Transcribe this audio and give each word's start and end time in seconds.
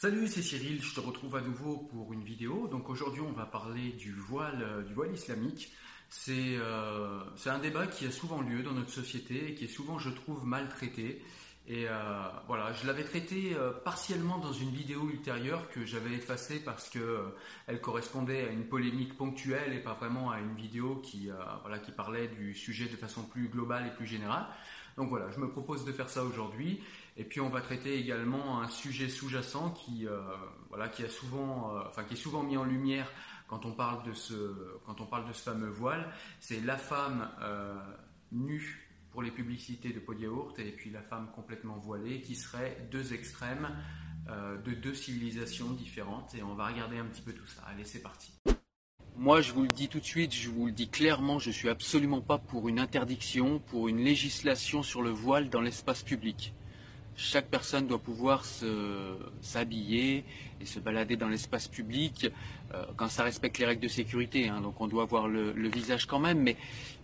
Salut, 0.00 0.28
c'est 0.28 0.42
Cyril, 0.42 0.80
je 0.80 0.94
te 0.94 1.00
retrouve 1.00 1.34
à 1.34 1.40
nouveau 1.40 1.76
pour 1.76 2.12
une 2.12 2.22
vidéo. 2.22 2.68
Donc 2.68 2.88
aujourd'hui, 2.88 3.20
on 3.20 3.32
va 3.32 3.46
parler 3.46 3.90
du 3.90 4.12
voile, 4.12 4.62
euh, 4.62 4.82
du 4.84 4.94
voile 4.94 5.12
islamique. 5.12 5.72
C'est 6.08 6.54
euh, 6.56 7.18
c'est 7.34 7.50
un 7.50 7.58
débat 7.58 7.88
qui 7.88 8.06
a 8.06 8.12
souvent 8.12 8.40
lieu 8.40 8.62
dans 8.62 8.70
notre 8.70 8.92
société 8.92 9.50
et 9.50 9.54
qui 9.56 9.64
est 9.64 9.66
souvent, 9.66 9.98
je 9.98 10.10
trouve, 10.10 10.46
mal 10.46 10.68
traité. 10.68 11.20
Et 11.66 11.88
euh, 11.88 12.28
voilà, 12.46 12.72
je 12.74 12.86
l'avais 12.86 13.02
traité 13.02 13.56
partiellement 13.84 14.38
dans 14.38 14.52
une 14.52 14.70
vidéo 14.70 15.10
ultérieure 15.10 15.68
que 15.68 15.84
j'avais 15.84 16.12
effacée 16.14 16.60
parce 16.60 16.88
que 16.88 17.34
elle 17.66 17.80
correspondait 17.80 18.46
à 18.46 18.52
une 18.52 18.66
polémique 18.66 19.16
ponctuelle 19.16 19.72
et 19.72 19.80
pas 19.80 19.94
vraiment 19.94 20.30
à 20.30 20.38
une 20.38 20.54
vidéo 20.54 21.02
qui 21.02 21.28
parlait 21.96 22.28
du 22.28 22.54
sujet 22.54 22.86
de 22.86 22.96
façon 22.96 23.24
plus 23.24 23.48
globale 23.48 23.88
et 23.88 23.90
plus 23.90 24.06
générale. 24.06 24.46
Donc 24.98 25.10
voilà, 25.10 25.30
je 25.30 25.38
me 25.38 25.48
propose 25.48 25.84
de 25.84 25.92
faire 25.92 26.10
ça 26.10 26.24
aujourd'hui. 26.24 26.80
Et 27.16 27.22
puis 27.24 27.40
on 27.40 27.48
va 27.48 27.60
traiter 27.60 27.98
également 27.98 28.60
un 28.60 28.68
sujet 28.68 29.08
sous-jacent 29.08 29.70
qui, 29.70 30.08
euh, 30.08 30.20
a 30.76 31.08
souvent, 31.08 31.76
euh, 31.76 32.02
est 32.10 32.16
souvent 32.16 32.42
mis 32.42 32.56
en 32.56 32.64
lumière 32.64 33.10
quand 33.46 33.64
on 33.64 33.72
parle 33.72 34.04
de 34.04 34.12
ce, 34.12 34.34
fameux 35.44 35.70
voile. 35.70 36.12
C'est 36.40 36.60
la 36.60 36.76
femme 36.76 37.30
euh, 37.40 37.76
nue 38.32 38.88
pour 39.12 39.22
les 39.22 39.30
publicités 39.30 39.92
de 39.92 40.00
pot 40.00 40.18
yaourt 40.18 40.58
et 40.58 40.72
puis 40.72 40.90
la 40.90 41.02
femme 41.02 41.30
complètement 41.32 41.76
voilée 41.76 42.20
qui 42.20 42.34
seraient 42.34 42.88
deux 42.90 43.14
extrêmes 43.14 43.68
de 44.28 44.72
deux 44.72 44.92
civilisations 44.92 45.70
différentes. 45.70 46.34
Et 46.34 46.42
on 46.42 46.54
va 46.54 46.66
regarder 46.66 46.98
un 46.98 47.06
petit 47.06 47.22
peu 47.22 47.32
tout 47.32 47.46
ça. 47.46 47.62
Allez, 47.66 47.84
c'est 47.84 48.02
parti. 48.02 48.30
Moi, 49.20 49.40
je 49.40 49.52
vous 49.52 49.64
le 49.64 49.68
dis 49.68 49.88
tout 49.88 49.98
de 49.98 50.04
suite, 50.04 50.32
je 50.32 50.48
vous 50.48 50.66
le 50.66 50.72
dis 50.72 50.86
clairement, 50.86 51.40
je 51.40 51.50
suis 51.50 51.68
absolument 51.68 52.20
pas 52.20 52.38
pour 52.38 52.68
une 52.68 52.78
interdiction, 52.78 53.58
pour 53.58 53.88
une 53.88 53.98
législation 53.98 54.84
sur 54.84 55.02
le 55.02 55.10
voile 55.10 55.48
dans 55.48 55.60
l'espace 55.60 56.04
public. 56.04 56.54
Chaque 57.16 57.48
personne 57.48 57.88
doit 57.88 57.98
pouvoir 57.98 58.44
s'habiller 59.40 60.24
et 60.60 60.64
se 60.64 60.78
balader 60.78 61.16
dans 61.16 61.26
l'espace 61.26 61.66
public 61.66 62.30
euh, 62.72 62.84
quand 62.96 63.08
ça 63.08 63.24
respecte 63.24 63.58
les 63.58 63.66
règles 63.66 63.82
de 63.82 63.88
sécurité. 63.88 64.48
hein. 64.48 64.60
donc 64.60 64.80
on 64.80 64.86
doit 64.86 65.04
voir 65.04 65.26
le, 65.26 65.68
visage 65.68 66.06
quand 66.06 66.20
même, 66.20 66.40
mais, 66.40 66.56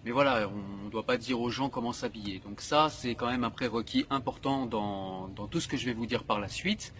voilà, 0.06 0.48
on 0.48 0.84
ne 0.84 0.90
doit 0.90 1.02
pas 1.02 1.16
dire 1.16 1.40
aux 1.40 1.50
gens 1.50 1.68
comment 1.68 1.92
s'habiller. 1.92 2.38
Donc 2.38 2.60
ça, 2.60 2.90
c'est 2.90 3.16
quand 3.16 3.28
même 3.28 3.42
un 3.42 3.50
prérequis 3.50 4.06
important 4.08 4.66
dans 4.66 5.48
tout 5.50 5.58
ce 5.58 5.66
que 5.66 5.76
je 5.76 5.84
vais 5.84 5.94
vous 5.94 6.06
dire 6.06 6.22
par 6.22 6.38
la 6.38 6.46
suite. 6.46 6.94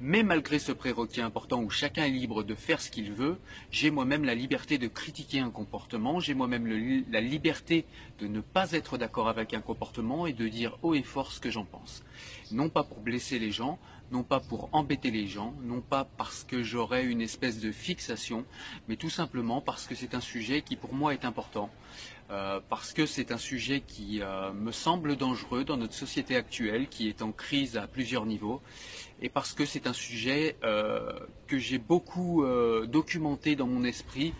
Mais 0.00 0.24
malgré 0.24 0.58
ce 0.58 0.72
prérequis 0.72 1.20
important 1.20 1.62
où 1.62 1.70
chacun 1.70 2.04
est 2.04 2.10
libre 2.10 2.42
de 2.42 2.56
faire 2.56 2.80
ce 2.80 2.90
qu'il 2.90 3.12
veut, 3.12 3.38
j'ai 3.70 3.90
moi-même 3.90 4.24
la 4.24 4.34
liberté 4.34 4.76
de 4.76 4.88
critiquer 4.88 5.38
un 5.38 5.50
comportement, 5.50 6.18
j'ai 6.18 6.34
moi-même 6.34 6.66
la 7.10 7.20
liberté 7.20 7.84
de 8.18 8.26
ne 8.26 8.40
pas 8.40 8.72
être 8.72 8.98
d'accord 8.98 9.28
avec 9.28 9.54
un 9.54 9.60
comportement 9.60 10.26
et 10.26 10.32
de 10.32 10.48
dire 10.48 10.78
haut 10.82 10.94
et 10.94 11.02
fort 11.02 11.30
ce 11.30 11.38
que 11.38 11.50
j'en 11.50 11.64
pense. 11.64 12.02
Non 12.50 12.68
pas 12.68 12.82
pour 12.82 13.00
blesser 13.00 13.38
les 13.38 13.52
gens, 13.52 13.78
non 14.10 14.24
pas 14.24 14.40
pour 14.40 14.68
embêter 14.72 15.12
les 15.12 15.28
gens, 15.28 15.54
non 15.62 15.80
pas 15.80 16.04
parce 16.16 16.44
que 16.44 16.62
j'aurais 16.62 17.04
une 17.04 17.20
espèce 17.20 17.60
de 17.60 17.70
fixation, 17.70 18.44
mais 18.88 18.96
tout 18.96 19.10
simplement 19.10 19.60
parce 19.60 19.86
que 19.86 19.94
c'est 19.94 20.14
un 20.14 20.20
sujet 20.20 20.62
qui 20.62 20.74
pour 20.76 20.92
moi 20.92 21.14
est 21.14 21.24
important. 21.24 21.70
Euh, 22.30 22.58
parce 22.70 22.94
que 22.94 23.04
c'est 23.04 23.32
un 23.32 23.38
sujet 23.38 23.82
qui 23.82 24.22
euh, 24.22 24.50
me 24.54 24.72
semble 24.72 25.14
dangereux 25.14 25.62
dans 25.62 25.76
notre 25.76 25.92
société 25.92 26.36
actuelle, 26.36 26.88
qui 26.88 27.08
est 27.08 27.20
en 27.20 27.32
crise 27.32 27.76
à 27.76 27.86
plusieurs 27.86 28.24
niveaux, 28.24 28.62
et 29.20 29.28
parce 29.28 29.52
que 29.52 29.66
c'est 29.66 29.86
un 29.86 29.92
sujet 29.92 30.56
euh, 30.64 31.12
que 31.46 31.58
j'ai 31.58 31.76
beaucoup 31.76 32.42
documenté 32.86 33.56
dans 33.56 33.66
mon 33.66 33.84
esprit, 33.84 34.32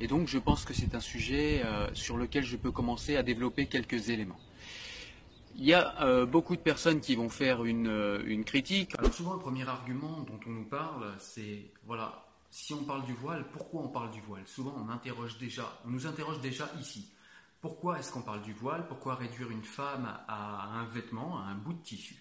et 0.00 0.06
donc 0.06 0.28
je 0.28 0.38
pense 0.38 0.64
que 0.64 0.72
c'est 0.72 0.94
un 0.94 1.00
sujet 1.00 1.64
sur 1.94 2.16
lequel 2.16 2.44
je 2.44 2.56
peux 2.56 2.70
commencer 2.70 3.16
à 3.16 3.24
développer 3.24 3.66
quelques 3.66 4.08
éléments. 4.08 4.38
Il 5.56 5.64
y 5.64 5.74
a 5.74 6.24
beaucoup 6.26 6.54
de 6.54 6.62
personnes 6.62 7.00
qui 7.00 7.16
vont 7.16 7.28
faire 7.28 7.64
une, 7.64 8.22
une 8.24 8.44
critique. 8.44 8.94
Alors 8.98 9.12
souvent 9.12 9.34
le 9.34 9.40
premier 9.40 9.68
argument 9.68 10.20
dont 10.20 10.38
on 10.46 10.50
nous 10.50 10.64
parle, 10.64 11.12
c'est 11.18 11.72
voilà, 11.86 12.24
si 12.50 12.72
on 12.72 12.84
parle 12.84 13.04
du 13.04 13.14
voile, 13.14 13.44
pourquoi 13.52 13.82
on 13.82 13.88
parle 13.88 14.12
du 14.12 14.20
voile? 14.20 14.46
Souvent 14.46 14.74
on 14.78 14.88
interroge 14.88 15.38
déjà, 15.38 15.80
on 15.84 15.90
nous 15.90 16.06
interroge 16.06 16.40
déjà 16.40 16.70
ici. 16.80 17.08
Pourquoi 17.62 18.00
est-ce 18.00 18.10
qu'on 18.10 18.22
parle 18.22 18.42
du 18.42 18.52
voile? 18.52 18.88
Pourquoi 18.88 19.14
réduire 19.14 19.50
une 19.52 19.62
femme 19.62 20.06
à 20.26 20.64
un 20.66 20.84
vêtement, 20.86 21.38
à 21.38 21.42
un 21.42 21.54
bout 21.54 21.72
de 21.72 21.82
tissu? 21.82 22.16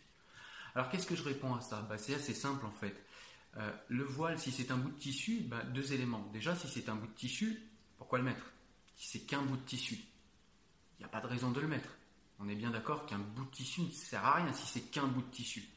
Alors 0.76 0.88
qu'est-ce 0.90 1.08
que 1.08 1.16
je 1.16 1.24
réponds 1.24 1.56
à 1.56 1.62
ça? 1.62 1.82
Bah, 1.82 1.98
C'est 1.98 2.14
assez 2.14 2.36
simple 2.36 2.64
en 2.64 2.72
fait. 2.72 2.96
Euh, 3.58 3.72
le 3.88 4.04
voile, 4.04 4.38
si 4.38 4.52
c'est 4.52 4.70
un 4.70 4.78
bout 4.78 4.92
de 4.92 4.98
tissu, 5.00 5.42
bah, 5.42 5.64
deux 5.64 5.94
éléments. 5.94 6.30
Déjà, 6.32 6.56
si 6.56 6.68
c'est 6.70 6.88
un 6.90 6.96
bout 6.96 7.08
de 7.08 7.14
tissu, 7.14 7.60
pourquoi 7.98 8.20
le 8.20 8.24
mettre? 8.24 8.46
Si 8.96 9.08
c'est 9.10 9.26
qu'un 9.26 9.42
bout 9.42 9.58
de 9.58 9.64
tissu, 9.64 9.96
il 9.96 11.00
n'y 11.00 11.06
a 11.06 11.10
pas 11.10 11.22
de 11.22 11.28
raison 11.28 11.50
de 11.50 11.60
le 11.60 11.68
mettre. 11.68 11.90
On 12.40 12.48
est 12.48 12.56
bien 12.56 12.70
d'accord 12.70 13.08
qu'un 13.08 13.18
bout 13.18 13.46
de 13.46 13.50
tissu 13.50 13.82
ne 13.82 13.90
sert 13.90 14.24
à 14.24 14.36
rien 14.36 14.54
si 14.54 14.68
c'est 14.68 14.92
qu'un 14.92 15.08
bout 15.08 15.24
de 15.24 15.32
tissu. 15.32 15.68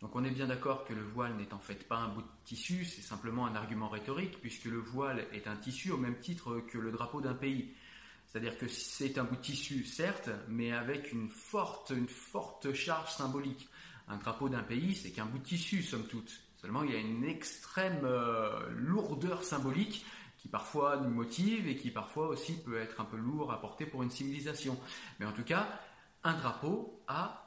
Donc 0.00 0.16
on 0.16 0.24
est 0.24 0.30
bien 0.30 0.46
d'accord 0.46 0.86
que 0.86 0.94
le 0.94 1.02
voile 1.02 1.36
n'est 1.36 1.52
en 1.52 1.58
fait 1.58 1.86
pas 1.86 1.98
un 1.98 2.08
bout 2.08 2.22
de 2.22 2.28
tissu, 2.46 2.86
c'est 2.86 3.02
simplement 3.02 3.46
un 3.46 3.56
argument 3.56 3.90
rhétorique, 3.90 4.40
puisque 4.40 4.64
le 4.64 4.78
voile 4.78 5.26
est 5.32 5.46
un 5.48 5.56
tissu 5.56 5.90
au 5.90 5.98
même 5.98 6.18
titre 6.18 6.60
que 6.60 6.78
le 6.78 6.90
drapeau 6.90 7.20
d'un 7.20 7.34
pays. 7.34 7.74
C'est-à-dire 8.34 8.58
que 8.58 8.66
c'est 8.66 9.16
un 9.16 9.22
bout 9.22 9.36
de 9.36 9.42
tissu, 9.42 9.84
certes, 9.84 10.28
mais 10.48 10.72
avec 10.72 11.12
une 11.12 11.28
forte, 11.28 11.92
charge 12.72 13.12
symbolique. 13.12 13.68
Un 14.08 14.16
drapeau 14.16 14.48
d'un 14.48 14.64
pays, 14.64 14.96
c'est 14.96 15.12
qu'un 15.12 15.26
bout 15.26 15.38
de 15.38 15.44
tissu, 15.44 15.84
somme 15.84 16.08
toute. 16.08 16.32
Seulement, 16.56 16.82
il 16.82 16.90
y 16.90 16.96
a 16.96 16.98
une 16.98 17.22
extrême 17.22 18.00
euh, 18.02 18.68
lourdeur 18.70 19.44
symbolique 19.44 20.04
qui 20.36 20.48
parfois 20.48 20.96
nous 20.96 21.10
motive 21.10 21.68
et 21.68 21.76
qui 21.76 21.92
parfois 21.92 22.26
aussi 22.26 22.60
peut 22.60 22.76
être 22.76 23.00
un 23.00 23.04
peu 23.04 23.16
lourd 23.16 23.52
à 23.52 23.60
porter 23.60 23.86
pour 23.86 24.02
une 24.02 24.10
civilisation. 24.10 24.76
Mais 25.20 25.26
en 25.26 25.32
tout 25.32 25.44
cas, 25.44 25.68
un 26.24 26.34
drapeau 26.34 27.04
a 27.06 27.44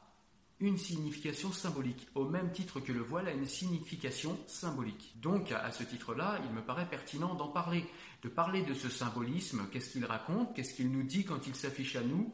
une 0.59 0.77
signification 0.77 1.51
symbolique, 1.51 2.07
au 2.15 2.29
même 2.29 2.51
titre 2.51 2.79
que 2.79 2.91
le 2.91 3.01
voile 3.01 3.27
a 3.27 3.31
une 3.31 3.45
signification 3.45 4.39
symbolique. 4.47 5.13
Donc, 5.21 5.51
à 5.51 5.69
ce 5.71 5.83
titre-là, 5.83 6.39
il 6.45 6.51
me 6.51 6.61
paraît 6.61 6.89
pertinent 6.89 7.35
d'en 7.35 7.49
parler, 7.49 7.85
de 8.21 8.29
parler 8.29 8.63
de 8.63 8.73
ce 8.73 8.89
symbolisme, 8.89 9.67
qu'est-ce 9.71 9.91
qu'il 9.91 10.05
raconte, 10.05 10.55
qu'est-ce 10.55 10.73
qu'il 10.73 10.91
nous 10.91 11.03
dit 11.03 11.23
quand 11.23 11.47
il 11.47 11.55
s'affiche 11.55 11.95
à 11.95 12.01
nous, 12.01 12.33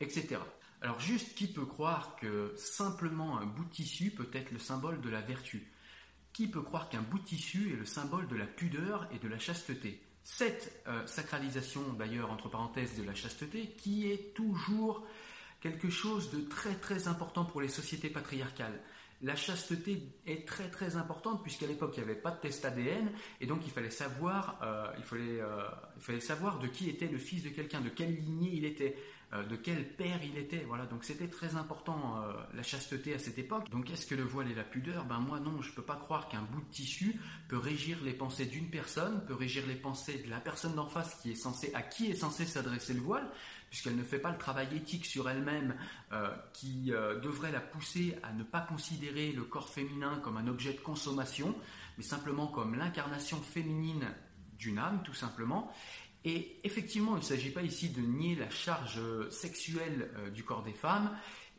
etc. 0.00 0.38
Alors 0.82 1.00
juste, 1.00 1.34
qui 1.34 1.46
peut 1.46 1.66
croire 1.66 2.16
que 2.16 2.54
simplement 2.56 3.38
un 3.38 3.46
bout 3.46 3.64
de 3.64 3.70
tissu 3.70 4.10
peut 4.10 4.30
être 4.32 4.50
le 4.50 4.58
symbole 4.58 5.00
de 5.00 5.10
la 5.10 5.20
vertu? 5.20 5.70
Qui 6.32 6.48
peut 6.48 6.62
croire 6.62 6.88
qu'un 6.88 7.02
bout 7.02 7.18
de 7.18 7.24
tissu 7.24 7.72
est 7.72 7.76
le 7.76 7.84
symbole 7.84 8.28
de 8.28 8.36
la 8.36 8.46
pudeur 8.46 9.08
et 9.12 9.18
de 9.18 9.28
la 9.28 9.38
chasteté? 9.38 10.02
Cette 10.22 10.82
euh, 10.86 11.06
sacralisation, 11.06 11.92
d'ailleurs, 11.94 12.30
entre 12.30 12.48
parenthèses, 12.48 12.96
de 12.96 13.02
la 13.02 13.14
chasteté, 13.14 13.74
qui 13.76 14.10
est 14.10 14.34
toujours 14.34 15.06
quelque 15.60 15.90
chose 15.90 16.30
de 16.30 16.40
très 16.40 16.74
très 16.74 17.08
important 17.08 17.44
pour 17.44 17.60
les 17.60 17.68
sociétés 17.68 18.10
patriarcales. 18.10 18.80
La 19.22 19.36
chasteté 19.36 20.02
est 20.26 20.48
très 20.48 20.70
très 20.70 20.96
importante 20.96 21.42
puisqu'à 21.42 21.66
l'époque 21.66 21.92
il 21.96 22.02
n'y 22.02 22.10
avait 22.10 22.20
pas 22.20 22.30
de 22.30 22.40
test 22.40 22.64
ADN 22.64 23.10
et 23.40 23.46
donc 23.46 23.60
il 23.66 23.70
fallait 23.70 23.90
savoir, 23.90 24.58
euh, 24.62 24.90
il, 24.96 25.04
fallait, 25.04 25.40
euh, 25.40 25.62
il 25.96 26.02
fallait 26.02 26.20
savoir 26.20 26.58
de 26.58 26.66
qui 26.66 26.88
était 26.88 27.08
le 27.08 27.18
fils 27.18 27.42
de 27.42 27.50
quelqu'un, 27.50 27.82
de 27.82 27.90
quelle 27.90 28.14
lignée 28.14 28.50
il 28.54 28.64
était. 28.64 28.96
Euh, 29.32 29.44
de 29.44 29.54
quel 29.54 29.86
père 29.94 30.18
il 30.24 30.36
était. 30.38 30.64
Voilà, 30.66 30.86
donc 30.86 31.04
c'était 31.04 31.28
très 31.28 31.54
important 31.54 32.20
la 32.52 32.64
chasteté 32.64 33.14
à 33.14 33.18
cette 33.20 33.38
époque. 33.38 33.70
Donc 33.70 33.88
est-ce 33.88 34.04
que 34.04 34.16
le 34.16 34.24
voile 34.24 34.50
et 34.50 34.56
la 34.56 34.64
pudeur? 34.64 35.04
Ben 35.04 35.20
moi 35.20 35.38
non, 35.38 35.62
je 35.62 35.72
peux 35.72 35.84
pas 35.84 35.94
croire 35.94 36.28
qu'un 36.28 36.42
bout 36.42 36.60
de 36.62 36.70
tissu 36.72 37.20
peut 37.46 37.56
régir 37.56 37.98
les 38.02 38.12
pensées 38.12 38.46
d'une 38.46 38.70
personne, 38.70 39.24
peut 39.26 39.34
régir 39.34 39.64
les 39.68 39.76
pensées 39.76 40.18
de 40.24 40.30
la 40.30 40.40
personne 40.40 40.74
d'en 40.74 40.88
face 40.88 41.14
qui 41.22 41.30
est 41.30 41.36
censée, 41.36 41.70
à 41.74 41.82
qui 41.82 42.10
est 42.10 42.16
censé 42.16 42.44
s'adresser 42.44 42.92
le 42.92 43.02
voile, 43.02 43.30
puisqu'elle 43.70 43.96
ne 43.96 44.02
fait 44.02 44.18
pas 44.18 44.30
le 44.30 44.38
travail 44.38 44.68
éthique 44.76 45.06
sur 45.06 45.30
elle-même 45.30 45.74
euh, 46.12 46.28
qui 46.52 46.92
devrait 47.22 47.52
la 47.52 47.60
pousser 47.60 48.18
à 48.22 48.32
ne 48.32 48.42
pas 48.42 48.60
considérer 48.60 49.32
le 49.32 49.44
corps 49.44 49.68
féminin 49.68 50.20
comme 50.22 50.36
un 50.36 50.48
objet 50.48 50.74
de 50.74 50.80
consommation, 50.80 51.54
mais 51.96 52.04
simplement 52.04 52.48
comme 52.48 52.74
l'incarnation 52.74 53.40
féminine 53.40 54.08
d'une 54.58 54.78
âme, 54.78 55.02
tout 55.04 55.14
simplement. 55.14 55.72
Et 56.24 56.58
effectivement, 56.64 57.16
il 57.16 57.20
ne 57.20 57.24
s'agit 57.24 57.50
pas 57.50 57.62
ici 57.62 57.88
de 57.88 58.02
nier 58.02 58.36
la 58.36 58.50
charge 58.50 59.00
sexuelle 59.30 60.10
euh, 60.16 60.30
du 60.30 60.44
corps 60.44 60.62
des 60.62 60.72
femmes 60.72 61.10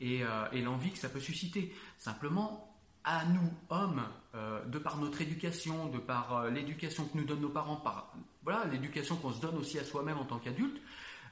euh, 0.02 0.46
et, 0.52 0.62
l'envie 0.62 0.92
que 0.92 0.98
ça 0.98 1.10
peut 1.10 1.20
susciter. 1.20 1.74
Simplement, 1.98 2.78
à 3.04 3.26
nous, 3.26 3.52
hommes, 3.70 4.04
euh, 4.36 4.64
de 4.66 4.78
par 4.78 4.98
notre 4.98 5.22
éducation, 5.22 5.88
de 5.88 5.98
par 5.98 6.46
l'éducation 6.50 7.06
que 7.06 7.18
nous 7.18 7.24
donnent 7.24 7.42
nos 7.42 7.50
parents, 7.50 7.78
par 7.78 8.14
voilà, 8.44 8.66
l'éducation 8.66 9.16
qu'on 9.16 9.34
se 9.34 9.42
donne 9.42 9.58
aussi 9.58 9.80
à 9.80 9.84
soi-même 9.84 10.18
en 10.18 10.26
tant 10.26 10.38
qu'adulte, 10.38 10.80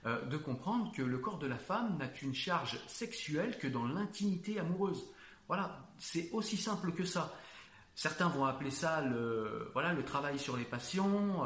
de 0.06 0.38
comprendre 0.38 0.92
que 0.94 1.01
le 1.01 1.18
corps 1.18 1.40
de 1.40 1.48
la 1.48 1.57
femme 1.57 1.98
n'a 1.98 2.07
qu'une 2.07 2.34
charge 2.34 2.80
sexuelle 2.88 3.57
que 3.57 3.68
dans 3.68 3.86
l'intimité 3.86 4.57
amoureuse. 4.60 5.06
Voilà, 5.48 5.86
c'est 5.98 6.30
aussi 6.31 6.56
simple 6.56 6.94
que 6.94 7.04
ça. 7.04 7.36
Certains 7.96 8.30
vont 8.30 8.46
appeler 8.46 8.72
ça 8.72 9.01
le, 9.01 9.69
voilà, 9.74 9.94
le 9.94 10.06
travail 10.06 10.40
sur 10.40 10.56
les 10.56 10.63
passions 10.63 11.44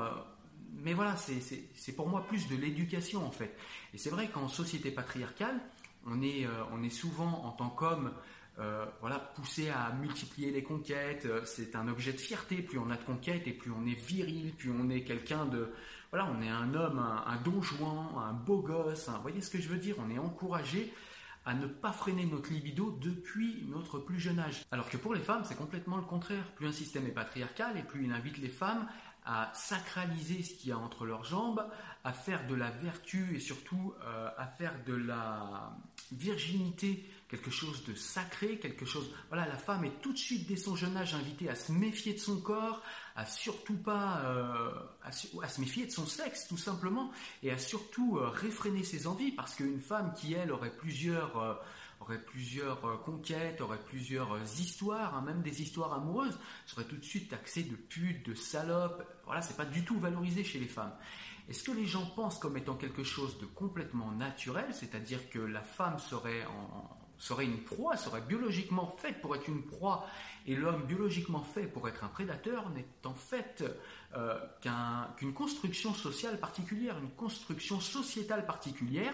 mais 0.81 0.94
voilà, 0.94 1.15
c'est 1.17 1.91
pour 1.95 2.07
moi 2.07 2.25
plus 2.27 2.47
de 2.47 2.55
l'éducation 2.55 3.25
en 3.25 3.31
fait. 3.31 3.55
Et 3.94 3.97
c'est 3.97 4.09
vrai 4.09 4.27
qu'en 4.27 4.47
société 4.47 4.91
patriarcale, 4.91 5.59
on 6.05 6.21
est, 6.21 6.45
euh, 6.45 6.89
souvent 6.89 7.45
en 7.45 7.51
tant 7.51 7.69
qu'homme 7.69 8.11
euh, 8.59 8.85
voilà, 9.01 9.19
poussé 9.19 9.69
à 9.69 9.91
multiplier 9.94 10.51
les 10.51 10.63
conquêtes. 10.63 11.27
C'est 11.45 11.75
un 11.75 11.88
objet 11.88 12.13
de 12.13 12.17
fierté. 12.17 12.57
Plus 12.57 12.77
on 12.77 12.89
a 12.89 12.97
de 12.97 13.03
conquêtes 13.03 13.47
et 13.47 13.53
plus 13.53 13.71
on 13.71 13.85
est 13.85 14.00
viril, 14.00 14.53
plus 14.53 14.71
on 14.71 14.89
est 14.89 15.03
quelqu'un 15.03 15.45
de. 15.45 15.71
Voilà, 16.13 16.30
on 16.30 16.44
est 16.44 16.50
un 16.50 16.75
homme, 16.75 17.00
un, 17.00 17.24
un 17.25 17.38
don 17.38 17.60
un 18.19 18.33
beau 18.33 18.62
gosse. 18.62 19.10
vous 19.10 19.21
voyez 19.24 19.42
ce 19.42 19.50
que 19.50 19.60
je 19.60 19.68
veux 19.68 19.80
dire? 19.80 19.95
On 19.98 20.12
est 20.12 20.19
encouragé 20.19 20.94
à 21.44 21.56
ne 21.56 21.65
pas 21.65 21.92
freiner 21.92 22.27
notre 22.27 22.51
libido 22.51 22.95
depuis 23.01 23.65
notre 23.68 23.98
plus 23.98 24.19
jeune 24.19 24.38
âge. 24.38 24.63
Alors 24.71 24.88
que 24.89 24.98
pour 24.98 25.15
les 25.15 25.21
femmes, 25.21 25.42
c'est 25.44 25.57
complètement 25.57 25.98
le 25.98 26.04
contraire. 26.04 26.51
Plus 26.54 26.68
un 26.68 26.71
système 26.71 27.07
est 27.07 27.13
patriarcal 27.13 27.80
et 27.80 27.81
plus 27.81 28.06
il 28.06 28.12
invite 28.12 28.38
les 28.38 28.50
femmes 28.50 28.88
à 29.25 29.51
sacraliser 29.56 30.44
ce 30.44 30.54
qu'il 30.54 30.69
y 30.69 30.71
a 30.71 30.77
entre 30.77 31.07
leurs 31.07 31.24
jambes, 31.24 31.65
à 32.04 32.13
faire 32.13 32.45
de 32.45 32.54
la 32.54 32.69
vertu 32.69 33.36
et 33.36 33.39
surtout 33.39 33.95
euh, 34.04 34.30
à 34.38 34.45
faire 34.45 34.75
de 34.86 34.94
la 34.94 35.75
virginité 36.12 37.10
quelque 37.27 37.50
chose 37.50 37.83
de 37.86 37.95
sacré, 37.95 38.60
quelque 38.60 38.86
chose. 38.86 39.10
Voilà, 39.30 39.48
la 39.48 39.57
femme 39.57 39.83
est 39.86 40.00
tout 40.01 40.13
de 40.13 40.18
suite 40.19 40.48
dès 40.48 40.57
son 40.57 40.75
jeune 40.75 40.95
âge 40.95 41.15
invitée 41.15 41.50
à 41.50 41.56
se 41.56 41.71
méfier 41.71 42.13
de 42.13 42.19
son 42.19 42.39
corps, 42.39 42.83
à 43.15 43.25
surtout 43.25 43.77
pas 43.77 44.21
euh, 44.25 44.71
à, 45.04 45.12
se 45.12 45.60
méfier 45.60 45.86
de 45.86 45.92
son 45.92 46.06
sexe 46.06 46.48
tout 46.48 46.57
simplement, 46.57 47.12
et 47.42 47.51
à 47.51 47.57
surtout 47.57 48.18
euh, 48.18 48.27
réfréner 48.30 48.83
ses 48.83 49.07
envies 49.07 49.31
parce 49.31 49.56
qu'une 49.56 49.80
femme 49.80 50.13
qui 50.13 50.33
elle 50.33 50.51
aurait 50.51 50.75
plusieurs 50.75 51.62
aurait 52.04 52.19
plusieurs 52.19 52.86
euh, 52.86 52.98
conquêtes, 52.98 53.62
aurait 53.62 53.80
plusieurs 53.80 54.33
euh, 54.33 54.44
histoires, 54.60 55.15
hein, 55.15 55.21
même 55.21 55.42
des 55.42 55.62
histoires 55.62 55.94
amoureuses, 55.94 56.38
serait 56.65 56.86
tout 56.86 56.98
de 56.98 57.04
suite 57.04 57.30
taxée 57.30 57.63
de 57.63 57.75
pute, 57.75 58.25
de 58.25 58.36
salope. 58.36 59.04
Voilà, 59.25 59.42
c'est 59.42 59.57
pas 59.57 59.65
du 59.65 59.83
tout 59.83 60.00
valorisé 60.00 60.44
chez 60.44 60.60
les 60.60 60.68
femmes. 60.68 60.94
Est-ce 61.50 61.63
que 61.63 61.71
les 61.71 61.86
gens 61.86 62.06
pensent 62.06 62.39
comme 62.39 62.57
étant 62.57 62.75
quelque 62.75 63.04
chose 63.04 63.38
de 63.39 63.45
complètement 63.45 64.12
naturel, 64.12 64.74
c'est-à-dire 64.74 65.30
que 65.30 65.39
la 65.39 65.62
femme 65.62 66.00
serait, 66.00 66.45
serait 67.18 67.45
une 67.45 67.63
proie, 67.63 67.98
serait 67.98 68.21
biologiquement 68.21 68.95
faite 68.98 69.19
pour 69.21 69.36
être 69.36 69.50
une 69.50 69.63
proie, 69.63 70.07
et 70.45 70.55
l'homme 70.55 70.83
biologiquement 70.83 71.43
fait 71.43 71.63
pour 71.63 71.87
être 71.87 72.03
un 72.03 72.07
prédateur 72.07 72.69
n'est 72.69 72.85
en 73.05 73.13
fait 73.13 73.63
euh, 74.15 74.37
qu'une 75.17 75.33
construction 75.33 75.93
sociale 75.93 76.39
particulière, 76.39 76.97
une 76.99 77.11
construction 77.11 77.79
sociétale 77.79 78.45
particulière 78.45 79.13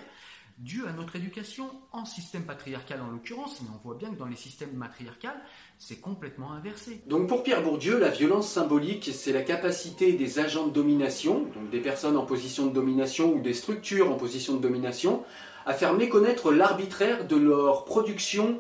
dû 0.60 0.86
à 0.86 0.92
notre 0.92 1.16
éducation 1.16 1.70
en 1.94 2.04
système 2.04 2.44
patriarcal 2.44 3.00
en 3.02 3.10
l'occurrence, 3.12 3.62
mais 3.62 3.70
on 3.74 3.88
voit 3.88 3.96
bien 3.96 4.10
que 4.10 4.18
dans 4.18 4.26
les 4.26 4.36
systèmes 4.36 4.74
matriarcales, 4.74 5.40
c'est 5.78 6.02
complètement 6.02 6.52
inversé. 6.52 7.02
Donc 7.08 7.30
pour 7.30 7.44
Pierre 7.44 7.64
Bourdieu, 7.64 7.98
la 7.98 8.10
violence 8.10 8.52
symbolique, 8.52 9.10
c'est 9.14 9.32
la 9.32 9.42
capacité 9.42 10.14
des 10.14 10.40
agents 10.40 10.68
de 10.68 10.74
domination, 10.74 11.44
donc 11.56 11.70
des 11.70 11.80
personnes 11.80 12.18
en 12.18 12.26
position 12.26 12.68
de 12.68 12.74
domination 12.74 13.34
ou 13.34 13.40
des 13.40 13.54
structures 13.54 14.12
en 14.12 14.16
position 14.16 14.58
de 14.58 14.62
domination, 14.62 15.24
à 15.66 15.74
faire 15.74 15.94
méconnaître 15.94 16.52
l'arbitraire 16.52 17.26
de 17.26 17.38
leur 17.38 17.86
production 17.86 18.60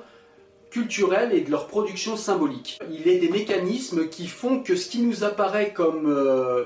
culturelle 0.69 1.33
et 1.33 1.41
de 1.41 1.51
leur 1.51 1.67
production 1.67 2.15
symbolique. 2.15 2.79
Il 2.91 3.07
est 3.07 3.17
des 3.17 3.29
mécanismes 3.29 4.07
qui 4.07 4.27
font 4.27 4.61
que 4.61 4.75
ce 4.75 4.89
qui 4.89 5.01
nous 5.01 5.23
apparaît 5.23 5.73
comme 5.73 6.05
euh, 6.07 6.65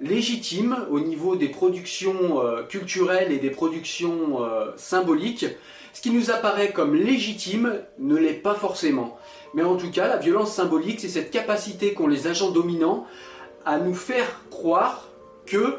légitime 0.00 0.86
au 0.90 1.00
niveau 1.00 1.36
des 1.36 1.48
productions 1.48 2.42
euh, 2.42 2.62
culturelles 2.62 3.32
et 3.32 3.38
des 3.38 3.50
productions 3.50 4.44
euh, 4.44 4.72
symboliques. 4.76 5.46
Ce 5.94 6.02
qui 6.02 6.10
nous 6.10 6.30
apparaît 6.30 6.72
comme 6.72 6.94
légitime 6.94 7.80
ne 7.98 8.16
l'est 8.16 8.34
pas 8.34 8.54
forcément. 8.54 9.18
Mais 9.54 9.62
en 9.62 9.76
tout 9.76 9.90
cas, 9.90 10.08
la 10.08 10.18
violence 10.18 10.52
symbolique, 10.52 11.00
c'est 11.00 11.08
cette 11.08 11.30
capacité 11.30 11.94
qu'ont 11.94 12.06
les 12.06 12.26
agents 12.26 12.50
dominants 12.50 13.06
à 13.64 13.78
nous 13.78 13.94
faire 13.94 14.42
croire 14.50 15.08
que 15.46 15.78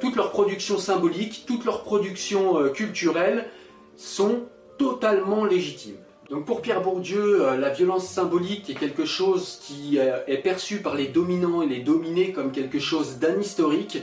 toutes 0.00 0.16
leurs 0.16 0.32
productions 0.32 0.78
symboliques, 0.78 1.44
toutes 1.46 1.64
leurs 1.64 1.82
productions 1.82 2.70
culturelles 2.72 3.48
sont 3.96 4.44
totalement 4.78 5.44
légitimes. 5.44 5.96
Donc 6.30 6.44
pour 6.44 6.60
Pierre 6.60 6.82
Bourdieu, 6.82 7.46
euh, 7.46 7.56
la 7.56 7.70
violence 7.70 8.08
symbolique 8.08 8.68
est 8.68 8.74
quelque 8.74 9.04
chose 9.04 9.60
qui 9.62 9.98
euh, 9.98 10.18
est 10.26 10.38
perçu 10.38 10.78
par 10.78 10.96
les 10.96 11.06
dominants 11.06 11.62
et 11.62 11.68
les 11.68 11.78
dominés 11.78 12.32
comme 12.32 12.50
quelque 12.50 12.80
chose 12.80 13.18
d'anhistorique, 13.18 13.98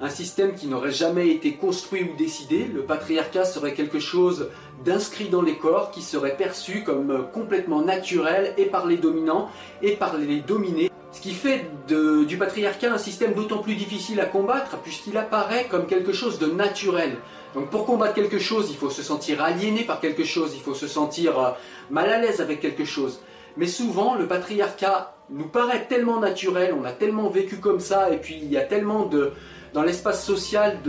un 0.00 0.08
système 0.08 0.54
qui 0.54 0.68
n'aurait 0.68 0.90
jamais 0.90 1.28
été 1.28 1.52
construit 1.52 2.02
ou 2.02 2.16
décidé. 2.16 2.66
Le 2.72 2.82
patriarcat 2.82 3.44
serait 3.44 3.74
quelque 3.74 3.98
chose 3.98 4.48
d'inscrit 4.86 5.28
dans 5.28 5.42
les 5.42 5.56
corps, 5.56 5.90
qui 5.90 6.00
serait 6.00 6.36
perçu 6.38 6.82
comme 6.82 7.10
euh, 7.10 7.22
complètement 7.22 7.82
naturel 7.82 8.54
et 8.56 8.64
par 8.64 8.86
les 8.86 8.96
dominants 8.96 9.50
et 9.82 9.92
par 9.92 10.16
les 10.16 10.40
dominés. 10.40 10.90
Ce 11.12 11.20
qui 11.20 11.32
fait 11.32 11.66
du 11.88 12.36
patriarcat 12.36 12.92
un 12.92 12.98
système 12.98 13.32
d'autant 13.32 13.58
plus 13.58 13.74
difficile 13.74 14.20
à 14.20 14.26
combattre 14.26 14.78
puisqu'il 14.82 15.16
apparaît 15.16 15.66
comme 15.70 15.86
quelque 15.86 16.12
chose 16.12 16.38
de 16.38 16.46
naturel. 16.46 17.16
Donc 17.54 17.70
pour 17.70 17.86
combattre 17.86 18.14
quelque 18.14 18.38
chose, 18.38 18.68
il 18.70 18.76
faut 18.76 18.90
se 18.90 19.02
sentir 19.02 19.42
aliéné 19.42 19.82
par 19.84 20.00
quelque 20.00 20.24
chose, 20.24 20.52
il 20.54 20.60
faut 20.60 20.74
se 20.74 20.86
sentir 20.86 21.38
euh, 21.38 21.50
mal 21.90 22.10
à 22.10 22.18
l'aise 22.18 22.40
avec 22.40 22.60
quelque 22.60 22.84
chose. 22.84 23.20
Mais 23.56 23.66
souvent, 23.66 24.14
le 24.14 24.26
patriarcat 24.26 25.14
nous 25.30 25.48
paraît 25.48 25.86
tellement 25.86 26.20
naturel, 26.20 26.74
on 26.78 26.84
a 26.84 26.92
tellement 26.92 27.28
vécu 27.30 27.56
comme 27.56 27.80
ça, 27.80 28.10
et 28.10 28.18
puis 28.18 28.38
il 28.40 28.50
y 28.50 28.58
a 28.58 28.62
tellement 28.62 29.06
de, 29.06 29.32
dans 29.72 29.82
l'espace 29.82 30.24
social 30.24 30.80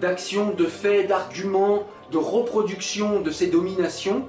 d'actions, 0.00 0.50
de 0.50 0.64
faits, 0.64 1.08
d'arguments, 1.08 1.86
de 2.10 2.18
reproduction 2.18 3.20
de 3.20 3.30
ces 3.30 3.48
dominations 3.48 4.26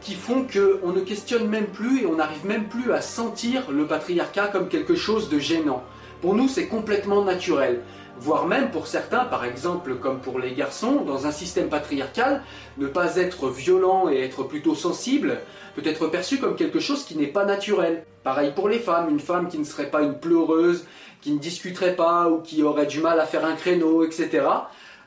qui 0.00 0.14
font 0.14 0.46
qu'on 0.46 0.92
ne 0.92 1.00
questionne 1.00 1.48
même 1.48 1.66
plus 1.66 2.02
et 2.02 2.06
on 2.06 2.16
n'arrive 2.16 2.46
même 2.46 2.68
plus 2.68 2.92
à 2.92 3.00
sentir 3.00 3.70
le 3.70 3.86
patriarcat 3.86 4.48
comme 4.48 4.68
quelque 4.68 4.94
chose 4.94 5.28
de 5.28 5.38
gênant. 5.38 5.82
Pour 6.20 6.34
nous, 6.34 6.48
c'est 6.48 6.66
complètement 6.66 7.24
naturel 7.24 7.82
voire 8.18 8.46
même 8.46 8.70
pour 8.70 8.86
certains, 8.86 9.24
par 9.24 9.44
exemple 9.44 9.96
comme 9.96 10.20
pour 10.20 10.38
les 10.38 10.52
garçons, 10.52 11.02
dans 11.04 11.26
un 11.26 11.32
système 11.32 11.68
patriarcal, 11.68 12.42
ne 12.78 12.86
pas 12.86 13.16
être 13.16 13.48
violent 13.48 14.08
et 14.08 14.20
être 14.20 14.44
plutôt 14.44 14.74
sensible 14.74 15.38
peut 15.74 15.82
être 15.84 16.06
perçu 16.06 16.38
comme 16.38 16.56
quelque 16.56 16.80
chose 16.80 17.04
qui 17.04 17.16
n'est 17.16 17.26
pas 17.26 17.44
naturel. 17.44 18.04
Pareil 18.24 18.52
pour 18.54 18.68
les 18.68 18.78
femmes, 18.78 19.10
une 19.10 19.20
femme 19.20 19.48
qui 19.48 19.58
ne 19.58 19.64
serait 19.64 19.90
pas 19.90 20.02
une 20.02 20.18
pleureuse, 20.18 20.86
qui 21.20 21.32
ne 21.32 21.38
discuterait 21.38 21.96
pas 21.96 22.28
ou 22.28 22.40
qui 22.40 22.62
aurait 22.62 22.86
du 22.86 23.00
mal 23.00 23.20
à 23.20 23.26
faire 23.26 23.44
un 23.44 23.54
créneau, 23.54 24.02
etc. 24.02 24.44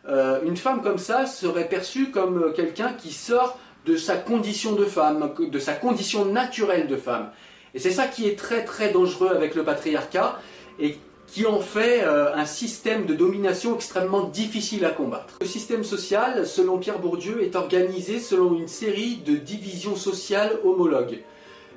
Euh, 0.08 0.40
une 0.46 0.58
femme 0.58 0.82
comme 0.82 0.98
ça 0.98 1.26
serait 1.26 1.68
perçue 1.68 2.12
comme 2.12 2.54
quelqu'un 2.54 2.94
qui 2.94 3.12
sort 3.12 3.58
de 3.86 3.98
sa 3.98 4.16
condition 4.16 4.74
de 4.74 4.86
femme, 4.86 5.32
de 5.40 5.60
sa 5.60 5.74
condition 5.74 6.26
naturelle 6.26 6.88
de 6.88 6.96
femme. 6.96 7.32
Et 7.74 7.80
c'est 7.80 7.92
ça 7.92 8.08
qui 8.08 8.28
est 8.28 8.38
très 8.38 8.64
très 8.64 8.92
dangereux 8.92 9.30
avec 9.30 9.56
le 9.56 9.64
patriarcat 9.64 10.40
et 10.80 10.98
qui 11.32 11.46
en 11.46 11.60
fait 11.60 12.02
euh, 12.04 12.34
un 12.34 12.46
système 12.46 13.06
de 13.06 13.14
domination 13.14 13.76
extrêmement 13.76 14.24
difficile 14.24 14.86
à 14.86 14.90
combattre. 14.90 15.36
Le 15.42 15.48
système 15.48 15.84
social, 15.84 16.46
selon 16.48 16.78
Pierre 16.78 17.00
Bourdieu, 17.00 17.44
est 17.44 17.56
organisé 17.56 18.20
selon 18.20 18.56
une 18.56 18.68
série 18.68 19.18
de 19.26 19.36
divisions 19.36 19.96
sociales 19.96 20.54
homologues. 20.64 21.20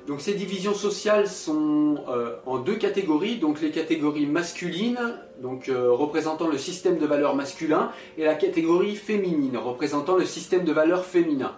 Donc 0.07 0.19
ces 0.19 0.33
divisions 0.33 0.73
sociales 0.73 1.29
sont 1.29 1.95
euh, 2.09 2.35
en 2.45 2.57
deux 2.57 2.75
catégories, 2.75 3.37
donc 3.37 3.61
les 3.61 3.71
catégories 3.71 4.25
masculines, 4.25 4.99
euh, 5.69 5.91
représentant 5.91 6.47
le 6.47 6.57
système 6.57 6.97
de 6.97 7.05
valeurs 7.05 7.35
masculin, 7.35 7.89
et 8.17 8.25
la 8.25 8.35
catégorie 8.35 8.97
féminine, 8.97 9.57
représentant 9.57 10.17
le 10.17 10.25
système 10.25 10.65
de 10.65 10.73
valeurs 10.73 11.05
féminin. 11.05 11.53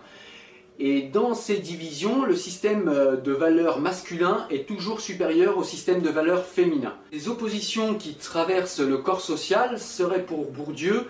Et 0.78 1.04
dans 1.04 1.34
ces 1.34 1.58
divisions, 1.58 2.26
le 2.26 2.36
système 2.36 2.90
euh, 2.90 3.16
de 3.16 3.32
valeurs 3.32 3.80
masculin 3.80 4.46
est 4.50 4.68
toujours 4.68 5.00
supérieur 5.00 5.58
au 5.58 5.64
système 5.64 6.02
de 6.02 6.10
valeurs 6.10 6.46
féminin. 6.46 6.94
Les 7.12 7.30
oppositions 7.30 7.96
qui 7.96 8.16
traversent 8.16 8.82
le 8.82 8.98
corps 8.98 9.22
social 9.22 9.80
seraient 9.80 10.26
pour 10.26 10.52
Bourdieu 10.52 11.06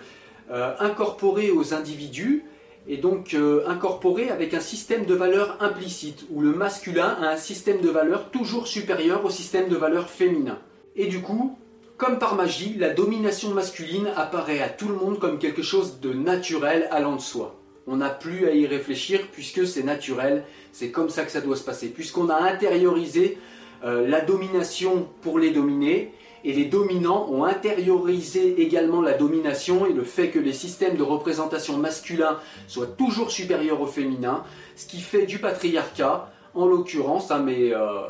incorporées 0.78 1.50
aux 1.50 1.74
individus, 1.74 2.44
et 2.88 2.96
donc 2.96 3.34
euh, 3.34 3.64
incorporé 3.66 4.30
avec 4.30 4.54
un 4.54 4.60
système 4.60 5.06
de 5.06 5.14
valeurs 5.14 5.56
implicite, 5.60 6.24
où 6.30 6.40
le 6.40 6.52
masculin 6.52 7.16
a 7.20 7.30
un 7.30 7.36
système 7.36 7.80
de 7.80 7.88
valeurs 7.88 8.30
toujours 8.30 8.66
supérieur 8.66 9.24
au 9.24 9.30
système 9.30 9.68
de 9.68 9.76
valeurs 9.76 10.08
féminin. 10.08 10.58
Et 10.94 11.06
du 11.06 11.20
coup, 11.20 11.58
comme 11.96 12.18
par 12.18 12.36
magie, 12.36 12.76
la 12.78 12.90
domination 12.90 13.50
masculine 13.50 14.08
apparaît 14.16 14.60
à 14.60 14.68
tout 14.68 14.88
le 14.88 14.94
monde 14.94 15.18
comme 15.18 15.38
quelque 15.38 15.62
chose 15.62 16.00
de 16.00 16.12
naturel 16.12 16.88
allant 16.90 17.16
de 17.16 17.20
soi. 17.20 17.56
On 17.86 17.96
n'a 17.96 18.10
plus 18.10 18.46
à 18.46 18.52
y 18.52 18.66
réfléchir 18.66 19.20
puisque 19.32 19.66
c'est 19.66 19.82
naturel, 19.82 20.44
c'est 20.72 20.90
comme 20.90 21.08
ça 21.08 21.24
que 21.24 21.30
ça 21.30 21.40
doit 21.40 21.56
se 21.56 21.64
passer, 21.64 21.88
puisqu'on 21.88 22.28
a 22.28 22.40
intériorisé 22.40 23.38
euh, 23.84 24.06
la 24.08 24.20
domination 24.20 25.08
pour 25.22 25.38
les 25.38 25.50
dominer 25.50 26.12
et 26.44 26.52
les 26.52 26.64
dominants 26.64 27.28
ont 27.30 27.44
intériorisé 27.44 28.60
également 28.60 29.02
la 29.02 29.14
domination 29.14 29.86
et 29.86 29.92
le 29.92 30.04
fait 30.04 30.30
que 30.30 30.38
les 30.38 30.52
systèmes 30.52 30.96
de 30.96 31.02
représentation 31.02 31.76
masculin 31.76 32.38
soient 32.68 32.86
toujours 32.86 33.30
supérieurs 33.30 33.80
au 33.80 33.86
féminin, 33.86 34.44
ce 34.76 34.86
qui 34.86 35.00
fait 35.00 35.26
du 35.26 35.38
patriarcat, 35.38 36.30
en 36.54 36.66
l'occurrence, 36.66 37.30
hein, 37.30 37.42
mais 37.44 37.72
euh, 37.72 38.00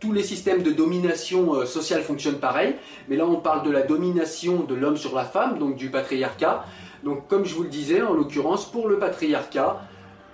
tous 0.00 0.12
les 0.12 0.22
systèmes 0.22 0.62
de 0.62 0.70
domination 0.70 1.54
euh, 1.54 1.66
sociale 1.66 2.02
fonctionnent 2.02 2.40
pareil, 2.40 2.74
mais 3.08 3.16
là 3.16 3.26
on 3.26 3.36
parle 3.36 3.64
de 3.64 3.70
la 3.70 3.82
domination 3.82 4.64
de 4.64 4.74
l'homme 4.74 4.96
sur 4.96 5.14
la 5.14 5.24
femme, 5.24 5.58
donc 5.58 5.76
du 5.76 5.90
patriarcat. 5.90 6.64
Donc 7.04 7.28
comme 7.28 7.44
je 7.44 7.54
vous 7.54 7.64
le 7.64 7.68
disais, 7.68 8.00
en 8.00 8.14
l'occurrence, 8.14 8.64
pour 8.64 8.88
le 8.88 8.98
patriarcat, 8.98 9.82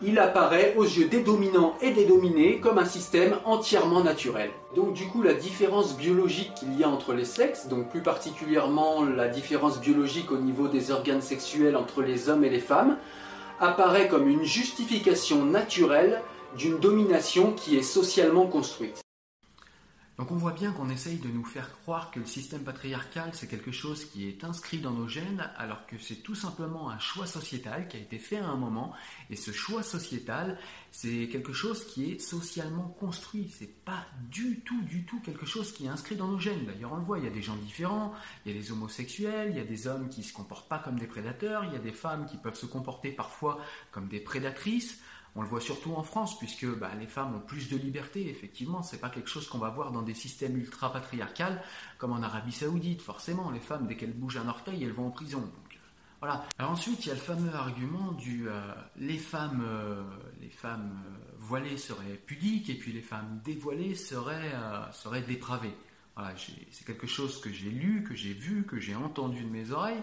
il 0.03 0.19
apparaît 0.19 0.75
aux 0.77 0.85
yeux 0.85 1.09
des 1.09 1.21
dominants 1.21 1.75
et 1.83 1.91
des 1.91 2.07
dominés 2.07 2.61
comme 2.61 2.79
un 2.79 2.85
système 2.85 3.37
entièrement 3.45 4.03
naturel. 4.03 4.51
Donc 4.75 4.95
du 4.95 5.07
coup 5.07 5.21
la 5.21 5.35
différence 5.35 5.97
biologique 5.97 6.55
qu'il 6.55 6.79
y 6.79 6.85
a 6.85 6.89
entre 6.89 7.13
les 7.13 7.25
sexes, 7.25 7.67
donc 7.67 7.91
plus 7.91 8.01
particulièrement 8.01 9.05
la 9.05 9.29
différence 9.29 9.81
biologique 9.81 10.31
au 10.31 10.39
niveau 10.39 10.69
des 10.69 10.91
organes 10.91 11.21
sexuels 11.21 11.77
entre 11.77 12.03
les 12.03 12.29
hommes 12.31 12.45
et 12.45 12.51
les 12.51 12.61
femmes, 12.61 12.97
apparaît 13.59 14.09
comme 14.09 14.29
une 14.29 14.45
justification 14.45 15.45
naturelle 15.45 16.23
d'une 16.57 16.79
domination 16.79 17.53
qui 17.53 17.77
est 17.77 17.83
socialement 17.83 18.47
construite. 18.47 19.03
Donc 20.21 20.33
on 20.33 20.37
voit 20.37 20.53
bien 20.53 20.71
qu'on 20.73 20.91
essaye 20.91 21.17
de 21.17 21.29
nous 21.29 21.47
faire 21.47 21.73
croire 21.79 22.11
que 22.11 22.21
le 22.21 22.27
système 22.27 22.63
patriarcal 22.63 23.31
c'est 23.33 23.47
quelque 23.47 23.73
chose 23.73 24.05
qui 24.05 24.29
est 24.29 24.45
inscrit 24.45 24.77
dans 24.77 24.91
nos 24.91 25.09
gènes 25.09 25.49
alors 25.57 25.87
que 25.87 25.97
c'est 25.97 26.17
tout 26.17 26.35
simplement 26.35 26.91
un 26.91 26.99
choix 26.99 27.27
sociétal 27.27 27.89
qui 27.89 27.97
a 27.97 28.01
été 28.01 28.19
fait 28.19 28.37
à 28.37 28.47
un 28.47 28.57
moment 28.57 28.93
et 29.31 29.37
ce 29.37 29.51
choix 29.51 29.83
sociétal 29.83 30.59
c'est 30.91 31.27
quelque 31.29 31.55
chose 31.55 31.87
qui 31.87 32.13
est 32.13 32.19
socialement 32.19 32.95
construit, 33.01 33.51
c'est 33.59 33.83
pas 33.83 34.05
du 34.31 34.61
tout 34.61 34.83
du 34.83 35.07
tout 35.07 35.21
quelque 35.21 35.47
chose 35.47 35.73
qui 35.73 35.87
est 35.87 35.89
inscrit 35.89 36.17
dans 36.17 36.29
nos 36.29 36.39
gènes. 36.39 36.67
D'ailleurs 36.67 36.93
on 36.93 36.97
le 36.97 37.03
voit, 37.03 37.19
il 37.19 37.25
y 37.25 37.29
a 37.29 37.31
des 37.31 37.41
gens 37.41 37.57
différents, 37.57 38.13
il 38.45 38.53
y 38.53 38.55
a 38.55 38.61
des 38.61 38.73
homosexuels, 38.73 39.49
il 39.53 39.57
y 39.57 39.61
a 39.61 39.65
des 39.65 39.87
hommes 39.87 40.11
qui 40.11 40.23
se 40.23 40.35
comportent 40.35 40.69
pas 40.69 40.81
comme 40.81 40.99
des 40.99 41.07
prédateurs, 41.07 41.65
il 41.65 41.73
y 41.73 41.77
a 41.77 41.81
des 41.81 41.93
femmes 41.93 42.27
qui 42.27 42.37
peuvent 42.37 42.59
se 42.59 42.67
comporter 42.67 43.11
parfois 43.11 43.59
comme 43.91 44.09
des 44.09 44.21
prédatrices. 44.21 45.01
On 45.37 45.43
le 45.43 45.49
voit 45.49 45.61
surtout 45.61 45.95
en 45.95 46.03
France, 46.03 46.39
puisque 46.39 46.67
bah, 46.67 46.91
les 46.99 47.07
femmes 47.07 47.37
ont 47.37 47.41
plus 47.41 47.69
de 47.69 47.77
liberté, 47.77 48.29
effectivement. 48.29 48.83
C'est 48.83 49.01
pas 49.01 49.11
quelque 49.11 49.29
chose 49.29 49.49
qu'on 49.49 49.59
va 49.59 49.71
voir 49.71 49.93
dans 49.93 50.03
des 50.03 50.15
systèmes 50.15 50.57
ultra 50.57 50.93
patriarcales, 50.93 51.63
comme 51.99 52.13
en 52.13 52.23
Arabie 52.23 52.53
Saoudite. 52.53 53.03
Forcément, 53.03 53.51
les 53.51 53.61
femmes, 53.61 53.87
dès 53.87 53.97
qu'elles 53.97 54.13
bougent 54.13 54.39
un 54.39 54.49
orteil, 54.49 54.83
elles 54.83 54.93
vont 54.93 55.07
en 55.07 55.11
prison. 55.11 55.51
Euh, 56.23 56.29
ensuite, 56.65 57.07
il 57.07 57.09
y 57.09 57.13
a 57.13 57.15
le 57.15 57.21
fameux 57.21 57.55
argument 57.55 58.13
du 58.13 58.49
euh, 58.49 58.61
les 58.97 59.19
femmes, 59.19 59.65
euh, 59.67 60.03
voilées 61.39 61.79
seraient 61.79 62.21
pudiques 62.27 62.69
et 62.69 62.75
puis 62.75 62.93
les 62.93 63.01
femmes 63.01 63.41
dévoilées 63.45 63.95
seraient, 63.95 64.53
seraient 64.93 65.23
dépravées. 65.23 65.75
Voilà, 66.17 66.35
c'est 66.71 66.85
quelque 66.85 67.07
chose 67.07 67.41
que 67.41 67.51
j'ai 67.51 67.71
lu, 67.71 68.05
que 68.05 68.15
j'ai 68.15 68.35
vu, 68.35 68.65
que 68.67 68.79
j'ai 68.79 68.95
entendu 68.95 69.43
de 69.43 69.49
mes 69.49 69.71
oreilles. 69.71 70.03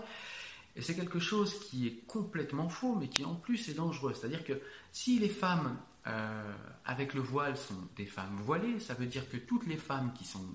Et 0.78 0.82
c'est 0.84 0.96
quelque 0.96 1.20
chose 1.20 1.60
qui 1.60 1.88
est 1.88 2.06
complètement 2.06 2.70
faux, 2.70 2.96
mais 2.96 3.10
qui 3.10 3.26
en 3.26 3.34
plus 3.34 3.68
est 3.68 3.74
dangereux. 3.74 4.14
C'est-à-dire 4.14 4.46
que 4.46 4.62
si 4.92 5.18
les 5.18 5.30
femmes 5.30 5.76
euh, 6.06 6.54
avec 6.86 7.16
le 7.16 7.22
voile 7.22 7.58
sont 7.58 7.88
des 7.96 8.06
femmes 8.06 8.38
voilées, 8.38 8.80
ça 8.80 8.94
veut 8.94 9.08
dire 9.08 9.28
que 9.30 9.38
toutes 9.38 9.66
les 9.66 9.78
femmes 9.78 10.14
qui 10.14 10.24
sont 10.24 10.46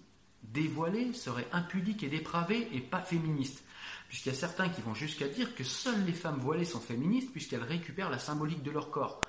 dévoilées 0.45 1.13
seraient 1.13 1.49
impudiques 1.53 2.05
et 2.05 2.09
dépravées 2.09 2.69
et 2.73 2.81
pas 2.81 3.01
féministes. 3.01 3.65
Puisqu'il 4.09 4.29
y 4.29 4.33
a 4.33 4.39
certains 4.39 4.69
qui 4.69 4.81
vont 4.81 4.95
jusqu'à 4.95 5.27
dire 5.27 5.55
que 5.57 5.65
seules 5.65 6.05
les 6.05 6.13
femmes 6.13 6.39
voilées 6.39 6.65
sont 6.65 6.81
féministes 6.81 7.33
puisqu'elles 7.33 7.63
récupèrent 7.63 8.11
la 8.11 8.19
symbolique 8.19 8.63
de 8.63 8.71
leur 8.71 8.91
corps. 8.91 9.23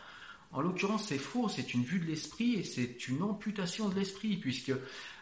En 0.53 0.61
l'occurrence, 0.61 1.05
c'est 1.07 1.17
faux, 1.17 1.49
c'est 1.49 1.73
une 1.73 1.83
vue 1.83 1.99
de 1.99 2.05
l'esprit 2.05 2.53
et 2.53 2.63
c'est 2.63 3.07
une 3.07 3.23
amputation 3.23 3.89
de 3.89 3.95
l'esprit, 3.95 4.37
puisque 4.37 4.71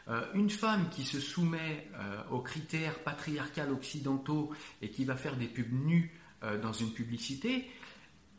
euh, 0.10 0.22
une 0.34 0.50
femme 0.50 0.90
qui 0.90 1.06
se 1.06 1.20
soumet 1.22 1.88
euh, 1.96 2.22
aux 2.32 2.42
critères 2.42 3.00
patriarcales 3.00 3.72
occidentaux 3.72 4.52
et 4.82 4.90
qui 4.90 5.06
va 5.06 5.16
faire 5.16 5.38
des 5.38 5.48
pubs 5.48 5.72
nues 5.72 6.20
euh, 6.44 6.60
dans 6.60 6.74
une 6.74 6.92
publicité 6.92 7.70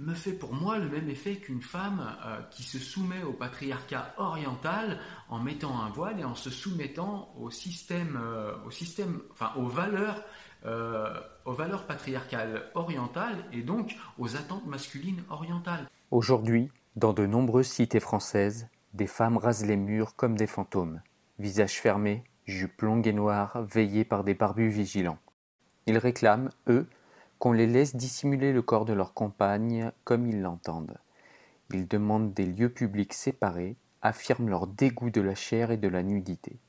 me 0.01 0.15
fait 0.15 0.33
pour 0.33 0.53
moi 0.53 0.79
le 0.79 0.89
même 0.89 1.09
effet 1.09 1.37
qu'une 1.37 1.63
femme 1.63 2.17
qui 2.51 2.65
se 2.65 2.79
soumet 2.81 3.23
au 3.23 3.33
patriarcat 3.33 4.15
oriental 4.17 4.99
en 5.29 5.39
mettant 5.39 5.81
un 5.81 5.91
voile 5.91 6.19
et 6.19 6.25
en 6.25 6.35
se 6.35 6.51
soumettant 6.51 7.33
au 7.39 7.51
système, 7.51 8.19
au 8.67 8.71
système 8.73 9.21
enfin 9.31 9.53
aux 9.55 9.69
valeurs, 9.69 10.25
aux 11.45 11.53
valeurs 11.53 11.87
patriarcales 11.87 12.69
orientales 12.75 13.45
et 13.53 13.63
donc 13.63 13.95
aux 14.19 14.35
attentes 14.35 14.67
masculines 14.67 15.23
orientales. 15.31 15.89
Aujourd'hui, 16.11 16.69
dans 16.97 17.15
de 17.15 17.25
nombreuses 17.25 17.69
cités 17.69 18.01
françaises, 18.01 18.69
des 18.93 19.07
femmes 19.07 19.39
rasent 19.39 19.65
les 19.65 19.77
murs 19.77 20.15
comme 20.15 20.37
des 20.37 20.47
fantômes 20.47 21.01
visage 21.39 21.81
fermé, 21.81 22.23
jupe 22.45 22.83
longue 22.83 23.07
et 23.07 23.13
noire, 23.13 23.63
veillée 23.63 24.05
par 24.05 24.23
des 24.23 24.35
barbus 24.35 24.69
vigilants. 24.69 25.19
Ils 25.87 25.99
réclament, 25.99 26.51
eux, 26.69 26.87
qu'on 27.39 27.53
les 27.53 27.67
laisse 27.67 27.97
dissimuler 27.97 28.53
le 28.53 28.63
corps 28.63 28.85
de 28.85 28.93
leur 28.93 29.15
compagne 29.15 29.91
comme 30.05 30.29
ils 30.29 30.41
l'entendent. 30.41 30.99
Ils 31.73 31.89
demandent 31.89 32.33
des 32.33 32.47
lieux 32.47 32.69
publics 32.69 33.15
séparés, 33.15 33.77
affirment 34.03 34.51
leur 34.51 34.67
dégoût 34.67 35.11
de 35.11 35.21
la 35.21 35.35
chair 35.35 35.71
et 35.71 35.79
de 35.79 35.89
la 35.89 36.03
nudité. 36.03 36.61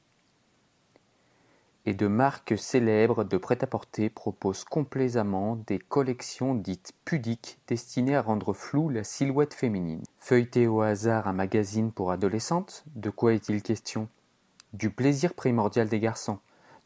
Et 1.86 1.94
de 1.94 2.08
marques 2.08 2.58
célèbres 2.58 3.25
de 3.25 3.36
prêt-à-porter 3.36 4.10
proposent 4.10 4.63
complaisamment 4.63 5.58
des 5.68 5.80
collections 5.80 6.56
dites 6.56 6.94
pudiques 7.04 7.60
destinées 7.68 8.16
à 8.16 8.22
rendre 8.22 8.54
floue 8.54 8.88
la 8.88 9.04
silhouette 9.04 9.54
féminine. 9.54 10.04
Feuilleter 10.18 10.66
au 10.66 10.82
hasard 10.82 11.28
un 11.28 11.34
magazine 11.34 11.92
pour 11.92 12.12
adolescentes, 12.12 12.86
de 12.96 13.10
quoi 13.10 13.34
est-il 13.34 13.62
question? 13.62 14.08
Du 14.72 14.92
plaisir 14.92 15.34
primordial 15.34 15.90
des 15.90 16.00
garçons, 16.00 16.40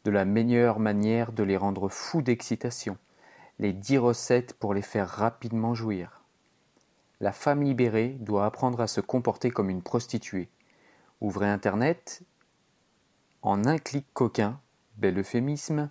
de 0.04 0.10
la 0.10 0.24
meilleure 0.24 0.80
manière 0.80 1.30
de 1.30 1.44
les 1.44 1.56
rendre 1.56 1.88
fous 1.88 2.22
d'excitation, 2.22 2.98
les 3.60 3.72
dix 3.72 3.98
recettes 3.98 4.54
pour 4.54 4.74
les 4.74 4.82
faire 4.82 5.08
rapidement 5.08 5.74
jouir. 5.74 6.22
La 7.20 7.32
femme 7.32 7.62
libérée 7.62 8.16
doit 8.20 8.46
apprendre 8.46 8.80
à 8.80 8.88
se 8.88 9.00
comporter 9.00 9.50
comme 9.50 9.70
une 9.70 9.82
prostituée. 9.82 10.48
Ouvrez 11.20 11.48
Internet, 11.48 12.22
en 13.42 13.64
un 13.64 13.78
clic 13.78 14.06
coquin, 14.12 14.60
bel 14.98 15.18
euphémisme, 15.18 15.90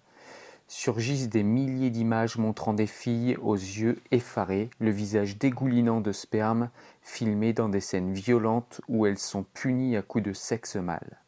surgissent 0.68 1.30
des 1.30 1.44
milliers 1.44 1.90
d'images 1.90 2.38
montrant 2.38 2.74
des 2.74 2.88
filles 2.88 3.38
aux 3.42 3.56
yeux 3.56 4.00
effarés, 4.12 4.70
le 4.80 4.92
visage 4.92 5.38
dégoulinant 5.38 6.02
de 6.02 6.12
sperme, 6.12 6.70
filmées 7.02 7.54
dans 7.54 7.70
des 7.70 7.80
scènes 7.80 8.14
violentes 8.14 8.82
où 8.90 9.06
elles 9.06 9.18
sont 9.18 9.44
punies 9.54 9.96
à 9.96 10.02
coups 10.02 10.26
de 10.26 10.34
sexe 10.34 10.76
mâle. 10.76 11.22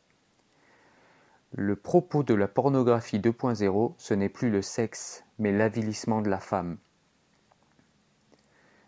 Le 1.53 1.75
propos 1.75 2.21
de 2.21 2.33
la 2.33 2.47
pornographie 2.47 3.19
2.0, 3.19 3.93
ce 3.97 4.13
n'est 4.13 4.29
plus 4.29 4.51
le 4.51 4.61
sexe, 4.61 5.23
mais 5.39 5.51
l'avilissement 5.51 6.21
de 6.21 6.29
la 6.29 6.39
femme. 6.39 6.77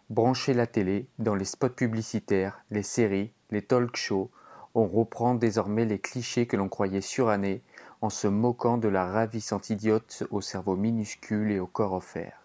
Brancher 0.10 0.54
la 0.54 0.68
télé, 0.68 1.08
dans 1.18 1.36
les 1.36 1.46
spots 1.46 1.70
publicitaires, 1.70 2.64
les 2.70 2.84
séries, 2.84 3.32
les 3.50 3.62
talk 3.62 3.96
shows, 3.96 4.30
on 4.76 4.86
reprend 4.86 5.36
désormais 5.36 5.86
les 5.86 6.00
clichés 6.00 6.46
que 6.46 6.58
l'on 6.58 6.70
croyait 6.70 7.02
surannés 7.02 7.64
en 8.02 8.10
se 8.10 8.28
moquant 8.28 8.78
de 8.78 8.88
la 8.88 9.06
ravissante 9.06 9.70
idiote 9.70 10.24
au 10.32 10.42
cerveau 10.42 10.76
minuscule 10.76 11.52
et 11.52 11.60
au 11.60 11.68
corps 11.68 11.94
offert. 11.94 12.42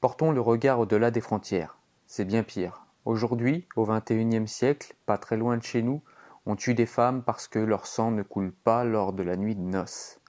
Portons 0.00 0.32
le 0.32 0.40
regard 0.40 0.80
au-delà 0.80 1.10
des 1.10 1.20
frontières. 1.20 1.78
C'est 2.06 2.24
bien 2.24 2.42
pire. 2.42 2.84
Aujourd'hui, 3.04 3.66
au 3.74 3.86
XXIe 3.86 4.46
siècle, 4.46 4.94
pas 5.06 5.18
très 5.18 5.36
loin 5.36 5.56
de 5.56 5.62
chez 5.62 5.82
nous, 5.82 6.02
on 6.44 6.56
tue 6.56 6.74
des 6.74 6.86
femmes 6.86 7.22
parce 7.22 7.48
que 7.48 7.58
leur 7.58 7.86
sang 7.86 8.10
ne 8.10 8.22
coule 8.22 8.52
pas 8.52 8.84
lors 8.84 9.12
de 9.12 9.22
la 9.22 9.36
nuit 9.36 9.54
de 9.54 9.60
noces, 9.60 10.20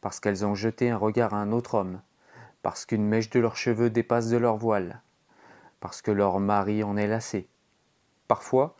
parce 0.00 0.18
qu'elles 0.20 0.46
ont 0.46 0.54
jeté 0.54 0.90
un 0.90 0.96
regard 0.96 1.34
à 1.34 1.38
un 1.38 1.52
autre 1.52 1.74
homme, 1.74 2.00
parce 2.62 2.86
qu'une 2.86 3.06
mèche 3.06 3.30
de 3.30 3.40
leurs 3.40 3.56
cheveux 3.56 3.90
dépasse 3.90 4.28
de 4.28 4.36
leur 4.36 4.56
voile, 4.56 5.02
parce 5.80 6.02
que 6.02 6.10
leur 6.10 6.40
mari 6.40 6.82
en 6.82 6.96
est 6.96 7.06
lassé. 7.06 7.48
Parfois, 8.28 8.76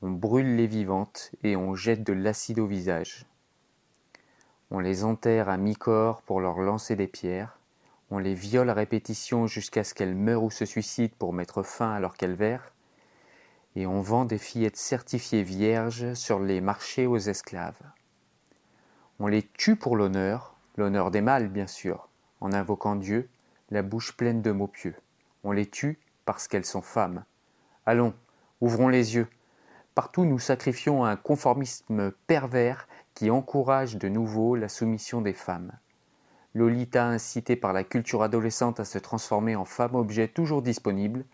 On 0.00 0.10
brûle 0.10 0.54
les 0.54 0.68
vivantes 0.68 1.32
et 1.42 1.56
on 1.56 1.74
jette 1.74 2.04
de 2.04 2.12
l'acide 2.12 2.60
au 2.60 2.66
visage. 2.66 3.26
On 4.70 4.80
les 4.80 5.04
enterre 5.04 5.48
à 5.48 5.56
mi-corps 5.56 6.20
pour 6.22 6.40
leur 6.40 6.58
lancer 6.58 6.94
des 6.94 7.06
pierres. 7.06 7.58
On 8.10 8.18
les 8.18 8.34
viole 8.34 8.68
à 8.68 8.74
répétition 8.74 9.46
jusqu'à 9.46 9.82
ce 9.82 9.94
qu'elles 9.94 10.14
meurent 10.14 10.44
ou 10.44 10.50
se 10.50 10.66
suicident 10.66 11.14
pour 11.18 11.32
mettre 11.32 11.62
fin 11.62 11.92
à 11.92 12.00
leur 12.00 12.14
calvaire. 12.14 12.74
Et 13.76 13.86
on 13.86 14.00
vend 14.00 14.26
des 14.26 14.36
fillettes 14.36 14.76
certifiées 14.76 15.42
vierges 15.42 16.12
sur 16.12 16.38
les 16.38 16.60
marchés 16.60 17.06
aux 17.06 17.16
esclaves. 17.16 17.80
On 19.20 19.26
les 19.26 19.42
tue 19.42 19.76
pour 19.76 19.96
l'honneur, 19.96 20.54
l'honneur 20.76 21.10
des 21.10 21.22
mâles 21.22 21.48
bien 21.48 21.66
sûr, 21.66 22.08
en 22.40 22.52
invoquant 22.52 22.94
Dieu, 22.94 23.28
la 23.70 23.82
bouche 23.82 24.16
pleine 24.16 24.42
de 24.42 24.52
mots 24.52 24.68
pieux. 24.68 24.94
On 25.44 25.52
les 25.52 25.66
tue 25.66 25.98
parce 26.26 26.46
qu'elles 26.46 26.66
sont 26.66 26.82
femmes. 26.82 27.24
Allons, 27.86 28.14
ouvrons 28.60 28.88
les 28.88 29.14
yeux. 29.14 29.28
Partout 29.94 30.24
nous 30.24 30.38
sacrifions 30.38 31.04
un 31.04 31.16
conformisme 31.16 32.12
pervers 32.26 32.86
qui 33.18 33.32
encourage 33.32 33.96
de 33.96 34.08
nouveau 34.08 34.54
la 34.54 34.68
soumission 34.68 35.20
des 35.20 35.32
femmes. 35.32 35.72
Lolita 36.54 37.04
incitée 37.04 37.56
par 37.56 37.72
la 37.72 37.82
culture 37.82 38.22
adolescente 38.22 38.78
à 38.78 38.84
se 38.84 38.96
transformer 38.96 39.56
en 39.56 39.64
femme-objet 39.64 40.28
toujours 40.28 40.62
disponible, 40.62 41.24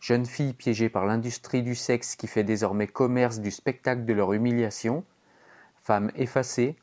jeune 0.00 0.24
fille 0.24 0.54
piégée 0.54 0.88
par 0.88 1.04
l'industrie 1.04 1.62
du 1.62 1.74
sexe 1.74 2.16
qui 2.16 2.26
fait 2.26 2.42
désormais 2.42 2.86
commerce 2.86 3.40
du 3.40 3.50
spectacle 3.50 4.06
de 4.06 4.14
leur 4.14 4.32
humiliation, 4.32 5.04
femmes 5.82 6.10
effacées, 6.16 6.74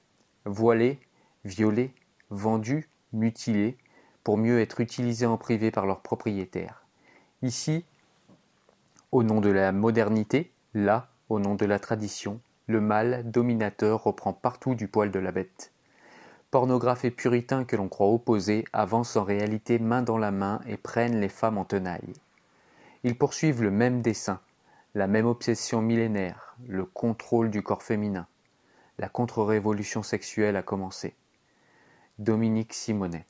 voilées, 0.45 0.99
violées, 1.43 1.91
vendues, 2.29 2.87
mutilées, 3.13 3.75
pour 4.23 4.37
mieux 4.37 4.61
être 4.61 4.81
utilisées 4.81 5.25
en 5.25 5.37
privé 5.37 5.71
par 5.71 5.87
leurs 5.87 6.01
propriétaires. 6.01 6.85
Ici, 7.41 7.85
au 9.11 9.23
nom 9.23 9.41
de 9.41 9.49
la 9.49 9.71
modernité, 9.71 10.51
là, 10.75 11.09
au 11.27 11.39
nom 11.39 11.55
de 11.55 11.65
la 11.65 11.79
tradition, 11.79 12.39
le 12.67 12.81
mâle 12.81 13.23
dominateur 13.29 14.03
reprend 14.03 14.33
partout 14.33 14.75
du 14.75 14.87
poil 14.87 15.09
de 15.09 15.19
la 15.19 15.31
bête. 15.31 15.71
Pornographes 16.51 17.05
et 17.05 17.11
puritains 17.11 17.65
que 17.65 17.75
l'on 17.75 17.89
croit 17.89 18.07
opposés 18.07 18.65
avancent 18.73 19.15
en 19.15 19.23
réalité 19.23 19.79
main 19.79 20.01
dans 20.01 20.17
la 20.17 20.31
main 20.31 20.61
et 20.67 20.77
prennent 20.77 21.19
les 21.19 21.29
femmes 21.29 21.57
en 21.57 21.65
tenaille. 21.65 22.13
Ils 23.03 23.17
poursuivent 23.17 23.63
le 23.63 23.71
même 23.71 24.01
dessein, 24.01 24.39
la 24.95 25.07
même 25.07 25.25
obsession 25.25 25.81
millénaire, 25.81 26.55
le 26.67 26.85
contrôle 26.85 27.49
du 27.49 27.63
corps 27.63 27.83
féminin. 27.83 28.27
La 28.97 29.09
contre-révolution 29.09 30.03
sexuelle 30.03 30.55
a 30.55 30.63
commencé. 30.63 31.15
Dominique 32.19 32.73
Simonet. 32.73 33.27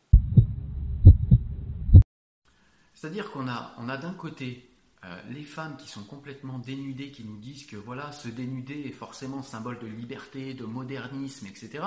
C'est-à-dire 2.94 3.32
qu'on 3.32 3.48
a, 3.48 3.98
d'un 3.98 4.14
côté 4.14 4.67
euh, 5.08 5.16
les 5.30 5.44
femmes 5.44 5.78
qui 5.78 5.88
sont 5.88 6.04
complètement 6.04 6.60
dénudées, 6.60 7.12
qui 7.12 7.24
nous 7.24 7.38
disent 7.38 7.66
que 7.66 7.78
voilà, 7.78 8.12
se 8.12 8.28
dénuder 8.28 8.84
est 8.88 8.92
forcément 8.92 9.42
symbole 9.42 9.80
de 9.80 9.88
liberté, 9.88 10.54
de 10.54 10.66
modernisme, 10.66 11.48
etc. 11.48 11.84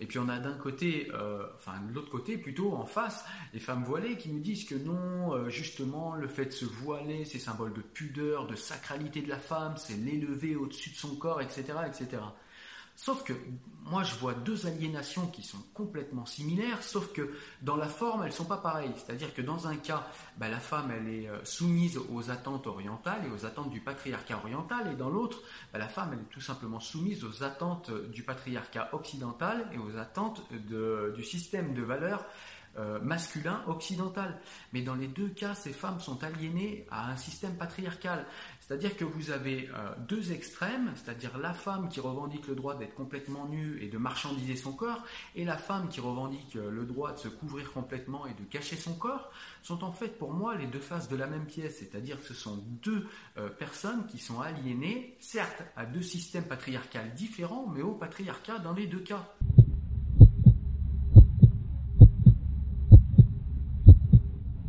Et 0.00 0.06
puis 0.06 0.18
on 0.18 0.28
a 0.28 0.38
d'un 0.38 0.54
côté, 0.54 1.08
euh, 1.12 1.46
enfin 1.56 1.80
de 1.88 1.94
l'autre 1.94 2.10
côté 2.10 2.36
plutôt 2.36 2.72
en 2.72 2.84
face, 2.84 3.24
les 3.52 3.60
femmes 3.60 3.84
voilées 3.84 4.16
qui 4.16 4.30
nous 4.30 4.40
disent 4.40 4.64
que 4.64 4.74
non, 4.74 5.34
euh, 5.34 5.50
justement, 5.50 6.14
le 6.14 6.26
fait 6.26 6.46
de 6.46 6.50
se 6.52 6.64
voiler, 6.64 7.24
c'est 7.24 7.38
symbole 7.38 7.72
de 7.74 7.80
pudeur, 7.80 8.46
de 8.46 8.56
sacralité 8.56 9.22
de 9.22 9.28
la 9.28 9.38
femme, 9.38 9.74
c'est 9.76 9.96
l'élever 9.96 10.56
au-dessus 10.56 10.90
de 10.90 10.96
son 10.96 11.14
corps, 11.16 11.40
etc., 11.40 11.64
etc. 11.86 12.22
Sauf 12.96 13.24
que 13.24 13.32
moi 13.82 14.02
je 14.04 14.14
vois 14.14 14.34
deux 14.34 14.66
aliénations 14.66 15.26
qui 15.26 15.42
sont 15.42 15.58
complètement 15.74 16.26
similaires, 16.26 16.82
sauf 16.82 17.12
que 17.12 17.34
dans 17.62 17.76
la 17.76 17.88
forme 17.88 18.24
elles 18.24 18.32
sont 18.32 18.44
pas 18.44 18.58
pareilles. 18.58 18.92
C'est-à-dire 18.96 19.34
que 19.34 19.42
dans 19.42 19.66
un 19.66 19.76
cas, 19.76 20.06
bah, 20.36 20.48
la 20.48 20.60
femme 20.60 20.92
elle 20.96 21.08
est 21.08 21.28
euh, 21.28 21.44
soumise 21.44 21.98
aux 21.98 22.30
attentes 22.30 22.66
orientales 22.66 23.22
et 23.26 23.30
aux 23.30 23.46
attentes 23.46 23.70
du 23.70 23.80
patriarcat 23.80 24.36
oriental, 24.36 24.92
et 24.92 24.96
dans 24.96 25.10
l'autre, 25.10 25.42
bah, 25.72 25.78
la 25.78 25.88
femme 25.88 26.10
elle 26.12 26.20
est 26.20 26.30
tout 26.30 26.40
simplement 26.40 26.80
soumise 26.80 27.24
aux 27.24 27.42
attentes 27.42 27.90
du 27.90 28.22
patriarcat 28.22 28.90
occidental 28.92 29.68
et 29.72 29.78
aux 29.78 29.98
attentes 29.98 30.42
du 30.50 31.24
système 31.24 31.74
de 31.74 31.82
valeurs 31.82 32.24
euh, 32.76 32.98
masculin 33.00 33.62
occidental. 33.68 34.36
Mais 34.72 34.82
dans 34.82 34.96
les 34.96 35.06
deux 35.06 35.28
cas, 35.28 35.54
ces 35.54 35.72
femmes 35.72 36.00
sont 36.00 36.24
aliénées 36.24 36.88
à 36.90 37.08
un 37.08 37.16
système 37.16 37.56
patriarcal. 37.56 38.26
C'est-à-dire 38.66 38.96
que 38.96 39.04
vous 39.04 39.30
avez 39.30 39.68
euh, 39.74 39.94
deux 40.08 40.32
extrêmes, 40.32 40.90
c'est-à-dire 40.94 41.36
la 41.36 41.52
femme 41.52 41.90
qui 41.90 42.00
revendique 42.00 42.46
le 42.46 42.54
droit 42.54 42.74
d'être 42.74 42.94
complètement 42.94 43.46
nue 43.46 43.78
et 43.82 43.88
de 43.88 43.98
marchandiser 43.98 44.56
son 44.56 44.72
corps, 44.72 45.04
et 45.34 45.44
la 45.44 45.58
femme 45.58 45.90
qui 45.90 46.00
revendique 46.00 46.56
euh, 46.56 46.70
le 46.70 46.86
droit 46.86 47.12
de 47.12 47.18
se 47.18 47.28
couvrir 47.28 47.70
complètement 47.72 48.26
et 48.26 48.32
de 48.32 48.42
cacher 48.44 48.76
son 48.76 48.94
corps, 48.94 49.30
sont 49.62 49.84
en 49.84 49.92
fait 49.92 50.16
pour 50.18 50.32
moi 50.32 50.54
les 50.56 50.66
deux 50.66 50.80
faces 50.80 51.10
de 51.10 51.16
la 51.16 51.26
même 51.26 51.44
pièce. 51.44 51.80
C'est-à-dire 51.80 52.18
que 52.18 52.26
ce 52.26 52.32
sont 52.32 52.64
deux 52.82 53.06
personnes 53.58 54.06
qui 54.06 54.18
sont 54.18 54.40
aliénées, 54.40 55.16
certes, 55.20 55.62
à 55.76 55.84
deux 55.84 56.02
systèmes 56.02 56.44
patriarcaux 56.44 56.98
différents, 57.14 57.66
mais 57.68 57.82
au 57.82 57.92
patriarcat 57.92 58.60
dans 58.60 58.72
les 58.72 58.86
deux 58.86 59.00
cas. 59.00 59.34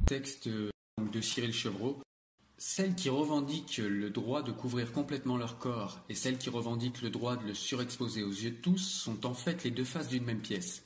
Texte 0.06 0.50
de 0.50 1.22
Cyril 1.22 1.54
Chevreau. 1.54 2.02
Celles 2.67 2.95
qui 2.95 3.10
revendiquent 3.10 3.78
le 3.78 4.10
droit 4.10 4.41
de 4.41 4.51
couvrir 4.51 4.91
complètement 4.91 5.38
leur 5.38 5.60
corps 5.60 5.99
et 6.10 6.15
celles 6.15 6.39
qui 6.39 6.49
revendiquent 6.49 7.04
le 7.04 7.12
droit 7.12 7.38
de 7.38 7.45
le 7.45 7.54
surexposer 7.54 8.23
aux 8.23 8.32
yeux 8.32 8.49
de 8.49 8.56
tous 8.56 8.80
sont 8.80 9.28
en 9.28 9.36
fait 9.36 9.63
les 9.63 9.69
deux 9.69 9.84
faces 9.84 10.08
d'une 10.08 10.25
même 10.25 10.41
pièce. 10.41 10.84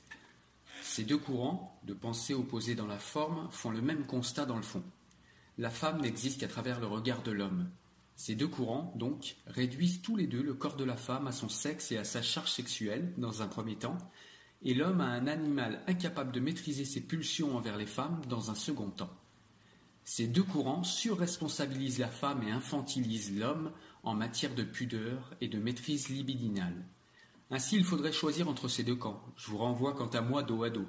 Ces 0.84 1.06
deux 1.06 1.18
courants, 1.18 1.80
de 1.86 1.94
pensée 1.94 2.34
opposés 2.34 2.76
dans 2.76 2.86
la 2.86 3.00
forme, 3.00 3.48
font 3.50 3.72
le 3.72 3.82
même 3.82 4.06
constat 4.06 4.46
dans 4.46 4.58
le 4.58 4.62
fond. 4.62 4.84
La 5.58 5.70
femme 5.70 6.02
n'existe 6.02 6.42
qu'à 6.42 6.50
travers 6.50 6.82
le 6.82 6.86
regard 6.86 7.24
de 7.24 7.32
l'homme. 7.32 7.70
Ces 8.18 8.36
deux 8.36 8.50
courants, 8.50 8.94
donc, 8.98 9.38
réduisent 9.48 10.02
tous 10.02 10.18
les 10.18 10.28
deux 10.28 10.44
le 10.44 10.56
corps 10.56 10.76
de 10.76 10.84
la 10.84 10.98
femme 10.98 11.28
à 11.28 11.32
son 11.32 11.48
sexe 11.48 11.94
et 11.94 11.98
à 11.98 12.04
sa 12.04 12.22
charge 12.22 12.52
sexuelle, 12.52 13.14
dans 13.18 13.42
un 13.42 13.48
premier 13.48 13.78
temps, 13.78 13.98
et 14.64 14.74
l'homme 14.74 15.00
a 15.00 15.06
un 15.06 15.28
animal 15.28 15.82
incapable 15.88 16.34
de 16.34 16.42
maîtriser 16.42 16.84
ses 16.84 17.02
pulsions 17.02 17.56
envers 17.56 17.78
les 17.78 17.88
femmes 17.88 18.20
dans 18.28 18.52
un 18.52 18.56
second 18.56 18.90
temps. 18.90 19.19
Ces 20.04 20.28
deux 20.28 20.44
courants 20.44 20.84
surresponsabilisent 20.84 22.00
la 22.00 22.08
femme 22.08 22.44
et 22.44 22.52
infantilisent 22.52 23.38
l'homme 23.38 23.72
en 24.04 24.14
matière 24.14 24.56
de 24.56 24.64
pudeur 24.64 25.34
et 25.42 25.48
de 25.48 25.60
maîtrise 25.60 26.10
libidinale. 26.10 26.86
Ainsi, 27.52 27.76
il 27.76 27.84
faudrait 27.84 28.12
choisir 28.12 28.48
entre 28.48 28.68
ces 28.68 28.84
deux 28.84 28.96
camps. 28.96 29.24
Je 29.36 29.50
vous 29.50 29.58
renvoie 29.58 29.94
quant 29.94 30.08
à 30.08 30.22
moi 30.22 30.44
dos 30.44 30.64
à 30.64 30.70
dos. 30.70 30.88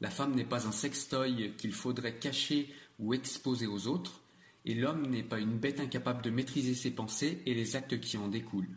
La 0.00 0.10
femme 0.10 0.34
n'est 0.34 0.44
pas 0.44 0.66
un 0.66 0.72
sextoy 0.72 1.54
qu'il 1.56 1.72
faudrait 1.72 2.18
cacher 2.18 2.72
ou 2.98 3.14
exposer 3.14 3.66
aux 3.66 3.86
autres, 3.86 4.20
et 4.64 4.74
l'homme 4.74 5.06
n'est 5.06 5.22
pas 5.22 5.38
une 5.38 5.58
bête 5.58 5.80
incapable 5.80 6.22
de 6.22 6.30
maîtriser 6.30 6.74
ses 6.74 6.90
pensées 6.90 7.42
et 7.46 7.54
les 7.54 7.76
actes 7.76 8.00
qui 8.00 8.16
en 8.16 8.28
découlent. 8.28 8.76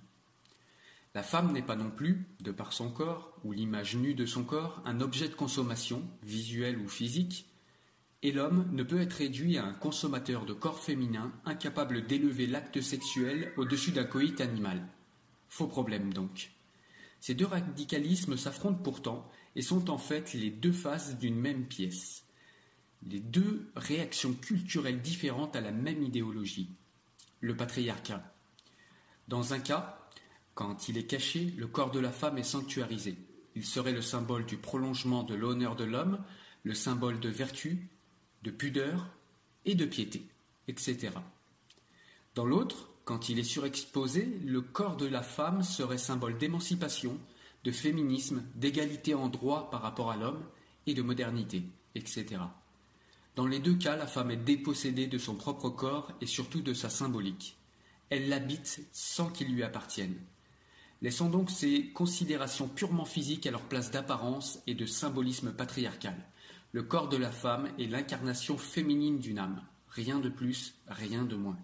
La 1.16 1.24
femme 1.24 1.52
n'est 1.52 1.64
pas 1.64 1.76
non 1.76 1.90
plus, 1.90 2.28
de 2.42 2.52
par 2.52 2.74
son 2.74 2.92
corps, 2.92 3.34
ou 3.44 3.52
l'image 3.52 3.96
nue 3.96 4.14
de 4.14 4.26
son 4.26 4.44
corps, 4.44 4.82
un 4.86 5.02
objet 5.02 5.28
de 5.28 5.34
consommation, 5.34 6.04
visuel 6.22 6.78
ou 6.78 6.88
physique, 6.88 7.48
et 8.24 8.32
l'homme 8.32 8.68
ne 8.72 8.84
peut 8.84 9.00
être 9.00 9.14
réduit 9.14 9.58
à 9.58 9.66
un 9.66 9.74
consommateur 9.74 10.46
de 10.46 10.54
corps 10.54 10.80
féminin 10.80 11.32
incapable 11.46 12.06
d'élever 12.08 12.48
l'acte 12.48 12.82
sexuel 12.82 13.54
au-dessus 13.58 13.92
d'un 13.92 14.06
coït 14.06 14.42
animal. 14.42 14.88
Faux 15.50 15.68
problème 15.68 16.14
donc. 16.14 16.52
Ces 17.20 17.36
deux 17.36 17.46
radicalismes 17.46 18.38
s'affrontent 18.38 18.82
pourtant 18.82 19.30
et 19.56 19.62
sont 19.62 19.90
en 19.90 19.98
fait 19.98 20.34
les 20.34 20.50
deux 20.50 20.72
faces 20.72 21.18
d'une 21.18 21.40
même 21.40 21.66
pièce, 21.66 22.26
les 23.06 23.20
deux 23.20 23.70
réactions 23.76 24.34
culturelles 24.34 25.02
différentes 25.02 25.56
à 25.56 25.62
la 25.62 25.72
même 25.72 26.04
idéologie, 26.04 26.70
le 27.42 27.56
patriarcat. 27.56 28.34
Dans 29.28 29.54
un 29.54 29.60
cas, 29.60 30.10
quand 30.54 30.90
il 30.90 30.98
est 30.98 31.06
caché, 31.06 31.54
le 31.58 31.68
corps 31.68 31.92
de 31.92 32.00
la 32.00 32.12
femme 32.12 32.38
est 32.38 32.44
sanctuarisé. 32.44 33.18
Il 33.56 33.66
serait 33.66 33.92
le 33.92 34.02
symbole 34.02 34.46
du 34.46 34.58
prolongement 34.58 35.24
de 35.24 35.36
l'honneur 35.36 35.76
de 35.76 35.84
l'homme, 35.84 36.24
le 36.64 36.74
symbole 36.74 37.20
de 37.20 37.30
vertu, 37.30 37.90
de 38.44 38.52
pudeur 38.52 39.08
et 39.66 39.76
de 39.76 39.86
piété, 39.86 40.26
etc. 40.68 41.10
Dans 42.36 42.46
l'autre, 42.46 42.90
quand 43.04 43.30
il 43.30 43.40
est 43.40 43.44
surexposé, 43.44 44.26
le 44.46 44.62
corps 44.62 44.98
de 44.98 45.06
la 45.06 45.24
femme 45.24 45.64
serait 45.64 45.98
symbole 45.98 46.38
d'émancipation, 46.38 47.18
de 47.64 47.72
féminisme, 47.72 48.44
d'égalité 48.56 49.14
en 49.14 49.28
droit 49.30 49.70
par 49.70 49.82
rapport 49.82 50.12
à 50.12 50.18
l'homme 50.18 50.44
et 50.86 50.94
de 50.94 51.02
modernité, 51.02 51.64
etc. 51.96 52.42
Dans 53.36 53.46
les 53.46 53.60
deux 53.60 53.76
cas, 53.76 53.96
la 53.96 54.08
femme 54.08 54.32
est 54.32 54.38
dépossédée 54.38 55.08
de 55.08 55.18
son 55.18 55.36
propre 55.36 55.70
corps 55.70 56.12
et 56.22 56.26
surtout 56.26 56.62
de 56.62 56.74
sa 56.74 56.90
symbolique. 56.90 57.58
Elle 58.10 58.30
l'habite 58.30 58.82
sans 58.92 59.30
qu'il 59.30 59.54
lui 59.54 59.64
appartienne. 59.64 60.16
Laissons 61.02 61.30
donc 61.30 61.52
ces 61.52 61.90
considérations 61.92 62.68
purement 62.68 63.06
physiques 63.06 63.46
à 63.46 63.52
leur 63.52 63.62
place 63.62 63.92
d'apparence 63.92 64.60
et 64.66 64.74
de 64.74 64.86
symbolisme 64.86 65.54
patriarcal. 65.54 66.16
Le 66.78 66.84
corps 66.84 67.10
de 67.10 67.18
la 67.18 67.32
femme 67.32 67.72
est 67.80 67.88
l'incarnation 67.88 68.56
féminine 68.56 69.18
d'une 69.18 69.40
âme. 69.40 69.64
Rien 69.90 70.20
de 70.20 70.30
plus, 70.30 70.76
rien 70.88 71.24
de 71.24 71.36
moins. 71.36 71.58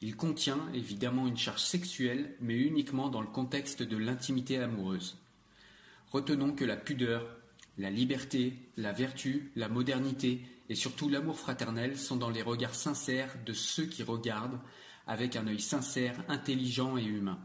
Il 0.00 0.16
contient 0.16 0.58
évidemment 0.74 1.28
une 1.28 1.36
charge 1.36 1.62
sexuelle, 1.62 2.34
mais 2.40 2.56
uniquement 2.56 3.08
dans 3.08 3.20
le 3.20 3.28
contexte 3.28 3.84
de 3.84 3.96
l'intimité 3.96 4.58
amoureuse. 4.58 5.16
Retenons 6.10 6.54
que 6.54 6.64
la 6.64 6.76
pudeur, 6.76 7.24
la 7.78 7.88
liberté, 7.88 8.54
la 8.76 8.90
vertu, 8.90 9.52
la 9.54 9.68
modernité 9.68 10.44
et 10.68 10.74
surtout 10.74 11.08
l'amour 11.08 11.38
fraternel 11.38 11.96
sont 11.96 12.16
dans 12.16 12.30
les 12.30 12.42
regards 12.42 12.74
sincères 12.74 13.36
de 13.46 13.52
ceux 13.52 13.86
qui 13.86 14.02
regardent 14.02 14.58
avec 15.06 15.36
un 15.36 15.46
œil 15.46 15.60
sincère, 15.60 16.16
intelligent 16.26 16.96
et 16.96 17.04
humain, 17.04 17.38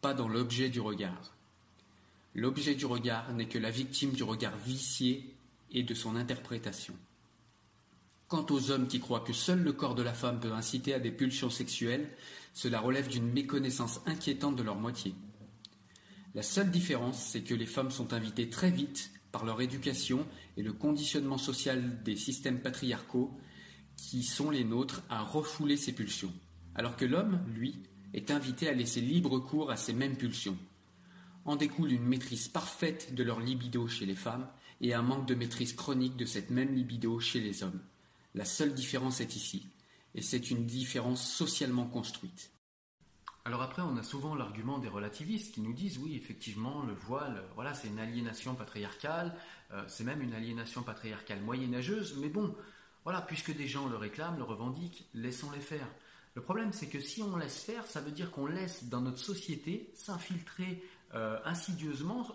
pas 0.00 0.14
dans 0.14 0.28
l'objet 0.28 0.70
du 0.70 0.80
regard. 0.80 1.34
L'objet 2.34 2.74
du 2.74 2.86
regard 2.86 3.34
n'est 3.34 3.48
que 3.48 3.58
la 3.58 3.70
victime 3.70 4.12
du 4.12 4.22
regard 4.22 4.56
vicié 4.56 5.31
et 5.72 5.82
de 5.82 5.94
son 5.94 6.16
interprétation. 6.16 6.94
Quant 8.28 8.46
aux 8.50 8.70
hommes 8.70 8.88
qui 8.88 9.00
croient 9.00 9.20
que 9.20 9.32
seul 9.32 9.62
le 9.62 9.72
corps 9.72 9.94
de 9.94 10.02
la 10.02 10.14
femme 10.14 10.40
peut 10.40 10.52
inciter 10.52 10.94
à 10.94 10.98
des 10.98 11.10
pulsions 11.10 11.50
sexuelles, 11.50 12.08
cela 12.54 12.80
relève 12.80 13.08
d'une 13.08 13.30
méconnaissance 13.30 14.00
inquiétante 14.06 14.56
de 14.56 14.62
leur 14.62 14.76
moitié. 14.76 15.14
La 16.34 16.42
seule 16.42 16.70
différence, 16.70 17.22
c'est 17.22 17.42
que 17.42 17.54
les 17.54 17.66
femmes 17.66 17.90
sont 17.90 18.14
invitées 18.14 18.48
très 18.48 18.70
vite, 18.70 19.10
par 19.32 19.44
leur 19.44 19.60
éducation 19.60 20.26
et 20.56 20.62
le 20.62 20.72
conditionnement 20.72 21.38
social 21.38 22.02
des 22.04 22.16
systèmes 22.16 22.60
patriarcaux 22.60 23.36
qui 23.96 24.22
sont 24.22 24.50
les 24.50 24.64
nôtres, 24.64 25.02
à 25.08 25.22
refouler 25.22 25.76
ces 25.76 25.92
pulsions, 25.92 26.32
alors 26.74 26.96
que 26.96 27.04
l'homme, 27.04 27.40
lui, 27.54 27.82
est 28.14 28.30
invité 28.30 28.68
à 28.68 28.72
laisser 28.72 29.00
libre 29.00 29.38
cours 29.38 29.70
à 29.70 29.76
ces 29.76 29.92
mêmes 29.92 30.16
pulsions. 30.16 30.56
En 31.44 31.56
découle 31.56 31.92
une 31.92 32.04
maîtrise 32.04 32.48
parfaite 32.48 33.14
de 33.14 33.22
leur 33.22 33.40
libido 33.40 33.88
chez 33.88 34.06
les 34.06 34.14
femmes 34.14 34.46
et 34.82 34.94
un 34.94 35.02
manque 35.02 35.26
de 35.26 35.34
maîtrise 35.34 35.74
chronique 35.74 36.16
de 36.16 36.24
cette 36.24 36.50
même 36.50 36.74
libido 36.74 37.18
chez 37.20 37.40
les 37.40 37.62
hommes. 37.62 37.80
La 38.34 38.44
seule 38.44 38.74
différence 38.74 39.20
est 39.20 39.36
ici, 39.36 39.66
et 40.14 40.22
c'est 40.22 40.50
une 40.50 40.66
différence 40.66 41.26
socialement 41.26 41.86
construite. 41.86 42.50
Alors 43.44 43.62
après, 43.62 43.82
on 43.82 43.96
a 43.96 44.02
souvent 44.02 44.34
l'argument 44.34 44.78
des 44.78 44.88
relativistes 44.88 45.54
qui 45.54 45.60
nous 45.60 45.72
disent 45.72 45.98
oui, 45.98 46.16
effectivement, 46.16 46.82
le 46.82 46.94
voile, 46.94 47.42
voilà, 47.54 47.74
c'est 47.74 47.88
une 47.88 47.98
aliénation 47.98 48.54
patriarcale, 48.54 49.34
euh, 49.72 49.82
c'est 49.88 50.04
même 50.04 50.22
une 50.22 50.34
aliénation 50.34 50.82
patriarcale 50.82 51.40
moyenâgeuse, 51.40 52.16
mais 52.20 52.28
bon, 52.28 52.54
voilà, 53.04 53.20
puisque 53.20 53.54
des 53.56 53.66
gens 53.66 53.88
le 53.88 53.96
réclament, 53.96 54.38
le 54.38 54.44
revendiquent, 54.44 55.08
laissons-les 55.14 55.60
faire. 55.60 55.88
Le 56.34 56.42
problème, 56.42 56.72
c'est 56.72 56.88
que 56.88 57.00
si 57.00 57.22
on 57.22 57.36
laisse 57.36 57.62
faire, 57.62 57.86
ça 57.86 58.00
veut 58.00 58.12
dire 58.12 58.30
qu'on 58.30 58.46
laisse 58.46 58.84
dans 58.84 59.00
notre 59.00 59.18
société 59.18 59.90
s'infiltrer 59.94 60.82
euh, 61.14 61.38
insidieusement 61.44 62.26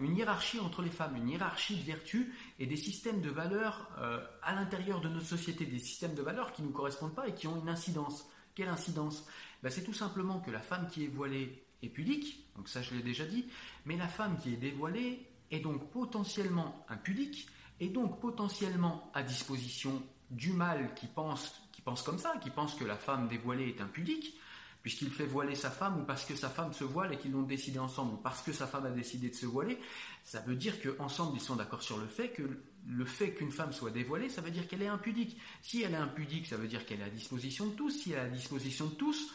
une 0.00 0.16
hiérarchie 0.16 0.60
entre 0.60 0.82
les 0.82 0.90
femmes, 0.90 1.16
une 1.16 1.28
hiérarchie 1.28 1.76
de 1.76 1.82
vertus 1.82 2.26
et 2.58 2.66
des 2.66 2.76
systèmes 2.76 3.20
de 3.20 3.30
valeurs 3.30 3.90
euh, 3.98 4.24
à 4.42 4.54
l'intérieur 4.54 5.00
de 5.00 5.08
notre 5.08 5.26
société, 5.26 5.66
des 5.66 5.78
systèmes 5.78 6.14
de 6.14 6.22
valeurs 6.22 6.52
qui 6.52 6.62
ne 6.62 6.68
nous 6.68 6.72
correspondent 6.72 7.14
pas 7.14 7.28
et 7.28 7.34
qui 7.34 7.46
ont 7.46 7.60
une 7.60 7.68
incidence. 7.68 8.26
Quelle 8.54 8.68
incidence? 8.68 9.26
Ben, 9.62 9.70
C'est 9.70 9.84
tout 9.84 9.94
simplement 9.94 10.40
que 10.40 10.50
la 10.50 10.60
femme 10.60 10.88
qui 10.88 11.04
est 11.04 11.08
voilée 11.08 11.64
est 11.82 11.88
pudique, 11.88 12.48
donc 12.56 12.68
ça 12.68 12.82
je 12.82 12.94
l'ai 12.94 13.02
déjà 13.02 13.24
dit, 13.24 13.46
mais 13.84 13.96
la 13.96 14.08
femme 14.08 14.38
qui 14.38 14.54
est 14.54 14.56
dévoilée 14.56 15.26
est 15.50 15.60
donc 15.60 15.90
potentiellement 15.90 16.84
impudique 16.88 17.48
et 17.80 17.88
donc 17.88 18.20
potentiellement 18.20 19.10
à 19.14 19.22
disposition 19.22 20.02
du 20.30 20.52
mal 20.52 20.94
qui 20.94 21.06
pense, 21.06 21.54
qui 21.72 21.82
pense 21.82 22.02
comme 22.02 22.18
ça, 22.18 22.34
qui 22.42 22.50
pense 22.50 22.74
que 22.74 22.84
la 22.84 22.96
femme 22.96 23.28
dévoilée 23.28 23.68
est 23.68 23.80
impudique, 23.80 24.34
puisqu'il 24.82 25.10
fait 25.10 25.26
voiler 25.26 25.54
sa 25.54 25.70
femme 25.70 26.00
ou 26.00 26.04
parce 26.04 26.24
que 26.24 26.34
sa 26.34 26.48
femme 26.48 26.72
se 26.72 26.84
voile 26.84 27.12
et 27.12 27.18
qu'ils 27.18 27.32
l'ont 27.32 27.42
décidé 27.42 27.78
ensemble 27.78 28.14
ou 28.14 28.16
parce 28.16 28.42
que 28.42 28.52
sa 28.52 28.66
femme 28.66 28.86
a 28.86 28.90
décidé 28.90 29.28
de 29.30 29.34
se 29.34 29.46
voiler, 29.46 29.78
ça 30.24 30.40
veut 30.40 30.56
dire 30.56 30.80
qu'ensemble 30.80 31.36
ils 31.36 31.42
sont 31.42 31.56
d'accord 31.56 31.82
sur 31.82 31.98
le 31.98 32.06
fait 32.06 32.30
que 32.30 32.42
le 32.86 33.04
fait 33.04 33.34
qu'une 33.34 33.50
femme 33.50 33.72
soit 33.72 33.90
dévoilée, 33.90 34.28
ça 34.28 34.40
veut 34.40 34.50
dire 34.50 34.66
qu'elle 34.66 34.82
est 34.82 34.88
impudique. 34.88 35.36
Si 35.62 35.82
elle 35.82 35.92
est 35.92 35.96
impudique, 35.96 36.46
ça 36.46 36.56
veut 36.56 36.68
dire 36.68 36.86
qu'elle 36.86 37.00
est 37.00 37.04
à 37.04 37.10
disposition 37.10 37.66
de 37.66 37.72
tous. 37.72 37.90
Si 37.90 38.12
elle 38.12 38.18
est 38.18 38.22
à 38.22 38.28
disposition 38.28 38.86
de 38.86 38.94
tous, 38.94 39.30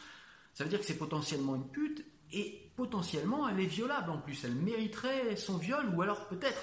ça 0.54 0.64
veut 0.64 0.70
dire 0.70 0.80
que 0.80 0.86
c'est 0.86 0.98
potentiellement 0.98 1.56
une 1.56 1.68
pute 1.68 2.04
et 2.32 2.70
potentiellement 2.74 3.48
elle 3.48 3.60
est 3.60 3.66
violable 3.66 4.10
en 4.10 4.18
plus. 4.18 4.44
Elle 4.44 4.54
mériterait 4.54 5.36
son 5.36 5.58
viol 5.58 5.86
ou 5.94 6.02
alors 6.02 6.26
peut-être 6.28 6.62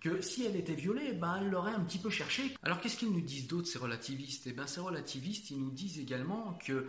que 0.00 0.20
si 0.20 0.44
elle 0.44 0.56
était 0.56 0.74
violée, 0.74 1.12
ben, 1.12 1.38
elle 1.40 1.50
l'aurait 1.50 1.74
un 1.74 1.80
petit 1.80 1.98
peu 1.98 2.10
cherché. 2.10 2.56
Alors 2.64 2.80
qu'est-ce 2.80 2.96
qu'ils 2.96 3.12
nous 3.12 3.20
disent 3.20 3.46
d'autres, 3.46 3.68
ces 3.68 3.78
relativistes? 3.78 4.48
Eh 4.48 4.52
bien, 4.52 4.66
ces 4.66 4.80
relativistes, 4.80 5.50
ils 5.50 5.60
nous 5.60 5.70
disent 5.70 6.00
également 6.00 6.58
que 6.66 6.88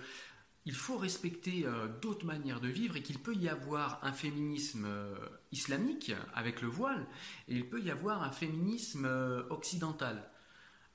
il 0.65 0.75
faut 0.75 0.97
respecter 0.97 1.65
euh, 1.65 1.87
d'autres 2.01 2.25
manières 2.25 2.61
de 2.61 2.69
vivre 2.69 2.95
et 2.95 3.01
qu'il 3.01 3.19
peut 3.19 3.35
y 3.35 3.49
avoir 3.49 3.99
un 4.03 4.13
féminisme 4.13 4.85
euh, 4.85 5.15
islamique 5.51 6.13
avec 6.33 6.61
le 6.61 6.67
voile 6.67 7.05
et 7.47 7.55
il 7.55 7.69
peut 7.69 7.81
y 7.81 7.91
avoir 7.91 8.23
un 8.23 8.31
féminisme 8.31 9.05
euh, 9.05 9.43
occidental. 9.49 10.29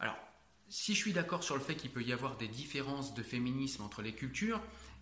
Alors, 0.01 0.17
si 0.69 0.95
je 0.95 0.99
suis 0.99 1.13
d'accord 1.13 1.43
sur 1.43 1.55
le 1.55 1.61
fait 1.61 1.75
qu'il 1.75 1.91
peut 1.91 2.03
y 2.03 2.13
avoir 2.13 2.37
des 2.37 2.49
différences 2.49 3.15
de 3.15 3.23
féminisme 3.23 3.83
entre 3.83 4.03
les 4.03 4.13
cultures, 4.13 4.61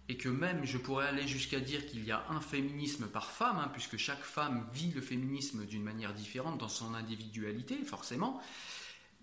et 0.08 0.16
que 0.16 0.28
même 0.28 0.64
je 0.64 0.78
pourrais 0.78 1.08
aller 1.08 1.26
jusqu'à 1.26 1.58
dire 1.58 1.84
qu'il 1.86 2.04
y 2.04 2.12
a 2.12 2.24
un 2.30 2.40
féminisme 2.40 3.08
par 3.08 3.30
femme, 3.30 3.58
hein, 3.58 3.68
puisque 3.72 3.96
chaque 3.96 4.22
femme 4.22 4.68
vit 4.72 4.92
le 4.92 5.00
féminisme 5.00 5.66
d'une 5.66 5.82
manière 5.82 6.14
différente 6.14 6.58
dans 6.58 6.68
son 6.68 6.94
individualité, 6.94 7.76
forcément, 7.84 8.40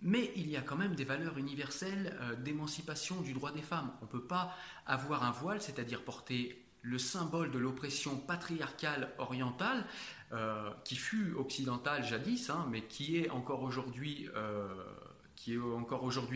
mais 0.04 0.32
il 0.36 0.50
y 0.50 0.58
a 0.58 0.62
quand 0.62 0.76
même 0.76 0.96
des 0.96 1.06
valeurs 1.06 1.38
universelles 1.38 2.16
euh, 2.22 2.36
d'émancipation 2.36 3.22
du 3.22 3.34
droit 3.34 3.52
des 3.52 3.62
femmes. 3.62 3.92
On 4.02 4.06
ne 4.06 4.10
peut 4.10 4.24
pas 4.24 4.56
avoir 4.86 5.24
un 5.24 5.32
voile, 5.32 5.62
c'est-à-dire 5.62 6.04
porter 6.04 6.60
le 6.82 7.00
symbole 7.00 7.50
de 7.52 7.58
l'oppression 7.58 8.18
patriarcale 8.18 9.14
orientale, 9.18 9.86
euh, 10.34 10.70
qui 10.84 10.98
fut 10.98 11.34
occidentale 11.38 12.04
jadis, 12.04 12.50
hein, 12.50 12.68
mais 12.70 12.82
qui 12.84 13.18
est 13.18 13.30
encore 13.30 13.64
aujourd'hui 13.64 14.30
euh, 14.36 14.68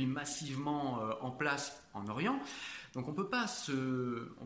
massivement 0.05 0.99
en 1.21 1.31
place 1.31 1.83
en 1.93 2.07
Orient. 2.07 2.39
Donc 2.93 3.07
on 3.07 3.13
peut 3.13 3.29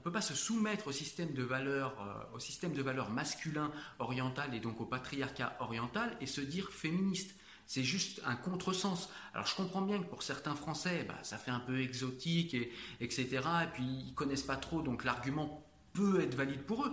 peut 0.04 0.12
pas 0.12 0.22
se 0.22 0.34
soumettre 0.34 0.88
au 0.88 0.92
système 0.92 1.34
de 1.34 1.42
valeurs, 1.42 1.96
au 2.34 2.40
système 2.40 2.74
de 2.74 2.82
valeurs 2.82 3.10
masculin 3.10 3.72
oriental 3.98 4.54
et 4.54 4.60
donc 4.60 4.82
au 4.82 4.86
patriarcat 4.86 5.56
oriental 5.62 6.16
et 6.20 6.26
se 6.26 6.42
dire 6.42 6.70
féministe. 6.70 7.34
C'est 7.74 7.86
juste 7.86 8.22
un 8.26 8.36
contresens. 8.36 9.08
Alors 9.34 9.48
je 9.48 9.56
comprends 9.56 9.82
bien 9.82 9.98
que 10.00 10.10
pour 10.10 10.24
certains 10.24 10.56
Français, 10.56 11.06
bah, 11.08 11.18
ça 11.24 11.38
fait 11.38 11.52
un 11.52 11.62
peu 11.62 11.80
exotique, 11.80 12.54
et, 12.54 12.70
etc. 13.00 13.28
Et 13.64 13.68
puis 13.72 13.86
ils 13.86 14.14
connaissent 14.14 14.44
pas 14.44 14.58
trop, 14.58 14.82
donc 14.82 15.06
l'argument 15.06 15.66
peut 15.94 16.20
être 16.20 16.36
valide 16.36 16.64
pour 16.64 16.86
eux. 16.86 16.92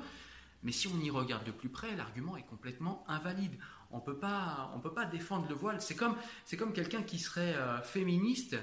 Mais 0.62 0.70
si 0.70 0.86
on 0.86 0.96
y 1.00 1.10
regarde 1.10 1.44
de 1.44 1.50
plus 1.50 1.68
près, 1.68 1.96
l'argument 1.96 2.36
est 2.36 2.46
complètement 2.46 3.04
invalide. 3.08 3.58
On 3.90 3.98
peut 3.98 4.18
pas, 4.18 4.70
on 4.76 4.78
peut 4.78 4.94
pas 4.94 5.04
défendre 5.04 5.48
le 5.48 5.56
voile. 5.56 5.82
C'est 5.82 5.96
comme, 5.96 6.14
c'est 6.44 6.56
comme 6.56 6.72
quelqu'un 6.72 7.02
qui 7.02 7.18
serait 7.18 7.56
euh, 7.56 7.82
féministe 7.82 8.56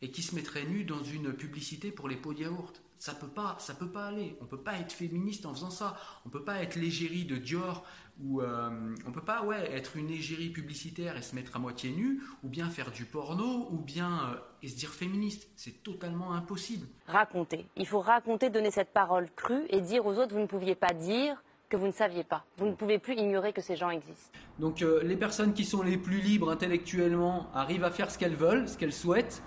et 0.00 0.12
qui 0.12 0.22
se 0.22 0.36
mettrait 0.36 0.64
nu 0.64 0.84
dans 0.84 1.02
une 1.02 1.32
publicité 1.32 1.90
pour 1.90 2.08
les 2.08 2.14
pots 2.14 2.34
de 2.34 2.42
yaourt. 2.42 2.80
Ça 2.98 3.14
peut 3.14 3.28
pas, 3.28 3.56
ça 3.60 3.74
peut 3.74 3.88
pas 3.88 4.06
aller. 4.06 4.36
On 4.40 4.44
peut 4.44 4.60
pas 4.60 4.76
être 4.78 4.92
féministe 4.92 5.46
en 5.46 5.54
faisant 5.54 5.70
ça. 5.70 5.96
On 6.26 6.30
peut 6.30 6.42
pas 6.42 6.62
être 6.62 6.74
l'égérie 6.74 7.24
de 7.24 7.36
Dior 7.36 7.84
ou 8.20 8.40
euh, 8.40 8.70
on 9.06 9.12
peut 9.12 9.22
pas 9.22 9.44
ouais 9.44 9.70
être 9.72 9.96
une 9.96 10.10
égérie 10.10 10.48
publicitaire 10.48 11.16
et 11.16 11.22
se 11.22 11.36
mettre 11.36 11.54
à 11.54 11.60
moitié 11.60 11.90
nu 11.90 12.20
ou 12.42 12.48
bien 12.48 12.68
faire 12.68 12.90
du 12.90 13.04
porno 13.04 13.68
ou 13.70 13.78
bien 13.78 14.10
euh, 14.10 14.36
et 14.64 14.68
se 14.68 14.76
dire 14.76 14.90
féministe. 14.90 15.48
C'est 15.54 15.84
totalement 15.84 16.32
impossible. 16.32 16.88
Raconter. 17.06 17.66
Il 17.76 17.86
faut 17.86 18.00
raconter, 18.00 18.50
donner 18.50 18.72
cette 18.72 18.92
parole 18.92 19.28
crue 19.36 19.66
et 19.70 19.80
dire 19.80 20.04
aux 20.04 20.18
autres 20.18 20.34
vous 20.34 20.40
ne 20.40 20.46
pouviez 20.46 20.74
pas 20.74 20.92
dire 20.92 21.40
que 21.68 21.76
vous 21.76 21.86
ne 21.86 21.92
saviez 21.92 22.24
pas. 22.24 22.44
Vous 22.56 22.66
ne 22.66 22.72
pouvez 22.72 22.98
plus 22.98 23.14
ignorer 23.14 23.52
que 23.52 23.60
ces 23.60 23.76
gens 23.76 23.90
existent. 23.90 24.36
Donc 24.58 24.82
euh, 24.82 25.04
les 25.04 25.16
personnes 25.16 25.54
qui 25.54 25.64
sont 25.64 25.82
les 25.82 25.98
plus 25.98 26.20
libres 26.20 26.50
intellectuellement 26.50 27.48
arrivent 27.54 27.84
à 27.84 27.92
faire 27.92 28.10
ce 28.10 28.18
qu'elles 28.18 28.34
veulent, 28.34 28.68
ce 28.68 28.76
qu'elles 28.76 28.92
souhaitent, 28.92 29.42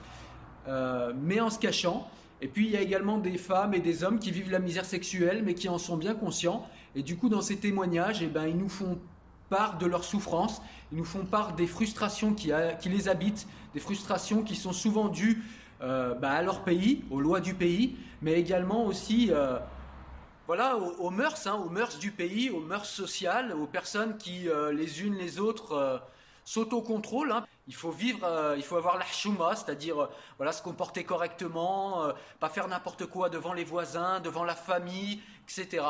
mais 1.15 1.41
en 1.41 1.49
se 1.49 1.59
cachant. 1.59 2.09
Et 2.41 2.47
puis 2.47 2.65
il 2.65 2.71
y 2.71 2.77
a 2.77 2.81
également 2.81 3.19
des 3.19 3.37
femmes 3.37 3.73
et 3.73 3.79
des 3.79 4.03
hommes 4.03 4.19
qui 4.19 4.31
vivent 4.31 4.51
la 4.51 4.59
misère 4.59 4.85
sexuelle, 4.85 5.43
mais 5.45 5.53
qui 5.53 5.69
en 5.69 5.77
sont 5.77 5.95
bien 5.95 6.15
conscients. 6.15 6.67
Et 6.95 7.03
du 7.03 7.15
coup, 7.15 7.29
dans 7.29 7.41
ces 7.41 7.57
témoignages, 7.57 8.21
eh 8.21 8.27
ben, 8.27 8.47
ils 8.47 8.57
nous 8.57 8.69
font 8.69 8.99
part 9.49 9.77
de 9.77 9.85
leurs 9.85 10.03
souffrances, 10.03 10.61
ils 10.91 10.97
nous 10.97 11.05
font 11.05 11.25
part 11.25 11.53
des 11.53 11.67
frustrations 11.67 12.33
qui, 12.33 12.51
les 12.85 13.09
habitent, 13.09 13.47
des 13.73 13.79
frustrations 13.79 14.43
qui 14.43 14.55
sont 14.55 14.73
souvent 14.73 15.07
dues 15.09 15.43
euh, 15.81 16.15
bah, 16.15 16.31
à 16.31 16.41
leur 16.41 16.63
pays, 16.63 17.03
aux 17.11 17.19
lois 17.19 17.41
du 17.41 17.53
pays, 17.53 17.95
mais 18.21 18.39
également 18.39 18.85
aussi 18.85 19.29
euh, 19.31 19.59
voilà, 20.47 20.77
aux, 20.77 21.09
mœurs, 21.09 21.47
hein, 21.47 21.61
aux 21.63 21.69
mœurs 21.69 21.99
du 21.99 22.11
pays, 22.11 22.49
aux 22.49 22.61
mœurs 22.61 22.85
sociales, 22.85 23.53
aux 23.53 23.67
personnes 23.67 24.17
qui, 24.17 24.47
euh, 24.49 24.71
les 24.71 25.03
unes 25.03 25.15
les 25.15 25.39
autres, 25.39 26.01
s'autocontrôlent. 26.45 27.31
Hein. 27.31 27.45
Il 27.71 27.75
faut 27.75 27.91
vivre, 27.91 28.25
euh, 28.25 28.55
il 28.57 28.63
faut 28.63 28.75
avoir 28.75 28.97
la 28.97 29.05
chouma, 29.05 29.55
c'est-à-dire 29.55 29.97
euh, 30.03 30.09
voilà, 30.35 30.51
se 30.51 30.61
comporter 30.61 31.05
correctement, 31.05 32.03
euh, 32.03 32.11
pas 32.41 32.49
faire 32.49 32.67
n'importe 32.67 33.05
quoi 33.05 33.29
devant 33.29 33.53
les 33.53 33.63
voisins, 33.63 34.19
devant 34.19 34.43
la 34.43 34.55
famille, 34.55 35.21
etc. 35.45 35.81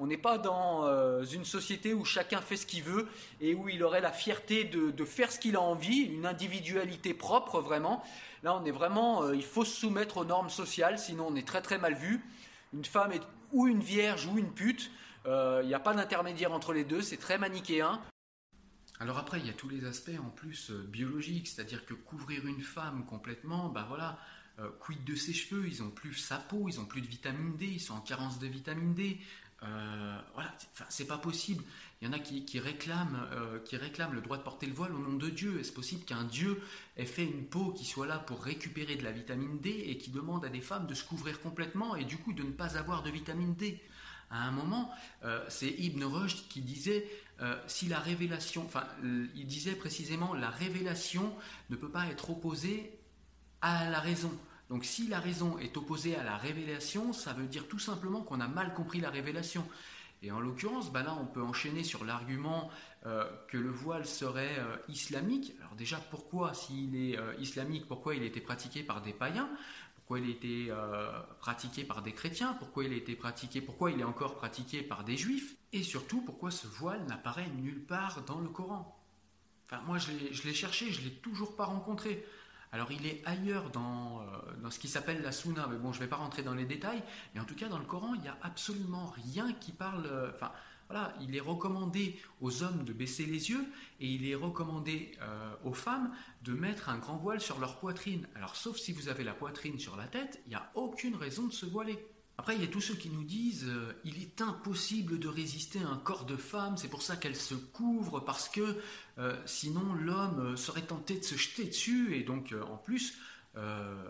On 0.00 0.08
n'est 0.08 0.16
pas 0.18 0.38
dans 0.38 0.88
une 1.22 1.44
société 1.44 1.94
où 1.94 2.04
chacun 2.04 2.40
fait 2.40 2.56
ce 2.56 2.66
qu'il 2.66 2.82
veut 2.82 3.06
et 3.40 3.54
où 3.54 3.68
il 3.68 3.84
aurait 3.84 4.00
la 4.00 4.10
fierté 4.10 4.64
de, 4.64 5.04
faire 5.04 5.30
ce 5.30 5.38
qu'il 5.38 5.54
a 5.54 5.60
envie, 5.60 6.00
une 6.00 6.26
individualité 6.26 7.14
propre 7.14 7.60
vraiment. 7.60 8.02
Là, 8.42 8.58
on 8.60 8.64
est 8.64 8.72
vraiment, 8.72 9.30
il 9.32 9.44
faut 9.44 9.64
se 9.64 9.76
soumettre 9.80 10.16
aux 10.16 10.24
normes 10.24 10.50
sociales, 10.50 10.98
sinon 10.98 11.26
on 11.28 11.36
est 11.36 11.46
très 11.46 11.62
très 11.62 11.78
mal 11.78 11.94
vu. 11.94 12.20
Une 12.74 12.84
femme 12.84 13.12
est 13.12 13.22
ou 13.52 13.68
une 13.68 13.80
vierge 13.80 14.26
ou 14.26 14.38
une 14.38 14.52
pute. 14.52 14.90
Il 15.24 15.66
n'y 15.66 15.74
a 15.74 15.80
pas 15.80 15.94
d'intermédiaire 15.94 16.52
entre 16.52 16.72
les 16.72 16.84
deux, 16.84 17.00
c'est 17.00 17.16
très 17.16 17.38
manichéen. 17.38 18.00
Alors 19.00 19.18
après, 19.18 19.38
il 19.38 19.46
y 19.46 19.50
a 19.50 19.54
tous 19.54 19.68
les 19.68 19.84
aspects 19.84 20.18
en 20.18 20.30
plus 20.30 20.70
euh, 20.70 20.82
biologiques, 20.82 21.46
c'est-à-dire 21.46 21.86
que 21.86 21.94
couvrir 21.94 22.46
une 22.46 22.60
femme 22.60 23.04
complètement, 23.06 23.68
ben 23.68 23.84
voilà, 23.84 24.18
euh, 24.58 24.68
quid 24.80 25.04
de 25.04 25.14
ses 25.14 25.32
cheveux, 25.32 25.68
ils 25.68 25.82
ont 25.84 25.90
plus 25.90 26.14
sa 26.14 26.36
peau, 26.36 26.68
ils 26.68 26.80
ont 26.80 26.84
plus 26.84 27.00
de 27.00 27.06
vitamine 27.06 27.56
D, 27.56 27.66
ils 27.66 27.80
sont 27.80 27.94
en 27.94 28.00
carence 28.00 28.40
de 28.40 28.48
vitamine 28.48 28.94
D. 28.94 29.18
Euh, 29.62 30.20
voilà, 30.34 30.52
c'est 30.88 31.06
pas 31.06 31.18
possible. 31.18 31.62
Il 32.00 32.06
y 32.06 32.08
en 32.08 32.12
a 32.12 32.18
qui, 32.20 32.60
réclament, 32.60 33.28
qui 33.64 33.76
réclament 33.76 34.14
le 34.14 34.20
droit 34.20 34.36
de 34.36 34.42
porter 34.44 34.66
le 34.66 34.72
voile 34.72 34.94
au 34.94 34.98
nom 34.98 35.14
de 35.14 35.28
Dieu. 35.28 35.58
Est-ce 35.58 35.72
possible 35.72 36.04
qu'un 36.04 36.22
Dieu 36.22 36.62
ait 36.96 37.04
fait 37.04 37.24
une 37.24 37.44
peau 37.44 37.72
qui 37.72 37.84
soit 37.84 38.06
là 38.06 38.20
pour 38.20 38.44
récupérer 38.44 38.94
de 38.94 39.02
la 39.02 39.10
vitamine 39.10 39.58
D 39.58 39.70
et 39.70 39.98
qui 39.98 40.12
demande 40.12 40.44
à 40.44 40.48
des 40.48 40.60
femmes 40.60 40.86
de 40.86 40.94
se 40.94 41.02
couvrir 41.02 41.40
complètement 41.40 41.96
et 41.96 42.04
du 42.04 42.18
coup 42.18 42.32
de 42.32 42.44
ne 42.44 42.52
pas 42.52 42.76
avoir 42.76 43.02
de 43.02 43.10
vitamine 43.10 43.54
D? 43.54 43.80
À 44.30 44.46
un 44.46 44.52
moment, 44.52 44.92
c'est 45.48 45.70
Ibn 45.70 46.04
Rushd 46.04 46.46
qui 46.48 46.60
disait 46.60 47.08
si 47.66 47.86
la 47.86 48.00
révélation, 48.00 48.64
enfin, 48.64 48.84
il 49.02 49.46
disait 49.46 49.76
précisément 49.76 50.34
la 50.34 50.50
révélation 50.50 51.32
ne 51.70 51.76
peut 51.76 51.90
pas 51.90 52.06
être 52.06 52.30
opposée 52.30 52.98
à 53.60 53.88
la 53.90 54.00
raison. 54.00 54.32
Donc 54.68 54.84
si 54.84 55.08
la 55.08 55.20
raison 55.20 55.58
est 55.58 55.76
opposée 55.76 56.16
à 56.16 56.24
la 56.24 56.36
révélation, 56.36 57.12
ça 57.12 57.32
veut 57.32 57.46
dire 57.46 57.68
tout 57.68 57.78
simplement 57.78 58.22
qu'on 58.22 58.40
a 58.40 58.48
mal 58.48 58.74
compris 58.74 59.00
la 59.00 59.10
révélation. 59.10 59.64
Et 60.22 60.32
en 60.32 60.40
l'occurrence, 60.40 60.92
bah 60.92 61.02
là, 61.02 61.16
on 61.20 61.26
peut 61.26 61.42
enchaîner 61.42 61.84
sur 61.84 62.04
l'argument 62.04 62.70
euh, 63.06 63.24
que 63.46 63.56
le 63.56 63.70
voile 63.70 64.04
serait 64.04 64.58
euh, 64.58 64.76
islamique. 64.88 65.54
Alors 65.60 65.76
déjà, 65.76 65.98
pourquoi, 66.10 66.54
s'il 66.54 66.96
est 66.96 67.16
euh, 67.16 67.34
islamique, 67.38 67.86
pourquoi 67.86 68.16
il 68.16 68.24
été 68.24 68.40
pratiqué 68.40 68.82
par 68.82 69.00
des 69.00 69.12
païens? 69.12 69.48
Pourquoi 70.08 70.24
il 70.24 70.30
a 70.30 70.34
été 70.34 70.72
pratiqué 71.38 71.84
par 71.84 72.00
des 72.00 72.14
chrétiens 72.14 72.54
Pourquoi 72.54 72.84
il 72.84 72.94
a 72.94 72.96
été 72.96 73.14
pratiqué 73.14 73.60
Pourquoi 73.60 73.90
il 73.90 74.00
est 74.00 74.04
encore 74.04 74.36
pratiqué 74.36 74.80
par 74.80 75.04
des 75.04 75.18
juifs 75.18 75.54
Et 75.74 75.82
surtout, 75.82 76.22
pourquoi 76.22 76.50
ce 76.50 76.66
voile 76.66 77.04
n'apparaît 77.04 77.50
nulle 77.58 77.84
part 77.84 78.22
dans 78.22 78.40
le 78.40 78.48
Coran 78.48 78.98
Enfin, 79.66 79.82
moi, 79.82 79.98
je 79.98 80.10
l'ai 80.12 80.54
cherché, 80.54 80.90
je 80.90 81.02
l'ai 81.02 81.12
toujours 81.12 81.56
pas 81.56 81.66
rencontré. 81.66 82.24
Alors 82.72 82.92
il 82.92 83.06
est 83.06 83.22
ailleurs 83.24 83.66
euh, 83.66 84.62
dans, 84.62 84.70
ce 84.70 84.78
qui 84.78 84.88
s'appelle 84.88 85.22
la 85.22 85.32
Sunna, 85.32 85.66
mais 85.70 85.76
bon, 85.76 85.92
je 85.92 85.98
ne 85.98 86.04
vais 86.04 86.08
pas 86.08 86.16
rentrer 86.16 86.42
dans 86.42 86.54
les 86.54 86.66
détails, 86.66 87.02
mais 87.34 87.40
en 87.40 87.44
tout 87.44 87.54
cas 87.54 87.68
dans 87.68 87.78
le 87.78 87.84
Coran, 87.84 88.14
il 88.14 88.20
n'y 88.20 88.28
a 88.28 88.38
absolument 88.42 89.12
rien 89.30 89.52
qui 89.54 89.72
parle... 89.72 90.06
Euh, 90.06 90.30
enfin, 90.34 90.52
voilà, 90.88 91.14
il 91.20 91.36
est 91.36 91.40
recommandé 91.40 92.18
aux 92.40 92.62
hommes 92.62 92.84
de 92.84 92.92
baisser 92.94 93.26
les 93.26 93.50
yeux 93.50 93.64
et 94.00 94.06
il 94.06 94.26
est 94.26 94.34
recommandé 94.34 95.12
euh, 95.20 95.54
aux 95.64 95.74
femmes 95.74 96.10
de 96.42 96.54
mettre 96.54 96.88
un 96.88 96.96
grand 96.96 97.18
voile 97.18 97.40
sur 97.40 97.58
leur 97.58 97.78
poitrine. 97.78 98.26
Alors 98.34 98.56
sauf 98.56 98.78
si 98.78 98.92
vous 98.92 99.08
avez 99.08 99.22
la 99.22 99.34
poitrine 99.34 99.78
sur 99.78 99.96
la 99.96 100.06
tête, 100.06 100.40
il 100.46 100.50
n'y 100.50 100.54
a 100.54 100.70
aucune 100.74 101.14
raison 101.14 101.46
de 101.46 101.52
se 101.52 101.66
voiler. 101.66 101.98
Après, 102.38 102.54
il 102.54 102.62
y 102.62 102.64
a 102.64 102.68
tous 102.68 102.80
ceux 102.80 102.94
qui 102.94 103.10
nous 103.10 103.24
disent 103.24 103.66
euh, 103.66 103.92
il 104.04 104.22
est 104.22 104.40
impossible 104.40 105.18
de 105.18 105.28
résister 105.28 105.80
à 105.80 105.88
un 105.88 105.98
corps 105.98 106.24
de 106.24 106.36
femme, 106.36 106.78
c'est 106.78 106.88
pour 106.88 107.02
ça 107.02 107.16
qu'elle 107.16 107.36
se 107.36 107.54
couvre, 107.54 108.20
parce 108.20 108.48
que 108.48 108.80
euh, 109.18 109.36
sinon 109.44 109.92
l'homme 109.92 110.56
serait 110.56 110.86
tenté 110.86 111.18
de 111.18 111.24
se 111.24 111.34
jeter 111.34 111.64
dessus, 111.64 112.16
et 112.16 112.22
donc 112.22 112.54
en 112.66 112.76
plus, 112.76 113.18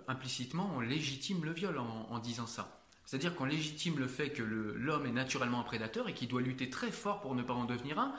implicitement, 0.09 0.71
on 0.77 0.81
légitime 0.81 1.43
le 1.43 1.53
viol 1.53 1.79
en, 1.79 2.19
disant 2.19 2.47
ça. 2.47 2.78
C'est-à-dire 3.09 3.35
qu'on 3.35 3.47
légitime 3.47 3.99
le 3.99 4.07
fait 4.07 4.29
que 4.29 4.42
l'homme 4.42 5.07
est 5.07 5.12
naturellement 5.12 5.61
un 5.61 5.64
prédateur 5.64 6.11
et 6.11 6.12
qu'il 6.12 6.29
doit 6.29 6.42
lutter 6.42 6.68
très 6.68 6.90
fort 6.90 7.23
pour 7.23 7.35
ne 7.35 7.42
pas 7.42 7.55
en 7.55 7.64
devenir 7.64 7.99
un, 7.99 8.14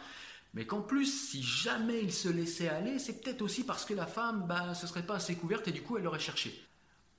mais 0.56 0.66
qu'en 0.66 0.82
plus, 0.82 1.06
si 1.06 1.44
jamais 1.44 2.02
il 2.02 2.12
se 2.12 2.28
laissait 2.28 2.70
aller, 2.70 2.98
c'est 2.98 3.22
peut-être 3.22 3.44
aussi 3.44 3.64
parce 3.64 3.86
que 3.86 3.94
la 3.94 4.08
femme, 4.08 4.48
bah, 4.48 4.74
ce 4.74 4.88
serait 4.88 5.06
pas 5.06 5.18
assez 5.18 5.36
couverte 5.36 5.68
et 5.68 5.72
du 5.72 5.84
coup, 5.84 5.98
elle 5.98 6.06
l'aurait 6.06 6.18
cherché 6.18 6.66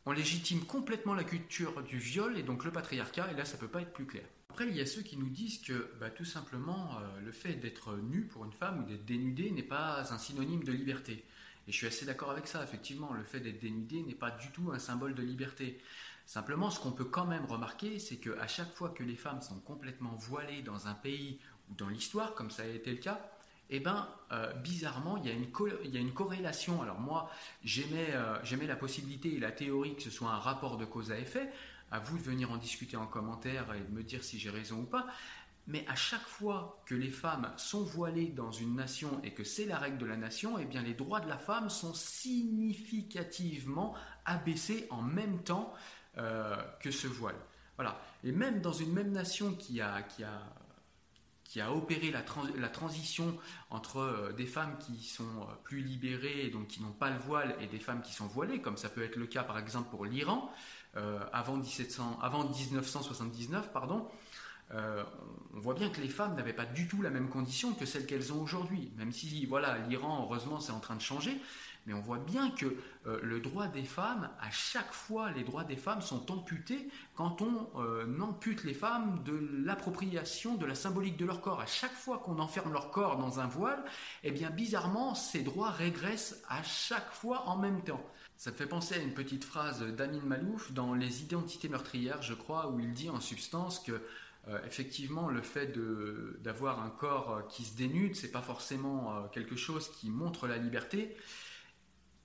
on 0.06 0.12
légitime 0.12 0.64
complètement 0.64 1.14
la 1.14 1.24
culture 1.24 1.82
du 1.82 1.98
viol 1.98 2.36
et 2.38 2.42
donc 2.42 2.64
le 2.64 2.72
patriarcat, 2.72 3.30
et 3.30 3.36
là 3.36 3.44
ça 3.44 3.58
peut 3.58 3.68
pas 3.68 3.82
être 3.82 3.92
plus 3.92 4.06
clair. 4.06 4.24
Après, 4.48 4.66
il 4.66 4.76
y 4.76 4.80
a 4.80 4.86
ceux 4.86 5.02
qui 5.02 5.16
nous 5.16 5.28
disent 5.28 5.60
que 5.60 5.92
bah, 6.00 6.10
tout 6.10 6.24
simplement 6.24 6.98
euh, 6.98 7.20
le 7.24 7.32
fait 7.32 7.54
d'être 7.54 7.96
nu 7.96 8.22
pour 8.22 8.44
une 8.44 8.52
femme 8.52 8.80
ou 8.80 8.88
d'être 8.88 9.04
dénudé 9.04 9.50
n'est 9.50 9.62
pas 9.62 10.12
un 10.12 10.18
synonyme 10.18 10.64
de 10.64 10.72
liberté. 10.72 11.24
Et 11.68 11.72
je 11.72 11.76
suis 11.76 11.86
assez 11.86 12.06
d'accord 12.06 12.30
avec 12.30 12.46
ça, 12.46 12.62
effectivement, 12.62 13.12
le 13.12 13.24
fait 13.24 13.40
d'être 13.40 13.60
dénudé 13.60 14.02
n'est 14.02 14.14
pas 14.14 14.30
du 14.30 14.50
tout 14.50 14.70
un 14.72 14.78
symbole 14.78 15.14
de 15.14 15.22
liberté. 15.22 15.80
Simplement, 16.26 16.70
ce 16.70 16.78
qu'on 16.78 16.92
peut 16.92 17.04
quand 17.04 17.26
même 17.26 17.44
remarquer, 17.46 17.98
c'est 17.98 18.16
qu'à 18.16 18.46
chaque 18.46 18.72
fois 18.74 18.90
que 18.90 19.02
les 19.02 19.16
femmes 19.16 19.42
sont 19.42 19.58
complètement 19.60 20.14
voilées 20.14 20.62
dans 20.62 20.86
un 20.86 20.94
pays 20.94 21.38
ou 21.70 21.74
dans 21.74 21.88
l'histoire, 21.88 22.34
comme 22.34 22.50
ça 22.50 22.62
a 22.62 22.66
été 22.66 22.90
le 22.90 22.98
cas, 22.98 23.20
eh 23.70 23.80
bien, 23.80 24.08
euh, 24.32 24.52
bizarrement, 24.54 25.16
il 25.16 25.26
y, 25.26 25.30
a 25.30 25.32
une 25.32 25.46
il 25.84 25.90
y, 25.94 25.96
a 25.96 26.00
une 26.00 26.12
corrélation. 26.12 26.82
Alors 26.82 26.98
moi, 26.98 27.30
euh, 27.64 28.38
j'aimais 28.42 28.66
la 28.66 28.76
possibilité 28.76 29.34
et 29.34 29.38
la 29.38 29.52
théorie 29.52 29.94
que 29.94 30.02
ce 30.02 30.10
soit 30.10 30.30
un 30.30 30.38
rapport 30.38 30.76
de 30.76 30.84
cause 30.84 31.12
à 31.12 31.18
effet. 31.18 31.48
À 31.92 31.98
vous 31.98 32.18
de 32.18 32.22
venir 32.22 32.50
en 32.52 32.56
discuter 32.56 32.96
en 32.96 33.06
commentaire 33.06 33.72
et 33.74 33.80
de 33.80 33.92
me 33.92 34.02
dire 34.02 34.22
si 34.22 34.38
j'ai 34.38 34.50
raison 34.50 34.80
ou 34.80 34.84
pas. 34.84 35.06
Mais 35.66 35.84
à 35.88 35.94
chaque 35.94 36.26
fois 36.26 36.82
que 36.86 36.94
les 36.94 37.10
femmes 37.10 37.52
sont 37.56 37.82
voilées 37.82 38.28
dans 38.28 38.50
une 38.50 38.74
nation 38.74 39.20
et 39.22 39.32
que 39.32 39.44
c'est 39.44 39.66
la 39.66 39.78
règle 39.78 39.98
de 39.98 40.06
la 40.06 40.16
nation, 40.16 40.58
eh 40.58 40.64
bien 40.64 40.82
les 40.82 40.94
droits 40.94 41.20
de 41.20 41.28
la 41.28 41.38
femme 41.38 41.70
sont 41.70 41.94
significativement 41.94 43.94
abaissés 44.24 44.86
en 44.90 45.02
même 45.02 45.42
temps 45.42 45.72
euh, 46.18 46.56
que 46.80 46.90
ce 46.90 47.06
voile. 47.06 47.36
Voilà. 47.76 48.00
Et 48.24 48.32
même 48.32 48.60
dans 48.60 48.72
une 48.72 48.92
même 48.92 49.12
nation 49.12 49.54
qui 49.54 49.80
a, 49.80 50.02
qui 50.02 50.24
a 50.24 50.42
qui 51.44 51.60
a 51.60 51.72
opéré 51.72 52.12
la, 52.12 52.68
transition 52.68 53.36
entre 53.70 53.96
euh, 53.96 54.32
des 54.32 54.46
femmes 54.46 54.78
qui 54.78 55.04
sont 55.04 55.24
euh, 55.24 55.54
plus 55.64 55.80
libérées, 55.80 56.48
donc 56.48 56.68
qui 56.68 56.80
n'ont 56.80 56.92
pas 56.92 57.10
le 57.10 57.18
voile, 57.18 57.56
et 57.60 57.66
des 57.66 57.80
femmes 57.80 58.02
qui 58.02 58.12
sont 58.12 58.28
voilées, 58.28 58.60
comme 58.60 58.76
ça 58.76 58.88
peut 58.88 59.02
être 59.02 59.16
le 59.16 59.26
cas 59.26 59.42
par 59.42 59.58
exemple 59.58 59.90
pour 59.90 60.04
l'Iran, 60.04 60.52
avant, 61.32 61.56
1700, 61.56 62.20
avant 62.22 62.48
1979, 62.48 63.72
pardon, 63.72 64.08
on 64.72 65.60
voit 65.60 65.74
bien 65.74 65.90
que 65.90 66.00
les 66.00 66.08
femmes 66.08 66.36
n'avaient 66.36 66.52
pas 66.52 66.66
du 66.66 66.86
tout 66.86 67.02
la 67.02 67.10
même 67.10 67.28
condition 67.28 67.74
que 67.74 67.84
celles 67.84 68.06
qu'elles 68.06 68.32
ont 68.32 68.40
aujourd'hui, 68.40 68.92
même 68.96 69.12
si 69.12 69.44
voilà 69.46 69.78
l'Iran 69.88 70.22
heureusement 70.24 70.60
c'est 70.60 70.72
en 70.72 70.80
train 70.80 70.96
de 70.96 71.00
changer, 71.00 71.40
mais 71.86 71.94
on 71.94 72.00
voit 72.00 72.18
bien 72.18 72.50
que 72.50 72.76
euh, 73.06 73.18
le 73.22 73.40
droit 73.40 73.66
des 73.66 73.84
femmes, 73.84 74.30
à 74.40 74.50
chaque 74.50 74.92
fois, 74.92 75.30
les 75.30 75.44
droits 75.44 75.64
des 75.64 75.76
femmes 75.76 76.02
sont 76.02 76.30
amputés 76.30 76.88
quand 77.14 77.40
on 77.40 77.70
euh, 77.80 78.20
ampute 78.20 78.64
les 78.64 78.74
femmes 78.74 79.22
de 79.24 79.64
l'appropriation 79.64 80.56
de 80.56 80.66
la 80.66 80.74
symbolique 80.74 81.16
de 81.16 81.24
leur 81.24 81.40
corps. 81.40 81.60
À 81.60 81.66
chaque 81.66 81.94
fois 81.94 82.18
qu'on 82.18 82.38
enferme 82.38 82.72
leur 82.72 82.90
corps 82.90 83.16
dans 83.16 83.40
un 83.40 83.46
voile, 83.46 83.82
eh 84.24 84.30
bien 84.30 84.50
bizarrement, 84.50 85.14
ces 85.14 85.42
droits 85.42 85.70
régressent 85.70 86.42
à 86.48 86.62
chaque 86.62 87.12
fois 87.12 87.48
en 87.48 87.56
même 87.56 87.82
temps. 87.82 88.04
Ça 88.36 88.50
me 88.50 88.56
fait 88.56 88.66
penser 88.66 88.94
à 88.94 88.98
une 88.98 89.14
petite 89.14 89.44
phrase 89.44 89.82
d'Amin 89.82 90.20
Malouf 90.20 90.72
dans 90.72 90.94
Les 90.94 91.22
identités 91.22 91.68
meurtrières, 91.68 92.22
je 92.22 92.34
crois, 92.34 92.70
où 92.70 92.80
il 92.80 92.92
dit 92.92 93.10
en 93.10 93.20
substance 93.20 93.80
que 93.80 94.00
euh, 94.48 94.58
effectivement, 94.66 95.28
le 95.28 95.42
fait 95.42 95.78
d'avoir 96.42 96.82
un 96.82 96.90
corps 96.90 97.46
qui 97.48 97.64
se 97.64 97.76
dénude, 97.76 98.16
c'est 98.16 98.32
pas 98.32 98.42
forcément 98.42 99.28
quelque 99.32 99.56
chose 99.56 99.90
qui 99.90 100.10
montre 100.10 100.46
la 100.46 100.56
liberté, 100.56 101.16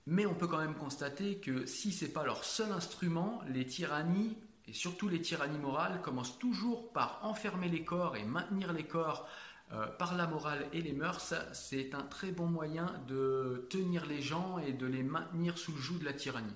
mais 0.06 0.24
on 0.24 0.34
peut 0.34 0.46
quand 0.46 0.58
même 0.58 0.76
constater 0.76 1.38
que 1.38 1.66
si 1.66 1.92
ce 1.92 2.04
n'est 2.04 2.12
pas 2.12 2.24
leur 2.24 2.44
seul 2.44 2.70
instrument, 2.72 3.42
les 3.48 3.66
tyrannies, 3.66 4.36
et 4.68 4.72
surtout 4.72 5.08
les 5.08 5.20
tyrannies 5.20 5.58
morales, 5.58 6.00
commencent 6.02 6.38
toujours 6.38 6.92
par 6.92 7.20
enfermer 7.22 7.68
les 7.68 7.84
corps 7.84 8.16
et 8.16 8.24
maintenir 8.24 8.72
les 8.72 8.84
corps 8.84 9.28
euh, 9.72 9.86
par 9.86 10.16
la 10.16 10.28
morale 10.28 10.68
et 10.72 10.80
les 10.80 10.92
mœurs. 10.92 11.34
C'est 11.52 11.94
un 11.94 12.02
très 12.02 12.30
bon 12.30 12.46
moyen 12.46 12.86
de 13.08 13.66
tenir 13.68 14.06
les 14.06 14.20
gens 14.20 14.58
et 14.58 14.72
de 14.72 14.86
les 14.86 15.02
maintenir 15.02 15.58
sous 15.58 15.72
le 15.72 15.78
joug 15.78 15.98
de 15.98 16.04
la 16.04 16.12
tyrannie. 16.12 16.54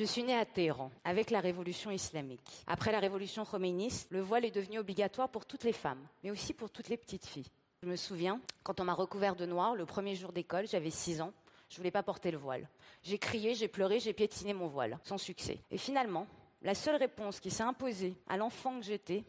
Je 0.00 0.06
suis 0.06 0.22
née 0.22 0.34
à 0.34 0.46
Téhéran, 0.46 0.90
avec 1.04 1.30
la 1.30 1.40
révolution 1.40 1.90
islamique. 1.90 2.40
Après 2.66 2.90
la 2.90 3.00
révolution 3.00 3.44
khoméniste, 3.44 4.10
le 4.10 4.22
voile 4.22 4.46
est 4.46 4.50
devenu 4.50 4.78
obligatoire 4.78 5.28
pour 5.28 5.44
toutes 5.44 5.64
les 5.64 5.74
femmes, 5.74 6.00
mais 6.24 6.30
aussi 6.30 6.54
pour 6.54 6.70
toutes 6.70 6.88
les 6.88 6.96
petites 6.96 7.26
filles. 7.26 7.50
Je 7.82 7.86
me 7.86 7.96
souviens, 7.96 8.40
quand 8.62 8.80
on 8.80 8.84
m'a 8.84 8.94
recouvert 8.94 9.36
de 9.36 9.44
noir 9.44 9.74
le 9.74 9.84
premier 9.84 10.14
jour 10.14 10.32
d'école, 10.32 10.66
j'avais 10.66 10.88
6 10.88 11.20
ans, 11.20 11.34
je 11.68 11.76
voulais 11.76 11.90
pas 11.90 12.02
porter 12.02 12.30
le 12.30 12.38
voile. 12.38 12.66
J'ai 13.02 13.18
crié, 13.18 13.54
j'ai 13.54 13.68
pleuré, 13.68 14.00
j'ai 14.00 14.14
piétiné 14.14 14.54
mon 14.54 14.68
voile, 14.68 14.98
sans 15.04 15.18
succès. 15.18 15.60
Et 15.70 15.76
finalement, 15.76 16.26
la 16.62 16.74
seule 16.74 16.96
réponse 16.96 17.38
qui 17.38 17.50
s'est 17.50 17.62
imposée 17.62 18.16
à 18.26 18.38
l'enfant 18.38 18.78
que 18.78 18.86
j'étais 18.86 19.22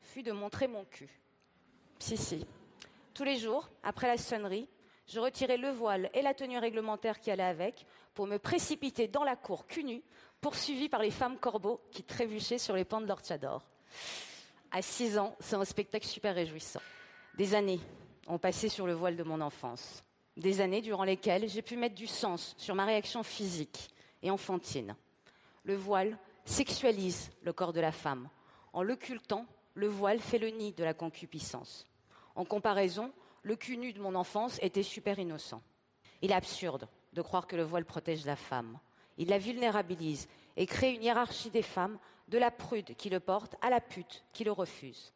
fut 0.00 0.22
de 0.22 0.32
montrer 0.32 0.68
mon 0.68 0.86
cul. 0.86 1.20
Si, 1.98 2.16
si. 2.16 2.46
Tous 3.12 3.24
les 3.24 3.36
jours, 3.36 3.68
après 3.82 4.08
la 4.08 4.16
sonnerie, 4.16 4.68
je 5.06 5.20
retirais 5.20 5.56
le 5.56 5.70
voile 5.70 6.10
et 6.14 6.22
la 6.22 6.34
tenue 6.34 6.58
réglementaire 6.58 7.20
qui 7.20 7.30
allait 7.30 7.42
avec 7.42 7.86
pour 8.14 8.26
me 8.26 8.38
précipiter 8.38 9.08
dans 9.08 9.24
la 9.24 9.36
cour 9.36 9.66
cul 9.66 9.84
nu, 9.84 10.02
poursuivie 10.40 10.88
par 10.88 11.02
les 11.02 11.10
femmes 11.10 11.38
corbeaux 11.38 11.80
qui 11.90 12.02
trébuchaient 12.02 12.58
sur 12.58 12.74
les 12.74 12.84
pans 12.84 13.00
de 13.00 13.06
leur. 13.06 13.66
À 14.70 14.82
six 14.82 15.18
ans, 15.18 15.36
c'est 15.40 15.56
un 15.56 15.64
spectacle 15.64 16.06
super 16.06 16.34
réjouissant. 16.34 16.80
Des 17.36 17.54
années 17.54 17.80
ont 18.26 18.38
passé 18.38 18.68
sur 18.68 18.86
le 18.86 18.94
voile 18.94 19.16
de 19.16 19.22
mon 19.22 19.40
enfance. 19.40 20.02
Des 20.36 20.60
années 20.60 20.80
durant 20.80 21.04
lesquelles 21.04 21.48
j'ai 21.48 21.62
pu 21.62 21.76
mettre 21.76 21.94
du 21.94 22.06
sens 22.06 22.54
sur 22.58 22.74
ma 22.74 22.84
réaction 22.84 23.22
physique 23.22 23.90
et 24.22 24.30
enfantine. 24.30 24.96
Le 25.64 25.76
voile 25.76 26.18
sexualise 26.44 27.30
le 27.42 27.52
corps 27.52 27.72
de 27.72 27.80
la 27.80 27.92
femme. 27.92 28.28
En 28.72 28.82
l'occultant, 28.82 29.46
le 29.74 29.86
voile 29.86 30.20
fait 30.20 30.38
le 30.38 30.48
nid 30.48 30.72
de 30.72 30.84
la 30.84 30.94
concupiscence. 30.94 31.86
En 32.34 32.44
comparaison, 32.44 33.12
le 33.44 33.56
cul 33.56 33.76
nu 33.76 33.92
de 33.92 34.00
mon 34.00 34.14
enfance 34.14 34.58
était 34.62 34.82
super 34.82 35.18
innocent. 35.18 35.62
Il 36.22 36.32
est 36.32 36.34
absurde 36.34 36.88
de 37.12 37.22
croire 37.22 37.46
que 37.46 37.56
le 37.56 37.62
voile 37.62 37.84
protège 37.84 38.24
la 38.24 38.36
femme. 38.36 38.78
Il 39.18 39.28
la 39.28 39.38
vulnérabilise 39.38 40.28
et 40.56 40.66
crée 40.66 40.94
une 40.94 41.02
hiérarchie 41.02 41.50
des 41.50 41.62
femmes, 41.62 41.98
de 42.28 42.38
la 42.38 42.50
prude 42.50 42.96
qui 42.96 43.10
le 43.10 43.20
porte 43.20 43.54
à 43.60 43.68
la 43.68 43.80
pute 43.80 44.24
qui 44.32 44.44
le 44.44 44.52
refuse. 44.52 45.12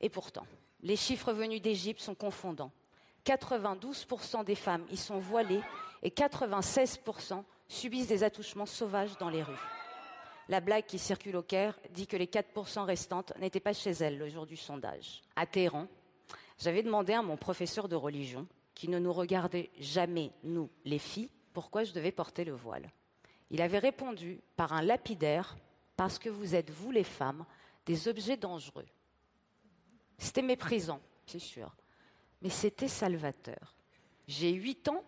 Et 0.00 0.08
pourtant, 0.08 0.46
les 0.80 0.96
chiffres 0.96 1.34
venus 1.34 1.60
d'Égypte 1.60 2.00
sont 2.00 2.14
confondants. 2.14 2.72
92% 3.26 4.42
des 4.44 4.54
femmes 4.54 4.86
y 4.90 4.96
sont 4.96 5.18
voilées 5.18 5.60
et 6.02 6.08
96% 6.08 7.44
subissent 7.68 8.06
des 8.06 8.24
attouchements 8.24 8.64
sauvages 8.64 9.18
dans 9.18 9.28
les 9.28 9.42
rues. 9.42 9.60
La 10.48 10.60
blague 10.60 10.86
qui 10.86 10.98
circule 10.98 11.36
au 11.36 11.42
Caire 11.42 11.78
dit 11.90 12.06
que 12.06 12.16
les 12.16 12.26
4% 12.26 12.84
restantes 12.84 13.34
n'étaient 13.38 13.60
pas 13.60 13.74
chez 13.74 13.90
elles 13.90 14.16
le 14.16 14.30
jour 14.30 14.46
du 14.46 14.56
sondage. 14.56 15.20
À 15.36 15.44
Téhéran, 15.44 15.88
j'avais 16.58 16.82
demandé 16.82 17.12
à 17.12 17.22
mon 17.22 17.36
professeur 17.36 17.88
de 17.88 17.96
religion, 17.96 18.46
qui 18.74 18.88
ne 18.88 18.98
nous 18.98 19.12
regardait 19.12 19.70
jamais, 19.78 20.30
nous, 20.44 20.70
les 20.84 20.98
filles, 20.98 21.30
pourquoi 21.52 21.84
je 21.84 21.92
devais 21.92 22.12
porter 22.12 22.44
le 22.44 22.52
voile. 22.52 22.90
Il 23.50 23.62
avait 23.62 23.78
répondu 23.78 24.40
par 24.56 24.72
un 24.72 24.82
lapidaire 24.82 25.56
Parce 25.96 26.18
que 26.18 26.28
vous 26.28 26.54
êtes, 26.54 26.70
vous 26.70 26.92
les 26.92 27.02
femmes, 27.02 27.44
des 27.86 28.06
objets 28.06 28.36
dangereux. 28.36 28.86
C'était 30.16 30.42
méprisant, 30.42 31.00
c'est 31.26 31.38
sûr, 31.38 31.74
mais 32.42 32.50
c'était 32.50 32.86
salvateur. 32.86 33.74
J'ai 34.28 34.52
8 34.52 34.88
ans 34.88 35.02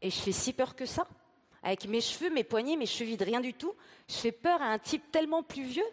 et 0.00 0.10
je 0.10 0.20
fais 0.20 0.32
si 0.32 0.52
peur 0.52 0.76
que 0.76 0.86
ça. 0.86 1.08
Avec 1.62 1.88
mes 1.88 2.00
cheveux, 2.00 2.30
mes 2.30 2.44
poignets, 2.44 2.76
mes 2.76 2.86
chevilles, 2.86 3.16
rien 3.20 3.40
du 3.40 3.54
tout. 3.54 3.74
Je 4.08 4.14
fais 4.14 4.32
peur 4.32 4.60
à 4.60 4.66
un 4.66 4.78
type 4.78 5.10
tellement 5.10 5.42
plus 5.42 5.64
vieux. 5.64 5.90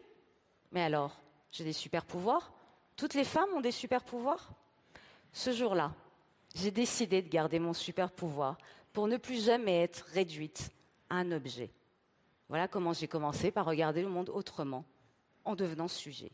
Mais 0.72 0.82
alors, 0.82 1.20
j'ai 1.52 1.64
des 1.64 1.74
super 1.74 2.06
pouvoirs? 2.06 2.52
Toutes 2.96 3.14
les 3.14 3.24
femmes 3.24 3.50
ont 3.56 3.62
des 3.62 3.72
super 3.72 4.04
pouvoirs? 4.04 4.52
Ce 5.34 5.52
jour-là, 5.52 5.94
j'ai 6.56 6.72
décidé 6.72 7.22
de 7.22 7.30
garder 7.30 7.60
mon 7.60 7.74
super 7.74 8.12
pouvoir 8.12 8.58
pour 8.94 9.08
ne 9.08 9.18
plus 9.18 9.46
jamais 9.46 9.82
être 9.82 10.06
réduite 10.14 10.70
à 11.10 11.16
un 11.16 11.32
objet. 11.32 11.70
Voilà 12.50 12.68
comment 12.68 12.94
j'ai 12.94 13.08
commencé 13.08 13.52
par 13.52 13.66
regarder 13.66 14.02
le 14.02 14.10
monde 14.10 14.30
autrement, 14.30 14.84
en 15.46 15.56
devenant 15.56 15.88
sujet. 15.88 16.32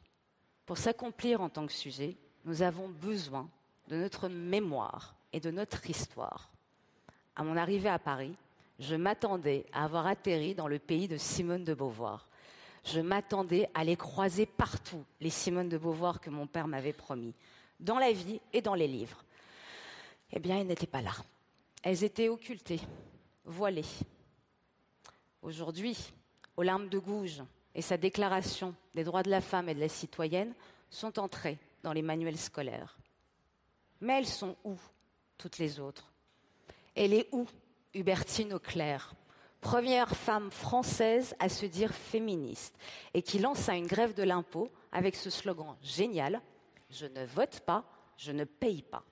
Pour 0.66 0.78
s'accomplir 0.78 1.42
en 1.42 1.50
tant 1.50 1.68
que 1.68 1.74
sujet, 1.74 2.18
nous 2.46 2.64
avons 2.64 2.90
besoin 2.90 3.48
de 3.88 3.96
notre 3.96 4.28
mémoire 4.28 5.16
et 5.32 5.40
de 5.40 5.52
notre 5.52 5.88
histoire. 5.90 6.50
À 7.36 7.44
mon 7.44 7.56
arrivée 7.56 7.90
à 7.90 8.00
Paris, 8.00 8.34
je 8.80 8.96
m'attendais 8.96 9.66
à 9.74 9.84
avoir 9.84 10.08
atterri 10.08 10.56
dans 10.56 10.68
le 10.68 10.80
pays 10.80 11.08
de 11.08 11.18
Simone 11.18 11.64
de 11.64 11.74
Beauvoir. 11.74 12.28
Je 12.84 13.00
m'attendais 13.00 13.70
à 13.74 13.84
les 13.84 13.96
croiser 13.96 14.46
partout, 14.46 15.04
les 15.22 15.30
Simone 15.30 15.70
de 15.70 15.78
Beauvoir 15.78 16.20
que 16.20 16.30
mon 16.30 16.48
père 16.48 16.68
m'avait 16.68 16.94
promis, 16.94 17.34
dans 17.80 18.00
la 18.00 18.12
vie 18.12 18.42
et 18.54 18.62
dans 18.62 18.74
les 18.74 18.88
livres. 18.88 19.24
Eh 20.32 20.40
bien, 20.40 20.60
elles 20.60 20.68
n'étaient 20.68 20.88
pas 20.88 21.02
là. 21.02 21.13
Elles 21.84 22.04
étaient 22.04 22.30
occultées, 22.30 22.82
voilées. 23.46 23.86
Aujourd'hui, 25.42 25.98
Olympe 26.58 26.90
de 26.90 27.00
Gouges 27.00 27.44
et 27.76 27.82
sa 27.82 27.98
déclaration 27.98 28.76
des 28.96 29.04
droits 29.04 29.24
de 29.24 29.30
la 29.30 29.42
femme 29.42 29.70
et 29.70 29.76
de 29.76 29.80
la 29.80 29.90
citoyenne 29.90 30.54
sont 30.90 31.20
entrées 31.20 31.58
dans 31.84 31.94
les 31.94 32.02
manuels 32.02 32.38
scolaires. 32.38 32.98
Mais 34.02 34.18
elles 34.18 34.28
sont 34.28 34.56
où, 34.63 34.76
toutes 35.38 35.58
les 35.58 35.80
autres? 35.80 36.12
Elle 36.96 37.13
est 37.13 37.28
où, 37.32 37.48
Hubertine 37.94 38.54
Auclair 38.54 39.13
Première 39.62 40.16
femme 40.16 40.52
française 40.52 41.36
à 41.40 41.50
se 41.50 41.66
dire 41.66 41.94
féministe 41.94 42.76
et 43.13 43.22
qui 43.22 43.40
lança 43.40 43.76
une 43.76 43.88
grève 43.88 44.13
de 44.13 44.24
l'impôt 44.24 44.70
avec 44.92 45.16
ce 45.16 45.30
slogan 45.30 45.76
génial 45.82 46.42
Je 46.89 47.06
ne 47.06 47.26
vote 47.26 47.60
pas, 47.62 47.84
je 48.17 48.32
ne 48.32 48.43
paye 48.43 48.82
pas. 48.82 49.04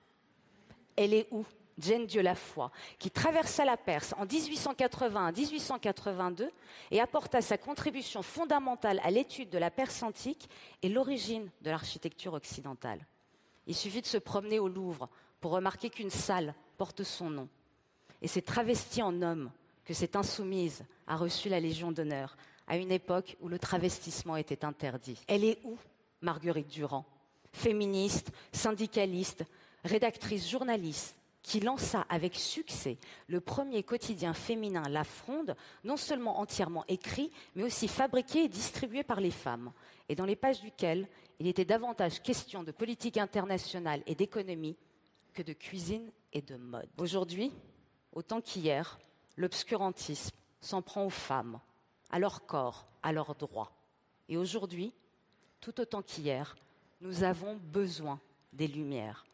Elle 0.96 1.14
est 1.14 1.28
où? 1.30 1.46
Jane 1.78 2.06
Dieu 2.06 2.22
foi, 2.34 2.72
qui 2.98 3.10
traversa 3.10 3.66
la 3.66 3.76
Perse 3.76 4.14
en 4.16 4.24
1881-1882 4.24 6.48
et 6.90 7.00
apporta 7.00 7.42
sa 7.42 7.58
contribution 7.58 8.22
fondamentale 8.22 8.98
à 9.04 9.10
l'étude 9.10 9.50
de 9.50 9.58
la 9.58 9.70
Perse 9.70 10.02
antique 10.02 10.48
et 10.82 10.88
l'origine 10.88 11.50
de 11.60 11.68
l'architecture 11.70 12.32
occidentale. 12.32 13.06
Il 13.66 13.74
suffit 13.74 14.00
de 14.00 14.06
se 14.06 14.16
promener 14.16 14.58
au 14.58 14.68
Louvre 14.68 15.10
pour 15.40 15.50
remarquer 15.50 15.90
qu'une 15.90 16.08
salle 16.08 16.54
porte 16.78 17.02
son 17.02 17.28
nom. 17.28 17.48
Et 18.22 18.28
c'est 18.28 18.40
travesti 18.42 19.02
en 19.02 19.20
homme 19.20 19.50
que 19.84 19.92
cette 19.92 20.16
insoumise 20.16 20.82
a 21.06 21.16
reçu 21.16 21.50
la 21.50 21.60
Légion 21.60 21.92
d'honneur 21.92 22.38
à 22.66 22.78
une 22.78 22.90
époque 22.90 23.36
où 23.40 23.48
le 23.48 23.58
travestissement 23.58 24.36
était 24.36 24.64
interdit. 24.64 25.22
Elle 25.28 25.44
est 25.44 25.58
où, 25.62 25.76
Marguerite 26.22 26.68
Durand? 26.68 27.04
Féministe, 27.56 28.32
syndicaliste, 28.52 29.44
rédactrice, 29.82 30.46
journaliste, 30.46 31.16
qui 31.42 31.58
lança 31.58 32.04
avec 32.10 32.34
succès 32.34 32.98
le 33.28 33.40
premier 33.40 33.82
quotidien 33.82 34.34
féminin 34.34 34.82
La 34.90 35.04
Fronde, 35.04 35.56
non 35.82 35.96
seulement 35.96 36.38
entièrement 36.38 36.84
écrit, 36.86 37.30
mais 37.54 37.62
aussi 37.62 37.88
fabriqué 37.88 38.44
et 38.44 38.48
distribué 38.48 39.04
par 39.04 39.20
les 39.20 39.30
femmes, 39.30 39.72
et 40.10 40.14
dans 40.14 40.26
les 40.26 40.36
pages 40.36 40.60
duquel 40.60 41.08
il 41.38 41.46
était 41.46 41.64
davantage 41.64 42.20
question 42.20 42.62
de 42.62 42.72
politique 42.72 43.16
internationale 43.16 44.02
et 44.06 44.14
d'économie 44.14 44.76
que 45.32 45.42
de 45.42 45.54
cuisine 45.54 46.12
et 46.34 46.42
de 46.42 46.56
mode. 46.56 46.90
Aujourd'hui, 46.98 47.52
autant 48.12 48.42
qu'hier, 48.42 48.98
l'obscurantisme 49.38 50.36
s'en 50.60 50.82
prend 50.82 51.06
aux 51.06 51.10
femmes, 51.10 51.58
à 52.10 52.18
leur 52.18 52.44
corps, 52.44 52.86
à 53.02 53.12
leurs 53.12 53.34
droits. 53.34 53.72
Et 54.28 54.36
aujourd'hui, 54.36 54.92
tout 55.62 55.80
autant 55.80 56.02
qu'hier, 56.02 56.54
nous 57.00 57.22
avons 57.22 57.56
besoin 57.56 58.20
des 58.52 58.68
lumières 58.68 59.26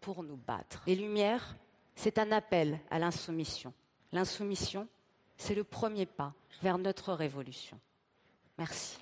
pour 0.00 0.22
nous 0.22 0.36
battre. 0.36 0.82
Les 0.86 0.94
Lumières, 0.94 1.56
c'est 1.96 2.18
un 2.18 2.30
appel 2.32 2.78
à 2.90 2.98
l'insoumission. 2.98 3.72
L'insoumission, 4.12 4.88
c'est 5.36 5.54
le 5.54 5.64
premier 5.64 6.06
pas 6.06 6.32
vers 6.62 6.78
notre 6.78 7.12
révolution. 7.12 7.78
Merci. 8.56 8.98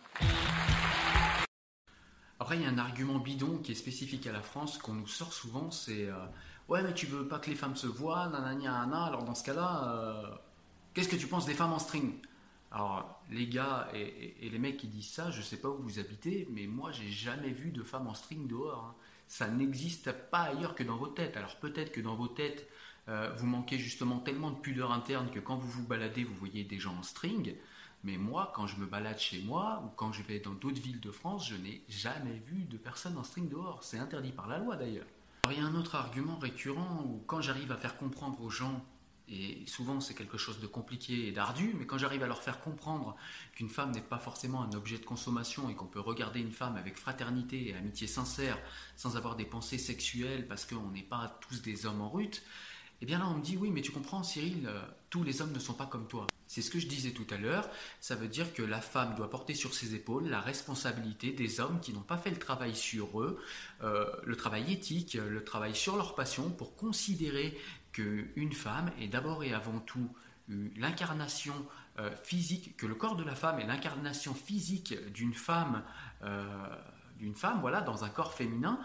Après, 2.38 2.57
il 2.57 2.62
y 2.62 2.66
a 2.66 2.68
un 2.68 2.79
argument 2.79 3.18
bidon 3.18 3.59
qui 3.59 3.72
est 3.72 3.76
spécifique 3.76 4.26
à 4.26 4.33
la 4.33 4.42
France 4.42 4.79
qu'on 4.79 4.92
nous 4.92 5.07
sort 5.07 5.33
souvent, 5.33 5.70
c'est 5.70 6.07
euh, 6.07 6.26
ouais, 6.68 6.83
mais 6.83 6.92
tu 6.92 7.07
veux 7.07 7.26
pas 7.26 7.38
que 7.38 7.48
les 7.48 7.57
femmes 7.57 7.76
se 7.76 7.87
voient, 7.87 8.29
nanana, 8.29 9.05
alors 9.05 9.24
dans 9.24 9.35
ce 9.35 9.42
cas-là, 9.44 9.88
euh, 9.88 10.35
qu'est-ce 10.92 11.09
que 11.09 11.16
tu 11.16 11.26
penses 11.26 11.46
des 11.46 11.55
femmes 11.55 11.72
en 11.72 11.79
string? 11.79 12.20
Alors, 12.72 13.22
les 13.31 13.46
gars 13.46 13.88
et, 13.94 14.48
les 14.48 14.59
mecs 14.59 14.76
qui 14.76 14.88
disent 14.88 15.11
ça, 15.11 15.31
je 15.31 15.40
sais 15.40 15.59
pas 15.59 15.68
où 15.68 15.79
vous 15.79 15.98
habitez, 15.98 16.48
mais 16.50 16.66
moi, 16.66 16.92
j'ai 16.92 17.11
jamais 17.11 17.50
vu 17.50 17.70
de 17.70 17.83
femmes 17.83 18.07
en 18.09 18.14
string 18.14 18.46
dehors. 18.46 18.85
Hein 18.85 18.94
ça 19.29 19.48
n'existe 19.48 20.12
pas 20.31 20.42
ailleurs 20.42 20.74
que 20.74 20.83
dans 20.83 20.96
vos 20.96 21.09
têtes. 21.09 21.37
Alors 21.37 21.57
peut-être 21.57 21.92
que 21.92 22.00
dans 22.00 22.14
vos 22.14 22.29
têtes, 22.29 22.68
euh, 23.09 23.33
vous 23.37 23.46
manquez 23.46 23.79
justement 23.79 24.18
tellement 24.18 24.50
de 24.50 24.57
pudeur 24.57 24.92
interne 24.92 25.31
que 25.31 25.40
quand 25.40 25.57
vous 25.57 25.68
vous 25.68 25.87
baladez, 25.87 26.24
vous 26.24 26.35
voyez 26.35 26.64
des 26.64 26.79
gens 26.79 26.96
en 26.96 27.02
string. 27.02 27.57
Mais 28.05 28.16
moi, 28.16 28.52
quand 28.55 28.66
je 28.66 28.76
me 28.76 28.87
balade 28.87 29.18
chez 29.18 29.42
moi 29.42 29.83
ou 29.85 29.88
quand 29.96 30.12
je 30.12 30.22
vais 30.22 30.38
dans 30.38 30.52
d'autres 30.52 30.81
villes 30.81 31.00
de 31.00 31.11
France, 31.11 31.48
je 31.48 31.57
n'ai 31.57 31.83
jamais 31.88 32.40
vu 32.46 32.64
de 32.64 32.76
personne 32.76 33.16
en 33.16 33.24
string 33.24 33.48
dehors. 33.48 33.83
C'est 33.83 33.98
interdit 33.98 34.33
par 34.33 34.46
la 34.46 34.59
loi 34.59 34.76
d'ailleurs. 34.76 35.07
il 35.50 35.59
y 35.59 35.61
a 35.61 35.64
un 35.64 35.74
autre 35.74 35.96
argument 35.96 36.38
récurrent 36.38 37.02
où 37.05 37.22
quand 37.26 37.40
j'arrive 37.40 37.72
à 37.72 37.76
faire 37.76 37.96
comprendre 37.96 38.40
aux 38.42 38.50
gens 38.50 38.85
et 39.28 39.64
souvent, 39.66 40.00
c'est 40.00 40.14
quelque 40.14 40.38
chose 40.38 40.60
de 40.60 40.68
compliqué 40.68 41.26
et 41.26 41.32
d'ardu, 41.32 41.74
mais 41.78 41.84
quand 41.84 41.98
j'arrive 41.98 42.22
à 42.22 42.28
leur 42.28 42.42
faire 42.42 42.60
comprendre 42.60 43.16
qu'une 43.54 43.68
femme 43.68 43.90
n'est 43.90 44.00
pas 44.00 44.18
forcément 44.18 44.62
un 44.62 44.72
objet 44.72 44.98
de 44.98 45.04
consommation 45.04 45.68
et 45.68 45.74
qu'on 45.74 45.86
peut 45.86 46.00
regarder 46.00 46.40
une 46.40 46.52
femme 46.52 46.76
avec 46.76 46.96
fraternité 46.96 47.68
et 47.68 47.74
amitié 47.74 48.06
sincère 48.06 48.56
sans 48.96 49.16
avoir 49.16 49.34
des 49.34 49.44
pensées 49.44 49.78
sexuelles 49.78 50.46
parce 50.46 50.64
qu'on 50.64 50.90
n'est 50.90 51.02
pas 51.02 51.38
tous 51.40 51.60
des 51.60 51.86
hommes 51.86 52.02
en 52.02 52.08
rute, 52.08 52.42
eh 53.00 53.06
bien 53.06 53.18
là, 53.18 53.26
on 53.28 53.34
me 53.34 53.42
dit 53.42 53.56
oui, 53.56 53.70
mais 53.70 53.82
tu 53.82 53.90
comprends, 53.90 54.22
Cyril, 54.22 54.66
euh, 54.66 54.80
tous 55.10 55.24
les 55.24 55.42
hommes 55.42 55.52
ne 55.52 55.58
sont 55.58 55.74
pas 55.74 55.86
comme 55.86 56.06
toi. 56.06 56.26
C'est 56.46 56.62
ce 56.62 56.70
que 56.70 56.78
je 56.78 56.87
disais 56.87 57.11
tout 57.11 57.26
à 57.30 57.37
l'heure. 57.37 57.68
Ça 58.00 58.14
veut 58.14 58.28
dire 58.28 58.52
que 58.52 58.62
la 58.62 58.80
femme 58.80 59.14
doit 59.14 59.30
porter 59.30 59.54
sur 59.54 59.74
ses 59.74 59.94
épaules 59.94 60.28
la 60.28 60.40
responsabilité 60.40 61.32
des 61.32 61.61
hommes 61.61 61.80
qui 61.80 61.92
n'ont 61.92 62.00
pas 62.00 62.18
fait 62.18 62.30
le 62.30 62.38
travail 62.38 62.74
sur 62.74 63.20
eux, 63.20 63.40
euh, 63.82 64.06
le 64.24 64.37
travail 64.37 64.72
éthique, 64.72 65.14
le 65.14 65.44
travail 65.44 65.74
sur 65.74 65.96
leur 65.96 66.14
passion 66.14 66.50
pour 66.50 66.76
considérer 66.76 67.59
qu'une 67.92 68.52
femme 68.52 68.90
est 69.00 69.09
d'abord 69.09 69.42
et 69.42 69.52
avant 69.52 69.80
tout 69.80 70.09
l'incarnation 70.76 71.54
euh, 71.98 72.14
physique, 72.22 72.76
que 72.76 72.87
le 72.87 72.94
corps 72.94 73.16
de 73.16 73.24
la 73.24 73.35
femme 73.35 73.59
est 73.59 73.66
l'incarnation 73.66 74.35
physique 74.35 74.94
d'une 75.12 75.35
femme, 75.35 75.82
d'une 77.18 77.35
femme, 77.35 77.61
voilà, 77.61 77.80
dans 77.80 78.04
un 78.04 78.09
corps 78.09 78.35
féminin, 78.35 78.78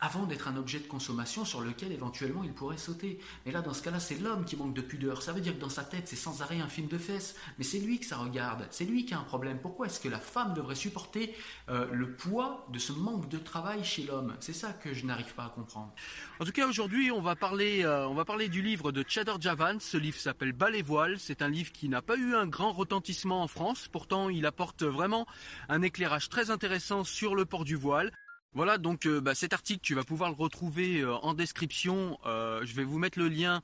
avant 0.00 0.26
d'être 0.26 0.48
un 0.48 0.56
objet 0.56 0.78
de 0.78 0.86
consommation 0.86 1.44
sur 1.44 1.60
lequel 1.60 1.92
éventuellement 1.92 2.44
il 2.44 2.52
pourrait 2.52 2.76
sauter. 2.76 3.18
Mais 3.44 3.52
là, 3.52 3.62
dans 3.62 3.72
ce 3.72 3.82
cas-là, 3.82 4.00
c'est 4.00 4.20
l'homme 4.20 4.44
qui 4.44 4.56
manque 4.56 4.74
de 4.74 4.82
pudeur. 4.82 5.22
Ça 5.22 5.32
veut 5.32 5.40
dire 5.40 5.54
que 5.54 5.60
dans 5.60 5.70
sa 5.70 5.84
tête, 5.84 6.06
c'est 6.06 6.16
sans 6.16 6.42
arrêt 6.42 6.60
un 6.60 6.68
film 6.68 6.88
de 6.88 6.98
fesses. 6.98 7.34
Mais 7.58 7.64
c'est 7.64 7.78
lui 7.78 7.98
que 7.98 8.06
ça 8.06 8.18
regarde. 8.18 8.66
C'est 8.70 8.84
lui 8.84 9.06
qui 9.06 9.14
a 9.14 9.18
un 9.18 9.24
problème. 9.24 9.58
Pourquoi 9.60 9.86
est-ce 9.86 10.00
que 10.00 10.08
la 10.08 10.18
femme 10.18 10.54
devrait 10.54 10.74
supporter 10.74 11.34
euh, 11.68 11.86
le 11.92 12.12
poids 12.12 12.66
de 12.72 12.78
ce 12.78 12.92
manque 12.92 13.28
de 13.28 13.38
travail 13.38 13.84
chez 13.84 14.04
l'homme? 14.04 14.34
C'est 14.40 14.52
ça 14.52 14.72
que 14.72 14.92
je 14.92 15.06
n'arrive 15.06 15.34
pas 15.34 15.44
à 15.44 15.48
comprendre. 15.48 15.92
En 16.40 16.44
tout 16.44 16.52
cas, 16.52 16.66
aujourd'hui, 16.66 17.10
on 17.10 17.22
va 17.22 17.36
parler, 17.36 17.84
euh, 17.84 18.06
on 18.06 18.14
va 18.14 18.24
parler 18.24 18.48
du 18.48 18.62
livre 18.62 18.92
de 18.92 19.04
Chador 19.06 19.40
Javan. 19.40 19.78
Ce 19.80 19.96
livre 19.96 20.18
s'appelle 20.18 20.52
Bas 20.52 20.70
les 20.70 20.82
voiles. 20.82 21.18
C'est 21.18 21.40
un 21.40 21.48
livre 21.48 21.72
qui 21.72 21.88
n'a 21.88 22.02
pas 22.02 22.16
eu 22.16 22.34
un 22.34 22.46
grand 22.46 22.72
retentissement 22.72 23.42
en 23.42 23.48
France. 23.48 23.88
Pourtant, 23.90 24.28
il 24.28 24.44
apporte 24.44 24.82
vraiment 24.82 25.26
un 25.68 25.80
éclairage 25.82 26.28
très 26.28 26.50
intéressant 26.50 27.04
sur 27.04 27.34
le 27.34 27.46
port 27.46 27.64
du 27.64 27.76
voile. 27.76 28.12
Voilà, 28.56 28.78
donc 28.78 29.04
euh, 29.04 29.20
bah, 29.20 29.34
cet 29.34 29.52
article, 29.52 29.80
tu 29.82 29.94
vas 29.94 30.02
pouvoir 30.02 30.30
le 30.30 30.34
retrouver 30.34 31.02
euh, 31.02 31.14
en 31.16 31.34
description. 31.34 32.18
Euh, 32.24 32.64
je 32.64 32.74
vais 32.74 32.84
vous 32.84 32.98
mettre 32.98 33.18
le 33.18 33.28
lien 33.28 33.62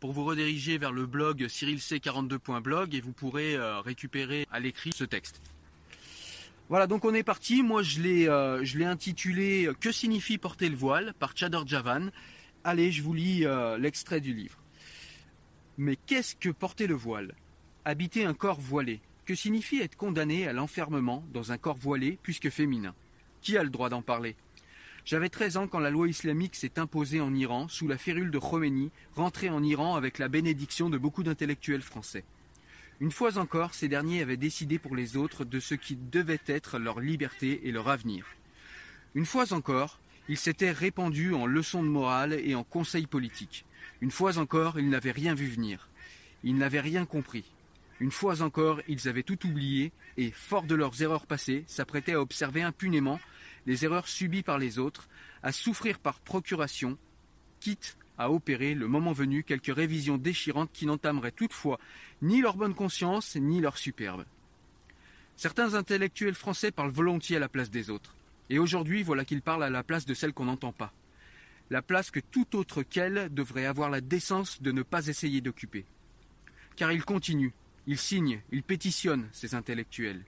pour 0.00 0.10
vous 0.10 0.24
rediriger 0.24 0.76
vers 0.76 0.90
le 0.90 1.06
blog 1.06 1.44
cyrilc42.blog 1.44 2.96
et 2.96 3.00
vous 3.00 3.12
pourrez 3.12 3.56
récupérer 3.84 4.44
à 4.50 4.58
l'écrit 4.58 4.90
ce 4.92 5.04
texte. 5.04 5.40
Voilà, 6.68 6.88
donc 6.88 7.04
on 7.04 7.14
est 7.14 7.22
parti. 7.22 7.62
Moi, 7.62 7.84
je 7.84 8.00
l'ai, 8.00 8.24
je 8.24 8.76
l'ai 8.76 8.84
intitulé 8.84 9.70
Que 9.78 9.92
signifie 9.92 10.36
porter 10.36 10.68
le 10.68 10.74
voile 10.74 11.14
par 11.20 11.36
Chador 11.36 11.64
Javan. 11.64 12.10
Allez, 12.64 12.90
je 12.90 13.04
vous 13.04 13.14
lis 13.14 13.46
l'extrait 13.78 14.20
du 14.20 14.34
livre. 14.34 14.58
Mais 15.76 15.94
qu'est-ce 15.94 16.34
que 16.34 16.48
porter 16.48 16.88
le 16.88 16.96
voile? 16.96 17.36
Habiter 17.84 18.24
un 18.24 18.34
corps 18.34 18.60
voilé. 18.60 19.00
Que 19.26 19.36
signifie 19.36 19.78
être 19.78 19.94
condamné 19.94 20.48
à 20.48 20.52
l'enfermement 20.52 21.22
dans 21.32 21.52
un 21.52 21.56
corps 21.56 21.78
voilé 21.78 22.18
puisque 22.24 22.50
féminin? 22.50 22.96
Qui 23.40 23.56
a 23.56 23.62
le 23.62 23.70
droit 23.70 23.88
d'en 23.88 24.02
parler? 24.02 24.36
J'avais 25.04 25.28
13 25.28 25.56
ans 25.56 25.68
quand 25.68 25.78
la 25.78 25.90
loi 25.90 26.08
islamique 26.08 26.54
s'est 26.54 26.78
imposée 26.78 27.20
en 27.20 27.34
Iran 27.34 27.66
sous 27.68 27.88
la 27.88 27.96
férule 27.96 28.30
de 28.30 28.38
Khomeini, 28.38 28.90
rentré 29.14 29.48
en 29.48 29.62
Iran 29.62 29.96
avec 29.96 30.18
la 30.18 30.28
bénédiction 30.28 30.90
de 30.90 30.98
beaucoup 30.98 31.22
d'intellectuels 31.22 31.82
français. 31.82 32.24
Une 33.00 33.12
fois 33.12 33.38
encore, 33.38 33.74
ces 33.74 33.88
derniers 33.88 34.22
avaient 34.22 34.36
décidé 34.36 34.78
pour 34.78 34.96
les 34.96 35.16
autres 35.16 35.44
de 35.44 35.60
ce 35.60 35.74
qui 35.74 35.96
devait 35.96 36.40
être 36.46 36.78
leur 36.78 37.00
liberté 37.00 37.66
et 37.66 37.72
leur 37.72 37.88
avenir. 37.88 38.26
Une 39.14 39.24
fois 39.24 39.52
encore, 39.52 39.98
ils 40.28 40.36
s'étaient 40.36 40.72
répandus 40.72 41.32
en 41.32 41.46
leçons 41.46 41.82
de 41.82 41.88
morale 41.88 42.34
et 42.34 42.54
en 42.54 42.64
conseils 42.64 43.06
politiques. 43.06 43.64
Une 44.02 44.10
fois 44.10 44.36
encore, 44.36 44.78
ils 44.78 44.90
n'avaient 44.90 45.12
rien 45.12 45.34
vu 45.34 45.46
venir. 45.46 45.88
Ils 46.44 46.56
n'avaient 46.56 46.80
rien 46.80 47.06
compris. 47.06 47.44
Une 48.00 48.10
fois 48.12 48.42
encore, 48.42 48.80
ils 48.86 49.08
avaient 49.08 49.24
tout 49.24 49.46
oublié 49.46 49.92
et, 50.16 50.30
forts 50.30 50.64
de 50.64 50.74
leurs 50.74 51.02
erreurs 51.02 51.26
passées, 51.26 51.64
s'apprêtaient 51.66 52.14
à 52.14 52.20
observer 52.20 52.62
impunément 52.62 53.20
les 53.66 53.84
erreurs 53.84 54.08
subies 54.08 54.42
par 54.42 54.58
les 54.58 54.78
autres, 54.78 55.08
à 55.42 55.52
souffrir 55.52 55.98
par 55.98 56.20
procuration, 56.20 56.96
quitte 57.60 57.96
à 58.16 58.30
opérer, 58.30 58.74
le 58.74 58.88
moment 58.88 59.12
venu, 59.12 59.44
quelques 59.44 59.74
révisions 59.74 60.16
déchirantes 60.16 60.70
qui 60.72 60.86
n'entameraient 60.86 61.32
toutefois 61.32 61.78
ni 62.22 62.40
leur 62.40 62.56
bonne 62.56 62.74
conscience 62.74 63.36
ni 63.36 63.60
leur 63.60 63.78
superbe. 63.78 64.24
Certains 65.36 65.74
intellectuels 65.74 66.34
français 66.34 66.72
parlent 66.72 66.90
volontiers 66.90 67.36
à 67.36 67.40
la 67.40 67.48
place 67.48 67.70
des 67.70 67.90
autres, 67.90 68.16
et 68.50 68.58
aujourd'hui 68.58 69.04
voilà 69.04 69.24
qu'ils 69.24 69.42
parlent 69.42 69.62
à 69.62 69.70
la 69.70 69.84
place 69.84 70.04
de 70.04 70.14
celle 70.14 70.32
qu'on 70.32 70.46
n'entend 70.46 70.72
pas, 70.72 70.92
la 71.70 71.82
place 71.82 72.10
que 72.10 72.20
tout 72.20 72.56
autre 72.56 72.82
qu'elle 72.82 73.32
devrait 73.32 73.66
avoir 73.66 73.90
la 73.90 74.00
décence 74.00 74.62
de 74.62 74.72
ne 74.72 74.82
pas 74.82 75.06
essayer 75.06 75.40
d'occuper. 75.40 75.84
Car 76.74 76.90
ils 76.90 77.04
continuent, 77.04 77.52
ils 77.88 77.96
signent, 77.96 78.42
ils 78.52 78.62
pétitionnent, 78.62 79.30
ces 79.32 79.54
intellectuels. 79.54 80.22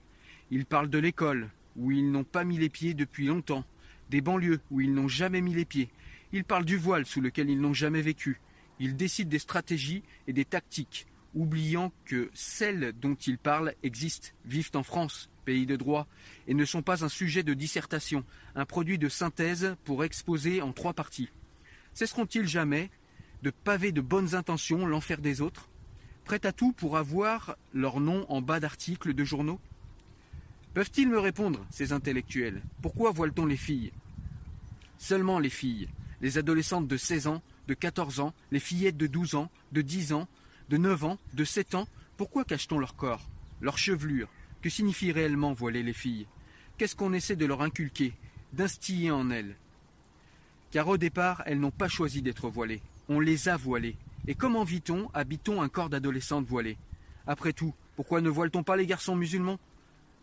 Ils 0.49 0.65
parlent 0.65 0.89
de 0.89 0.97
l'école, 0.97 1.51
où 1.75 1.91
ils 1.91 2.11
n'ont 2.11 2.23
pas 2.23 2.43
mis 2.43 2.57
les 2.57 2.69
pieds 2.69 2.95
depuis 2.95 3.27
longtemps, 3.27 3.63
des 4.09 4.19
banlieues 4.19 4.61
où 4.71 4.81
ils 4.81 4.91
n'ont 4.91 5.07
jamais 5.07 5.41
mis 5.41 5.53
les 5.53 5.63
pieds, 5.63 5.91
ils 6.33 6.43
parlent 6.43 6.65
du 6.65 6.75
voile 6.75 7.05
sous 7.05 7.21
lequel 7.21 7.51
ils 7.51 7.61
n'ont 7.61 7.75
jamais 7.75 8.01
vécu. 8.01 8.41
Ils 8.79 8.95
décident 8.95 9.29
des 9.29 9.37
stratégies 9.37 10.01
et 10.25 10.33
des 10.33 10.43
tactiques, 10.43 11.05
oubliant 11.35 11.93
que 12.05 12.31
celles 12.33 12.93
dont 12.99 13.13
ils 13.13 13.37
parlent 13.37 13.75
existent, 13.83 14.29
vivent 14.43 14.71
en 14.73 14.81
France, 14.81 15.29
pays 15.45 15.67
de 15.67 15.75
droit, 15.75 16.07
et 16.47 16.55
ne 16.55 16.65
sont 16.65 16.81
pas 16.81 17.05
un 17.05 17.09
sujet 17.09 17.43
de 17.43 17.53
dissertation, 17.53 18.25
un 18.55 18.65
produit 18.65 18.97
de 18.97 19.07
synthèse 19.07 19.75
pour 19.83 20.03
exposer 20.03 20.63
en 20.63 20.73
trois 20.73 20.93
parties. 20.93 21.29
Cesseront-ils 21.93 22.47
jamais 22.47 22.89
de 23.43 23.51
paver 23.51 23.91
de 23.91 24.01
bonnes 24.01 24.33
intentions 24.33 24.87
l'enfer 24.87 25.21
des 25.21 25.41
autres, 25.41 25.69
prêts 26.25 26.45
à 26.45 26.51
tout 26.51 26.71
pour 26.73 26.97
avoir 26.97 27.55
leur 27.73 27.99
nom 27.99 28.25
en 28.29 28.41
bas 28.41 28.59
d'articles 28.59 29.13
de 29.13 29.23
journaux 29.23 29.59
Peuvent-ils 30.73 31.09
me 31.09 31.19
répondre, 31.19 31.65
ces 31.69 31.91
intellectuels? 31.91 32.61
Pourquoi 32.81 33.11
voile-t-on 33.11 33.45
les 33.45 33.57
filles? 33.57 33.91
Seulement 34.97 35.37
les 35.37 35.49
filles, 35.49 35.89
les 36.21 36.37
adolescentes 36.37 36.87
de 36.87 36.95
16 36.95 37.27
ans, 37.27 37.41
de 37.67 37.73
14 37.73 38.21
ans, 38.21 38.33
les 38.51 38.59
fillettes 38.59 38.95
de 38.95 39.07
12 39.07 39.35
ans, 39.35 39.51
de 39.73 39.81
10 39.81 40.13
ans, 40.13 40.29
de 40.69 40.77
9 40.77 41.03
ans, 41.03 41.17
de 41.33 41.43
7 41.43 41.75
ans, 41.75 41.87
pourquoi 42.15 42.45
cache-t-on 42.45 42.79
leur 42.79 42.95
corps, 42.95 43.27
leur 43.59 43.77
chevelure? 43.77 44.29
Que 44.61 44.69
signifie 44.69 45.11
réellement 45.11 45.53
voiler 45.53 45.83
les 45.83 45.93
filles? 45.93 46.27
Qu'est-ce 46.77 46.95
qu'on 46.95 47.13
essaie 47.13 47.35
de 47.35 47.45
leur 47.45 47.61
inculquer, 47.61 48.13
d'instiller 48.53 49.11
en 49.11 49.29
elles? 49.29 49.55
Car 50.71 50.87
au 50.87 50.97
départ, 50.97 51.43
elles 51.45 51.59
n'ont 51.59 51.71
pas 51.71 51.89
choisi 51.89 52.21
d'être 52.21 52.49
voilées, 52.49 52.81
on 53.09 53.19
les 53.19 53.49
a 53.49 53.57
voilées. 53.57 53.97
Et 54.27 54.35
comment 54.35 54.63
vit-on, 54.63 55.09
habite-t-on 55.13 55.61
un 55.61 55.69
corps 55.69 55.89
d'adolescente 55.89 56.45
voilée? 56.45 56.77
Après 57.25 57.53
tout, 57.53 57.73
pourquoi 57.95 58.21
ne 58.21 58.29
voile-t-on 58.29 58.63
pas 58.63 58.77
les 58.77 58.85
garçons 58.85 59.15
musulmans? 59.15 59.59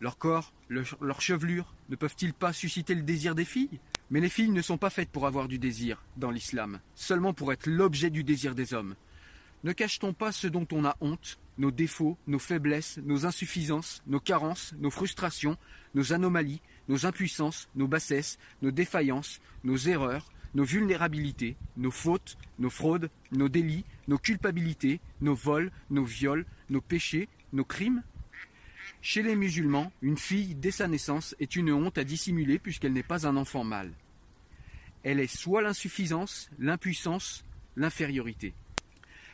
Leur 0.01 0.19
corps, 0.19 0.53
leur 0.69 1.21
chevelure, 1.21 1.75
ne 1.89 1.97
peuvent-ils 1.97 2.33
pas 2.33 2.53
susciter 2.53 2.95
le 2.95 3.03
désir 3.03 3.35
des 3.35 3.45
filles? 3.45 3.81
Mais 4.11 4.21
les 4.21 4.29
filles 4.29 4.51
ne 4.51 4.63
sont 4.63 4.79
pas 4.79 4.91
faites 4.91 5.11
pour 5.11 5.27
avoir 5.27 5.49
du 5.49 5.59
désir 5.59 6.05
dans 6.17 6.31
l'islam, 6.31 6.81
seulement 6.95 7.35
pour 7.35 7.53
être 7.53 7.67
l'objet 7.67 8.11
du 8.11 8.23
désir 8.23 8.55
des 8.55 8.73
hommes. 8.73 8.95
Ne 9.65 9.73
cache-t-on 9.73 10.13
pas 10.13 10.31
ce 10.31 10.47
dont 10.47 10.67
on 10.71 10.85
a 10.85 10.97
honte, 11.01 11.39
nos 11.59 11.73
défauts, 11.73 12.17
nos 12.29 12.39
faiblesses, 12.39 13.01
nos 13.03 13.27
insuffisances, 13.27 14.03
nos 14.07 14.21
carences, 14.21 14.73
nos 14.79 14.91
frustrations, 14.91 15.57
nos 15.95 16.13
anomalies, 16.13 16.63
nos 16.89 17.05
impuissances, 17.05 17.69
nos 17.75 17.89
bassesses, 17.89 18.39
nos 18.63 18.71
défaillances, 18.71 19.41
nos 19.65 19.77
erreurs, 19.77 20.31
nos 20.55 20.65
vulnérabilités, 20.65 21.57
nos 21.77 21.91
fautes, 21.91 22.39
nos 22.59 22.71
fraudes, 22.71 23.11
nos 23.33 23.49
délits, 23.49 23.85
nos 24.07 24.19
culpabilités, 24.19 25.01
nos 25.21 25.35
vols, 25.35 25.71
nos 25.91 26.05
viols, 26.05 26.47
nos 26.71 26.81
péchés, 26.81 27.29
nos 27.53 27.65
crimes 27.65 28.03
chez 29.01 29.23
les 29.23 29.37
musulmans, 29.37 29.93
une 30.03 30.19
fille, 30.19 30.55
dès 30.55 30.71
sa 30.71 30.89
naissance, 30.89 31.35
est 31.39 31.57
une 31.57 31.73
honte 31.73 31.99
à 31.99 32.05
dissimuler 32.05 32.59
puisqu'elle 32.59 32.93
n'est 32.93 33.03
pas 33.03 33.27
un 33.27 33.37
enfant 33.37 33.65
mâle. 33.65 33.93
Elle 35.05 35.21
est 35.21 35.35
soit 35.35 35.63
l'insuffisance, 35.63 36.51
l'impuissance, 36.59 37.45
l'infériorité. 37.77 38.55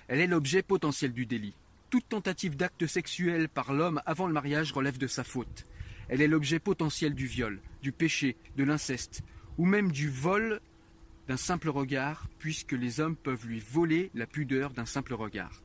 Elle 0.08 0.20
est 0.20 0.26
l'objet 0.26 0.62
potentiel 0.62 1.12
du 1.12 1.24
délit. 1.24 1.54
Toute 1.88 2.08
tentative 2.08 2.56
d'acte 2.56 2.86
sexuel 2.86 3.48
par 3.48 3.72
l'homme 3.72 4.02
avant 4.04 4.26
le 4.26 4.34
mariage 4.34 4.72
relève 4.72 4.98
de 4.98 5.06
sa 5.06 5.24
faute. 5.24 5.64
Elle 6.08 6.20
est 6.20 6.28
l'objet 6.28 6.58
potentiel 6.58 7.14
du 7.14 7.26
viol, 7.26 7.60
du 7.82 7.92
péché, 7.92 8.36
de 8.56 8.64
l'inceste, 8.64 9.22
ou 9.56 9.64
même 9.64 9.90
du 9.90 10.10
vol 10.10 10.60
d'un 11.28 11.36
simple 11.36 11.68
regard, 11.68 12.26
puisque 12.38 12.72
les 12.72 13.00
hommes 13.00 13.16
peuvent 13.16 13.46
lui 13.46 13.60
voler 13.60 14.10
la 14.14 14.26
pudeur 14.26 14.70
d'un 14.70 14.86
simple 14.86 15.14
regard. 15.14 15.62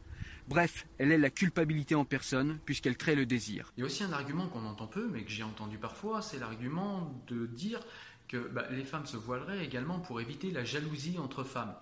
Bref, 0.48 0.88
elle 0.98 1.12
est 1.12 1.18
la 1.20 1.30
culpabilité 1.30 1.94
en 1.94 2.06
personne 2.06 2.58
puisqu'elle 2.66 2.98
crée 2.98 3.14
le 3.14 3.28
désir. 3.28 3.72
Il 3.78 3.82
y 3.82 3.84
a 3.84 3.86
aussi 3.86 4.04
un 4.04 4.12
argument 4.12 4.48
qu'on 4.48 4.66
entend 4.66 4.88
peu 4.88 5.08
mais 5.08 5.24
que 5.24 5.30
j'ai 5.30 5.44
entendu 5.44 5.78
parfois, 5.78 6.24
c'est 6.24 6.40
l'argument 6.40 7.14
de 7.28 7.46
dire 7.46 7.80
que 8.28 8.38
bah, 8.38 8.66
les 8.72 8.84
femmes 8.84 9.06
se 9.06 9.16
voileraient 9.16 9.64
également 9.64 10.00
pour 10.00 10.22
éviter 10.22 10.50
la 10.50 10.64
jalousie 10.64 11.20
entre 11.20 11.44
femmes. 11.44 11.76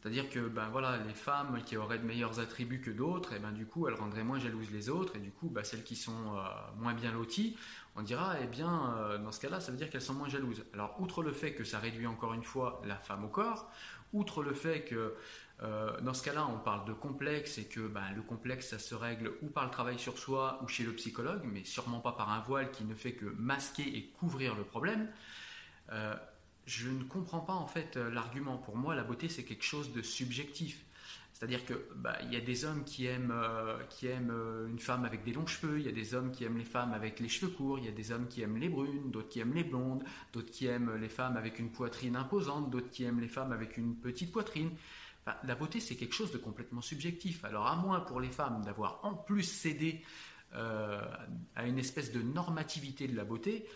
C'est-à-dire 0.00 0.30
que 0.30 0.48
ben 0.48 0.68
voilà, 0.68 0.98
les 0.98 1.14
femmes 1.14 1.60
qui 1.66 1.76
auraient 1.76 1.98
de 1.98 2.04
meilleurs 2.04 2.38
attributs 2.38 2.80
que 2.80 2.90
d'autres, 2.90 3.32
et 3.32 3.36
eh 3.38 3.40
ben 3.40 3.50
du 3.50 3.66
coup 3.66 3.88
elles 3.88 3.94
rendraient 3.94 4.22
moins 4.22 4.38
jalouses 4.38 4.70
les 4.70 4.88
autres, 4.88 5.16
et 5.16 5.18
du 5.18 5.32
coup 5.32 5.48
bah, 5.48 5.64
celles 5.64 5.82
qui 5.82 5.96
sont 5.96 6.36
euh, 6.36 6.42
moins 6.78 6.94
bien 6.94 7.12
loties, 7.12 7.56
on 7.96 8.02
dira 8.02 8.36
eh 8.42 8.46
bien 8.46 8.94
euh, 8.98 9.18
dans 9.18 9.32
ce 9.32 9.40
cas-là 9.40 9.60
ça 9.60 9.72
veut 9.72 9.78
dire 9.78 9.90
qu'elles 9.90 10.02
sont 10.02 10.14
moins 10.14 10.28
jalouses. 10.28 10.64
Alors 10.72 10.96
outre 11.00 11.22
le 11.22 11.32
fait 11.32 11.54
que 11.54 11.64
ça 11.64 11.78
réduit 11.78 12.06
encore 12.06 12.34
une 12.34 12.44
fois 12.44 12.80
la 12.84 12.96
femme 12.96 13.24
au 13.24 13.28
corps, 13.28 13.70
outre 14.12 14.42
le 14.42 14.54
fait 14.54 14.84
que 14.84 15.14
euh, 15.62 15.98
dans 16.02 16.12
ce 16.12 16.22
cas-là, 16.22 16.46
on 16.46 16.58
parle 16.58 16.86
de 16.86 16.92
complexe 16.92 17.56
et 17.58 17.64
que 17.64 17.80
ben, 17.80 18.12
le 18.14 18.22
complexe, 18.22 18.68
ça 18.68 18.78
se 18.78 18.94
règle 18.94 19.32
ou 19.42 19.46
par 19.46 19.64
le 19.64 19.70
travail 19.70 19.98
sur 19.98 20.18
soi 20.18 20.60
ou 20.62 20.68
chez 20.68 20.84
le 20.84 20.92
psychologue, 20.92 21.42
mais 21.44 21.64
sûrement 21.64 22.00
pas 22.00 22.12
par 22.12 22.30
un 22.30 22.40
voile 22.40 22.70
qui 22.70 22.84
ne 22.84 22.94
fait 22.94 23.12
que 23.12 23.24
masquer 23.24 23.96
et 23.96 24.06
couvrir 24.18 24.54
le 24.54 24.64
problème. 24.64 25.08
Euh, 25.92 26.14
je 26.66 26.88
ne 26.88 27.04
comprends 27.04 27.40
pas 27.40 27.54
en 27.54 27.66
fait 27.66 27.96
l'argument. 27.96 28.58
Pour 28.58 28.76
moi, 28.76 28.94
la 28.94 29.04
beauté, 29.04 29.28
c'est 29.28 29.44
quelque 29.44 29.64
chose 29.64 29.92
de 29.92 30.02
subjectif. 30.02 30.84
C'est-à-dire 31.38 31.66
que 31.66 31.74
bah, 31.96 32.16
y 32.30 32.36
a 32.36 32.40
des 32.40 32.64
hommes 32.64 32.82
qui 32.84 33.04
aiment, 33.04 33.34
qui 33.90 34.06
aiment 34.06 34.32
une 34.70 34.78
femme 34.78 35.04
avec 35.04 35.22
des 35.22 35.34
longs 35.34 35.46
cheveux, 35.46 35.78
il 35.78 35.84
y 35.84 35.88
a 35.88 35.92
des 35.92 36.14
hommes 36.14 36.32
qui 36.32 36.44
aiment 36.44 36.56
les 36.56 36.64
femmes 36.64 36.94
avec 36.94 37.20
les 37.20 37.28
cheveux 37.28 37.52
courts, 37.52 37.78
il 37.78 37.84
y 37.84 37.88
a 37.88 37.92
des 37.92 38.10
hommes 38.10 38.26
qui 38.26 38.40
aiment 38.40 38.56
les 38.56 38.70
brunes, 38.70 39.10
d'autres 39.10 39.28
qui 39.28 39.40
aiment 39.40 39.52
les 39.52 39.64
blondes, 39.64 40.02
d'autres 40.32 40.50
qui 40.50 40.66
aiment 40.66 40.96
les 40.96 41.10
femmes 41.10 41.36
avec 41.36 41.58
une 41.58 41.70
poitrine 41.70 42.16
imposante, 42.16 42.70
d'autres 42.70 42.90
qui 42.90 43.04
aiment 43.04 43.20
les 43.20 43.28
femmes 43.28 43.52
avec 43.52 43.76
une 43.76 43.96
petite 43.96 44.32
poitrine 44.32 44.70
la 45.42 45.54
beauté, 45.54 45.80
c'est 45.80 45.96
quelque 45.96 46.14
chose 46.14 46.30
de 46.30 46.38
complètement 46.38 46.80
subjectif. 46.80 47.44
Alors, 47.44 47.66
à 47.66 47.76
moins 47.76 48.00
pour 48.00 48.20
les 48.20 48.30
femmes 48.30 48.62
d'avoir 48.64 49.00
en 49.04 49.14
plus 49.14 49.42
cédé 49.42 50.04
euh, 50.54 51.00
à 51.56 51.66
une 51.66 51.78
espèce 51.78 52.12
de 52.12 52.22
normativité 52.22 53.08
de 53.08 53.16
la 53.16 53.24
beauté, 53.24 53.66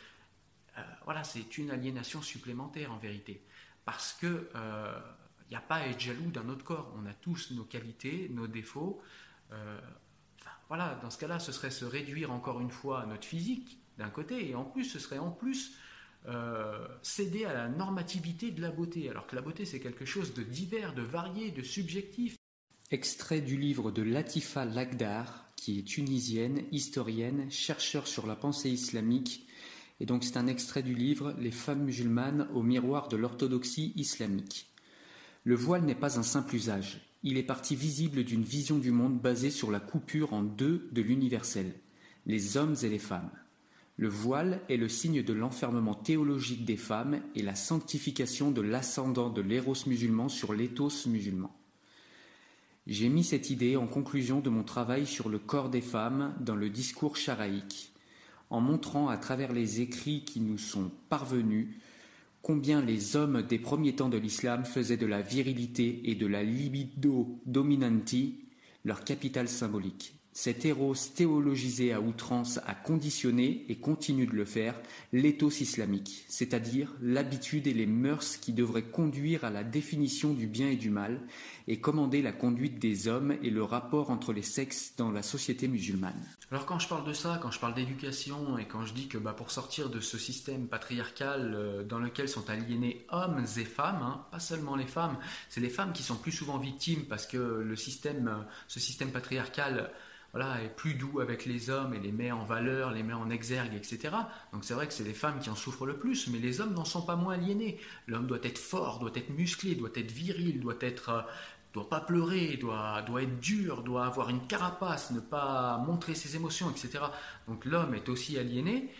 euh, 0.79 0.83
voilà, 1.05 1.25
c'est 1.25 1.59
une 1.59 1.71
aliénation 1.71 2.23
supplémentaire 2.23 2.93
en 2.93 2.99
vérité. 2.99 3.45
Parce 3.85 4.13
que 4.13 4.49
euh, 4.55 5.01
n'y 5.51 5.57
a 5.57 5.61
pas 5.61 5.76
à 5.76 5.86
être 5.86 6.01
jaloux 6.01 6.30
d'un 6.30 6.48
autre 6.48 6.64
corps. 6.64 6.94
On 7.01 7.07
a 7.07 7.14
tous 7.14 7.51
nos 7.53 7.64
qualités, 7.64 8.30
nos 8.32 8.46
défauts. 8.46 9.01
voilà, 10.68 10.98
dans 11.03 11.11
ce 11.11 11.18
cas-là, 11.18 11.38
ce 11.38 11.53
serait 11.53 11.70
se 11.70 11.84
réduire 11.84 12.30
encore 12.30 12.61
une 12.61 12.70
fois 12.70 13.03
à 13.03 13.07
notre 13.07 13.24
physique 13.24 13.78
d'un 13.98 14.11
côté, 14.11 14.48
et 14.48 14.55
en 14.55 14.64
plus, 14.64 14.84
ce 14.84 14.98
serait 14.98 15.18
en 15.18 15.30
plus 15.30 15.76
euh, 16.26 16.86
céder 17.03 17.46
à 17.46 17.55
la 17.55 17.68
normativité 17.68 18.51
de 18.51 18.61
la 18.61 18.70
beauté, 18.70 19.09
alors 19.09 19.26
que 19.26 19.34
la 19.34 19.40
beauté 19.40 19.64
c'est 19.64 19.80
quelque 19.80 20.05
chose 20.05 20.34
de 20.34 20.42
divers, 20.42 20.94
de 20.94 21.01
varié, 21.01 21.51
de 21.51 21.62
subjectif. 21.62 22.36
Extrait 22.90 23.40
du 23.40 23.57
livre 23.57 23.90
de 23.90 24.03
Latifa 24.03 24.66
Lagdar, 24.66 25.46
qui 25.57 25.78
est 25.78 25.82
tunisienne, 25.82 26.64
historienne, 26.72 27.51
chercheur 27.51 28.07
sur 28.07 28.26
la 28.26 28.36
pensée 28.36 28.68
islamique, 28.68 29.46
et 29.98 30.05
donc 30.05 30.22
c'est 30.22 30.36
un 30.36 30.46
extrait 30.46 30.82
du 30.82 30.94
livre 30.94 31.34
Les 31.38 31.51
femmes 31.51 31.84
musulmanes 31.84 32.48
au 32.53 32.62
miroir 32.62 33.09
de 33.09 33.16
l'orthodoxie 33.16 33.94
islamique. 33.96 34.70
Le 35.45 35.55
voile 35.55 35.84
n'est 35.84 35.95
pas 35.95 36.18
un 36.18 36.22
simple 36.22 36.55
usage, 36.55 37.01
il 37.22 37.36
est 37.36 37.43
partie 37.43 37.76
visible 37.76 38.24
d'une 38.24 38.43
vision 38.43 38.78
du 38.78 38.91
monde 38.93 39.18
basée 39.18 39.51
sur 39.51 39.70
la 39.70 39.80
coupure 39.80 40.32
en 40.32 40.43
deux 40.43 40.88
de 40.93 41.03
l'universel, 41.03 41.74
les 42.26 42.57
hommes 42.57 42.76
et 42.82 42.88
les 42.88 42.99
femmes. 42.99 43.30
Le 43.97 44.09
voile 44.09 44.62
est 44.70 44.78
le 44.78 44.88
signe 44.88 45.22
de 45.22 45.32
l'enfermement 45.34 45.95
théologique 45.95 46.64
des 46.64 46.78
femmes 46.78 47.20
et 47.34 47.43
la 47.43 47.55
sanctification 47.55 48.51
de 48.51 48.62
l'ascendant 48.62 49.28
de 49.28 49.43
l'éros 49.43 49.76
musulman 49.86 50.30
sur 50.30 50.55
l'éthos 50.55 51.07
musulman. 51.07 51.55
J'ai 52.86 53.11
mis 53.11 53.24
cette 53.24 53.51
idée 53.51 53.76
en 53.76 53.86
conclusion 53.86 54.41
de 54.41 54.49
mon 54.49 54.64
travail 54.64 55.07
sur 55.07 55.28
le 55.28 55.38
corps 55.38 55.68
des 55.68 55.82
femmes 55.82 56.34
dans 56.41 56.57
le 56.57 56.70
discours 56.70 57.18
charaïque, 57.18 57.93
en 58.49 58.62
montrant 58.62 59.09
à 59.09 59.18
travers 59.18 59.53
les 59.53 59.82
écrits 59.82 60.24
qui 60.24 60.41
nous 60.41 60.59
sont 60.59 60.91
parvenus 61.11 61.68
combien 62.43 62.80
les 62.82 63.16
hommes 63.16 63.43
des 63.43 63.59
premiers 63.59 63.97
temps 63.97 64.09
de 64.09 64.18
l'islam 64.18 64.64
faisaient 64.64 64.97
de 64.97 65.07
la 65.07 65.22
virilité 65.22 66.11
et 66.11 66.14
de 66.14 66.26
la 66.26 66.43
libido 66.43 67.41
dominanti 67.47 68.45
leur 68.84 69.05
capital 69.05 69.49
symbolique. 69.49 70.20
Cet 70.43 70.64
héros 70.64 70.95
théologisé 70.95 71.93
à 71.93 72.01
outrance 72.01 72.61
a 72.66 72.74
conditionné, 72.74 73.66
et 73.68 73.76
continue 73.76 74.26
de 74.26 74.32
le 74.32 74.47
faire, 74.47 74.74
l'éthos 75.12 75.61
islamique, 75.61 76.24
c'est-à-dire 76.28 76.95
l'habitude 77.03 77.66
et 77.66 77.74
les 77.74 77.84
mœurs 77.84 78.38
qui 78.38 78.55
devraient 78.55 78.84
conduire 78.84 79.45
à 79.45 79.51
la 79.51 79.64
définition 79.64 80.32
du 80.32 80.47
bien 80.47 80.70
et 80.70 80.76
du 80.76 80.88
mal, 80.88 81.20
et 81.68 81.78
commander 81.78 82.22
la 82.22 82.32
conduite 82.32 82.78
des 82.78 83.07
hommes 83.07 83.36
et 83.43 83.51
le 83.51 83.62
rapport 83.62 84.11
entre 84.11 84.32
les 84.32 84.41
sexes 84.41 84.95
dans 84.97 85.11
la 85.11 85.22
société 85.22 85.68
musulmane. 85.68 86.26
Alors 86.51 86.64
quand 86.64 86.78
je 86.78 86.88
parle 86.88 87.07
de 87.07 87.12
ça, 87.12 87.38
quand 87.43 87.51
je 87.51 87.61
parle 87.61 87.74
d'éducation, 87.74 88.57
et 88.57 88.64
quand 88.64 88.86
je 88.86 88.95
dis 88.95 89.09
que 89.09 89.18
bah, 89.18 89.34
pour 89.34 89.51
sortir 89.51 89.91
de 89.91 90.01
ce 90.01 90.16
système 90.16 90.68
patriarcal 90.68 91.53
euh, 91.55 91.84
dans 91.84 91.99
lequel 91.99 92.30
sont 92.30 92.49
aliénés 92.49 93.05
hommes 93.11 93.45
et 93.59 93.64
femmes, 93.64 94.01
hein, 94.03 94.24
pas 94.30 94.41
seulement 94.41 94.74
les 94.74 94.86
femmes, 94.86 95.18
c'est 95.51 95.61
les 95.61 95.68
femmes 95.68 95.93
qui 95.93 96.03
sont 96.03 96.16
plus 96.16 96.32
souvent 96.32 96.57
victimes 96.57 97.05
parce 97.11 97.26
que 97.26 97.36
euh, 97.36 97.76
ce 97.76 98.80
système 98.80 99.11
patriarcal 99.12 99.93
voilà, 100.33 100.62
est 100.62 100.68
plus 100.68 100.95
doux 100.95 101.20
avec 101.20 101.45
les 101.45 101.70
hommes 101.70 101.95
et 101.95 101.99
les 101.99 102.12
met 102.12 102.31
en 102.31 102.45
valeur, 102.45 102.93
les 102.93 103.03
met 103.03 103.12
en 103.12 103.31
exergue, 103.31 103.74
etc. 103.74 104.14
Donc 104.53 104.64
c'est 104.64 104.74
vrai 104.74 104.87
que 104.87 104.93
c'est 104.93 105.05
les 105.05 105.14
femmes 105.14 105.41
qui 105.41 105.51
en 105.51 105.57
souffrent 105.57 105.87
le 105.87 105.97
plus, 105.97 106.28
mais 106.28 106.39
les 106.39 106.61
hommes 106.61 106.74
n'en 106.74 106.85
sont 106.85 107.03
pas 107.03 107.16
moins 107.16 107.35
aliénés. 107.35 107.78
L'homme 108.07 108.26
doit 108.26 108.39
être 108.43 108.59
fort, 108.59 109.01
doit 109.01 109.11
être 109.14 109.31
musclé, 109.31 109.74
doit 109.74 109.91
être 109.95 110.12
viril, 110.12 110.61
doit 110.61 110.78
être 110.81 111.09
euh, 111.09 111.22
doit 111.72 111.89
pas 111.89 112.01
pleurer, 112.01 112.57
doit, 112.57 113.03
doit 113.03 113.22
être 113.22 113.39
dur, 113.41 113.83
doit 113.83 114.07
avoir 114.07 114.28
une 114.28 114.47
carapace, 114.47 115.11
ne 115.12 115.20
pas 115.20 115.78
montrer 115.78 116.14
ses 116.14 116.37
émotions, 116.37 116.70
etc. 116.70 117.05
Donc 117.49 117.64
l'homme 117.64 117.95
est 117.95 118.09
aussi 118.09 118.39
aliéné. 118.39 118.93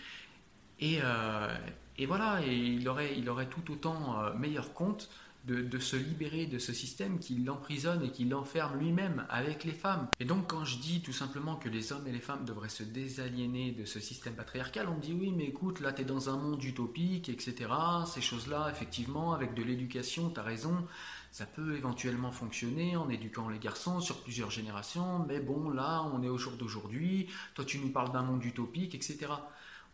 Et, 0.79 0.99
euh, 1.03 1.55
et 1.99 2.07
voilà, 2.07 2.41
et 2.45 2.55
il 2.55 2.89
aurait, 2.89 3.19
il 3.19 3.29
aurait 3.29 3.49
tout 3.49 3.71
autant 3.73 4.23
euh, 4.23 4.35
meilleur 4.35 4.73
compte 4.73 5.11
de, 5.45 5.79
se 5.79 5.97
libérer 5.97 6.47
de 6.47 6.59
ce 6.59 6.73
système 6.73 7.19
qui 7.19 7.37
l'emprisonne 7.37 8.05
et 8.05 8.11
qui 8.11 8.25
l'enferme 8.25 8.79
lui-même 8.79 9.27
avec 9.31 9.65
les 9.65 9.73
femmes. 9.73 10.09
Et 10.21 10.25
donc 10.25 10.49
quand 10.49 10.65
je 10.65 10.79
dis 10.79 11.01
tout 11.01 11.13
simplement 11.13 11.57
que 11.57 11.69
les 11.69 11.93
hommes 11.93 12.07
et 12.07 12.13
les 12.13 12.21
femmes 12.21 12.45
devraient 12.45 12.69
se 12.69 12.83
désaliéner 12.83 13.73
de 13.73 13.85
ce 13.85 14.01
système 14.01 14.35
patriarcal, 14.35 14.89
on 14.89 14.97
me 14.97 15.01
dit 15.01 15.17
oui 15.19 15.33
mais 15.37 15.45
écoute 15.45 15.81
là 15.81 15.93
tu 15.93 16.03
es 16.03 16.05
dans 16.05 16.29
un 16.29 16.37
monde 16.37 16.63
utopique, 16.63 17.29
etc. 17.29 17.71
Ces 18.07 18.21
choses-là, 18.21 18.69
effectivement, 18.71 19.33
avec 19.33 19.55
de 19.55 19.63
l'éducation, 19.63 20.31
tu 20.31 20.39
as 20.39 20.43
raison, 20.43 20.87
ça 21.33 21.47
peut 21.47 21.77
éventuellement 21.77 22.33
fonctionner 22.33 22.97
en 22.97 23.09
éduquant 23.09 23.49
les 23.49 23.59
garçons 23.59 24.01
sur 24.01 24.23
plusieurs 24.23 24.51
générations, 24.51 25.25
mais 25.27 25.41
bon 25.41 25.71
là 25.71 26.03
on 26.13 26.23
est 26.23 26.29
au 26.29 26.39
jour 26.39 26.53
d'aujourd'hui, 26.53 27.29
toi 27.55 27.65
tu 27.65 27.79
nous 27.79 27.91
parles 27.91 28.13
d'un 28.13 28.23
monde 28.23 28.45
utopique, 28.45 28.95
etc. 28.95 29.27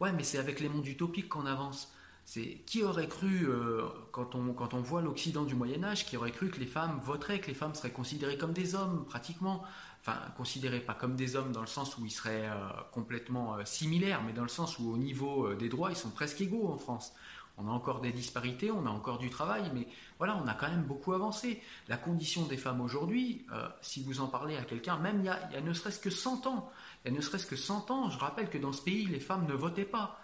Ouais 0.00 0.12
mais 0.12 0.24
c'est 0.24 0.38
avec 0.38 0.60
les 0.60 0.68
mondes 0.68 0.86
utopiques 0.86 1.28
qu'on 1.28 1.46
avance. 1.46 1.92
C'est 2.28 2.56
qui 2.66 2.82
aurait 2.82 3.06
cru, 3.06 3.48
euh, 3.48 3.82
quand, 4.10 4.34
on, 4.34 4.52
quand 4.52 4.74
on 4.74 4.80
voit 4.80 5.00
l'Occident 5.00 5.44
du 5.44 5.54
Moyen 5.54 5.84
Âge, 5.84 6.04
qui 6.04 6.16
aurait 6.16 6.32
cru 6.32 6.50
que 6.50 6.58
les 6.58 6.66
femmes 6.66 6.98
voteraient, 7.04 7.38
que 7.38 7.46
les 7.46 7.54
femmes 7.54 7.76
seraient 7.76 7.92
considérées 7.92 8.36
comme 8.36 8.52
des 8.52 8.74
hommes, 8.74 9.04
pratiquement? 9.06 9.62
Enfin, 10.00 10.18
considérées 10.36 10.80
pas 10.80 10.94
comme 10.94 11.14
des 11.14 11.36
hommes 11.36 11.52
dans 11.52 11.60
le 11.60 11.68
sens 11.68 11.96
où 11.96 12.04
ils 12.04 12.10
seraient 12.10 12.48
euh, 12.48 12.68
complètement 12.90 13.54
euh, 13.54 13.64
similaires, 13.64 14.24
mais 14.26 14.32
dans 14.32 14.42
le 14.42 14.48
sens 14.48 14.80
où 14.80 14.90
au 14.90 14.96
niveau 14.96 15.54
des 15.54 15.68
droits, 15.68 15.90
ils 15.90 15.96
sont 15.96 16.10
presque 16.10 16.40
égaux 16.40 16.66
en 16.66 16.76
France. 16.76 17.12
On 17.58 17.68
a 17.68 17.70
encore 17.70 18.00
des 18.00 18.10
disparités, 18.12 18.72
on 18.72 18.86
a 18.86 18.90
encore 18.90 19.18
du 19.18 19.30
travail, 19.30 19.70
mais 19.72 19.86
voilà, 20.18 20.36
on 20.36 20.48
a 20.48 20.54
quand 20.54 20.68
même 20.68 20.82
beaucoup 20.82 21.12
avancé. 21.12 21.62
La 21.86 21.96
condition 21.96 22.44
des 22.44 22.56
femmes 22.56 22.80
aujourd'hui, 22.80 23.46
si 23.80 24.02
vous 24.02 24.20
en 24.20 24.26
parlez 24.26 24.58
à 24.58 24.62
quelqu'un, 24.62 24.98
même 24.98 25.20
il 25.20 25.24
y, 25.24 25.28
a, 25.30 25.48
il 25.48 25.54
y 25.54 25.56
a 25.56 25.62
ne 25.62 25.72
serait-ce 25.72 25.98
que 25.98 26.10
100 26.10 26.46
ans, 26.48 26.70
il 27.04 27.12
y 27.12 27.14
a 27.14 27.16
ne 27.16 27.22
serait-ce 27.22 27.46
que 27.46 27.56
100 27.56 27.90
ans, 27.90 28.10
je 28.10 28.18
rappelle 28.18 28.50
que 28.50 28.58
dans 28.58 28.72
ce 28.72 28.82
pays, 28.82 29.06
les 29.06 29.20
femmes 29.20 29.46
ne 29.46 29.54
votaient 29.54 29.86
pas. 29.86 30.20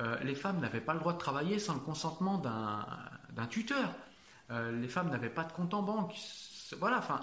Euh, 0.00 0.16
les 0.24 0.34
femmes 0.34 0.60
n'avaient 0.60 0.80
pas 0.80 0.94
le 0.94 1.00
droit 1.00 1.12
de 1.12 1.18
travailler 1.18 1.58
sans 1.58 1.74
le 1.74 1.80
consentement 1.80 2.38
d'un 2.38 3.46
tuteur. 3.46 3.94
Euh, 4.50 4.72
les 4.72 4.88
femmes 4.88 5.10
n'avaient 5.10 5.28
pas 5.28 5.44
de 5.44 5.52
compte 5.52 5.74
en 5.74 5.82
banque. 5.82 6.14
Voilà, 6.78 6.98
enfin, 6.98 7.20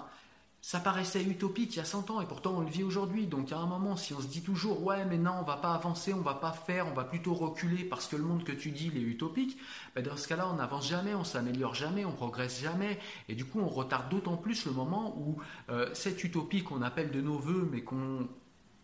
ça 0.64 0.78
paraissait 0.78 1.24
utopique 1.24 1.74
il 1.74 1.78
y 1.78 1.80
a 1.80 1.84
100 1.84 2.10
ans 2.10 2.20
et 2.20 2.26
pourtant 2.26 2.52
on 2.52 2.60
le 2.60 2.70
vit 2.70 2.84
aujourd'hui. 2.84 3.26
Donc 3.26 3.50
à 3.50 3.58
un 3.58 3.66
moment, 3.66 3.96
si 3.96 4.14
on 4.14 4.20
se 4.20 4.28
dit 4.28 4.42
toujours 4.42 4.84
ouais 4.84 5.04
mais 5.04 5.18
non, 5.18 5.34
on 5.40 5.42
va 5.42 5.56
pas 5.56 5.74
avancer, 5.74 6.14
on 6.14 6.20
va 6.20 6.34
pas 6.34 6.52
faire, 6.52 6.86
on 6.86 6.94
va 6.94 7.02
plutôt 7.02 7.34
reculer 7.34 7.84
parce 7.84 8.06
que 8.06 8.14
le 8.14 8.22
monde 8.22 8.44
que 8.44 8.52
tu 8.52 8.70
dis 8.70 8.90
il 8.94 8.96
est 8.96 9.06
utopique, 9.06 9.58
ben 9.96 10.04
dans 10.04 10.16
ce 10.16 10.28
cas-là 10.28 10.48
on 10.48 10.54
n'avance 10.54 10.88
jamais, 10.88 11.16
on 11.16 11.24
s'améliore 11.24 11.74
jamais, 11.74 12.04
on 12.04 12.12
progresse 12.12 12.62
jamais 12.62 13.00
et 13.28 13.34
du 13.34 13.44
coup 13.44 13.58
on 13.60 13.68
retarde 13.68 14.08
d'autant 14.08 14.36
plus 14.36 14.64
le 14.64 14.70
moment 14.70 15.16
où 15.18 15.36
euh, 15.70 15.90
cette 15.94 16.22
utopie 16.22 16.62
qu'on 16.62 16.82
appelle 16.82 17.10
de 17.10 17.20
nos 17.20 17.38
voeux 17.38 17.68
mais 17.70 17.82
qu'on 17.82 18.28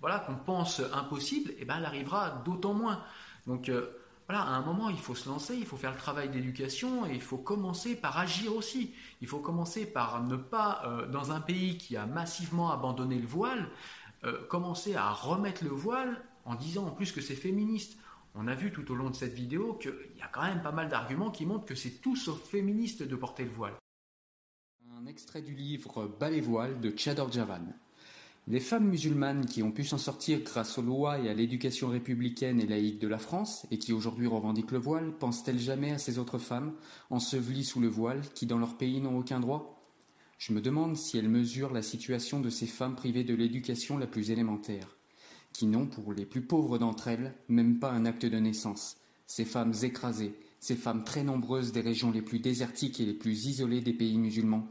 voilà 0.01 0.19
qu'on 0.21 0.37
pense 0.37 0.81
impossible, 0.93 1.51
et 1.53 1.59
eh 1.61 1.65
ben 1.65 1.77
elle 1.79 1.85
arrivera 1.85 2.43
d'autant 2.45 2.75
moins. 2.75 3.03
Donc 3.49 3.71
euh, 3.71 3.91
voilà, 4.29 4.43
à 4.43 4.51
un 4.51 4.61
moment, 4.61 4.91
il 4.91 4.99
faut 4.99 5.15
se 5.15 5.29
lancer, 5.29 5.57
il 5.57 5.65
faut 5.65 5.79
faire 5.79 5.91
le 5.91 5.97
travail 5.97 6.29
d'éducation 6.29 7.07
et 7.07 7.15
il 7.15 7.23
faut 7.23 7.39
commencer 7.39 7.97
par 7.97 8.19
agir 8.19 8.55
aussi. 8.55 8.95
Il 9.23 9.27
faut 9.27 9.39
commencer 9.39 9.87
par 9.87 10.23
ne 10.23 10.37
pas, 10.37 10.83
euh, 10.85 11.07
dans 11.07 11.33
un 11.33 11.41
pays 11.41 11.79
qui 11.79 11.97
a 11.97 12.07
massivement 12.07 12.71
abandonné 12.71 13.19
le 13.19 13.27
voile, 13.27 13.71
euh, 14.25 14.47
commencer 14.49 14.95
à 14.95 15.11
remettre 15.11 15.65
le 15.65 15.71
voile 15.71 16.23
en 16.45 16.55
disant 16.55 16.87
en 16.87 16.91
plus 16.91 17.11
que 17.11 17.23
c'est 17.23 17.35
féministe. 17.35 17.99
On 18.35 18.47
a 18.49 18.55
vu 18.55 18.71
tout 18.71 18.93
au 18.93 18.95
long 18.95 19.09
de 19.09 19.17
cette 19.17 19.33
vidéo 19.33 19.75
qu'il 19.75 19.95
y 20.17 20.23
a 20.23 20.29
quand 20.29 20.43
même 20.43 20.63
pas 20.63 20.73
mal 20.73 20.91
d'arguments 20.91 21.31
qui 21.31 21.47
montrent 21.47 21.65
que 21.65 21.75
c'est 21.75 22.03
tout 22.03 22.15
sauf 22.15 22.39
féministe 22.51 23.03
de 23.03 23.17
porter 23.17 23.45
le 23.45 23.51
voile. 23.51 23.75
Un 24.95 25.07
extrait 25.07 25.43
du 25.43 25.55
livre 25.55 26.07
Ballet 26.21 26.41
voile 26.41 26.81
de 26.81 26.93
Chador 26.95 27.33
Javan. 27.33 27.73
Les 28.51 28.61
femmes 28.61 28.89
musulmanes 28.89 29.45
qui 29.45 29.63
ont 29.63 29.73
pu 29.73 29.85
s'en 29.85 29.99
sortir 29.99 30.41
grâce 30.41 30.79
aux 30.79 30.83
lois 30.83 31.19
et 31.19 31.29
à 31.29 31.35
l'éducation 31.35 31.89
républicaine 31.89 32.61
et 32.61 32.67
laïque 32.67 32.99
de 32.99 33.07
la 33.07 33.19
France, 33.19 33.67
et 33.71 33.79
qui 33.79 33.93
aujourd'hui 33.93 34.27
revendiquent 34.27 34.71
le 34.71 34.79
voile, 34.79 35.13
pensent-elles 35.19 35.59
jamais 35.59 35.93
à 35.93 35.99
ces 35.99 36.19
autres 36.19 36.39
femmes, 36.39 36.73
ensevelies 37.11 37.67
sous 37.67 37.79
le 37.79 37.89
voile, 37.89 38.23
qui 38.35 38.47
dans 38.47 38.57
leur 38.57 38.79
pays 38.79 39.03
n'ont 39.03 39.19
aucun 39.19 39.39
droit? 39.39 39.87
Je 40.39 40.55
me 40.55 40.63
demande 40.63 40.97
si 40.97 41.19
elles 41.19 41.29
mesurent 41.29 41.75
la 41.75 41.83
situation 41.83 42.41
de 42.41 42.49
ces 42.49 42.67
femmes 42.67 42.97
privées 42.97 43.23
de 43.23 43.35
l'éducation 43.35 43.99
la 43.99 44.07
plus 44.07 44.31
élémentaire, 44.31 44.97
qui 45.53 45.67
n'ont, 45.67 45.87
pour 45.87 46.15
les 46.15 46.25
plus 46.25 46.41
pauvres 46.41 46.79
d'entre 46.79 47.09
elles, 47.09 47.35
même 47.51 47.79
pas 47.79 47.91
un 47.91 48.07
acte 48.07 48.25
de 48.25 48.39
naissance, 48.39 48.97
ces 49.27 49.45
femmes 49.45 49.75
écrasées, 49.83 50.35
ces 50.59 50.77
femmes 50.77 51.05
très 51.05 51.23
nombreuses 51.23 51.73
des 51.73 51.83
régions 51.83 52.11
les 52.11 52.23
plus 52.23 52.39
désertiques 52.39 52.99
et 52.99 53.05
les 53.05 53.13
plus 53.13 53.45
isolées 53.45 53.83
des 53.83 53.93
pays 53.93 54.17
musulmans, 54.17 54.67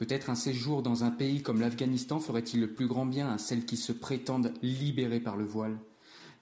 Peut-être 0.00 0.30
un 0.30 0.34
séjour 0.34 0.82
dans 0.82 1.04
un 1.04 1.10
pays 1.10 1.42
comme 1.42 1.60
l'Afghanistan 1.60 2.20
ferait-il 2.20 2.58
le 2.60 2.72
plus 2.72 2.86
grand 2.86 3.04
bien 3.04 3.30
à 3.30 3.36
celles 3.36 3.66
qui 3.66 3.76
se 3.76 3.92
prétendent 3.92 4.54
libérées 4.62 5.20
par 5.20 5.36
le 5.36 5.44
voile? 5.44 5.78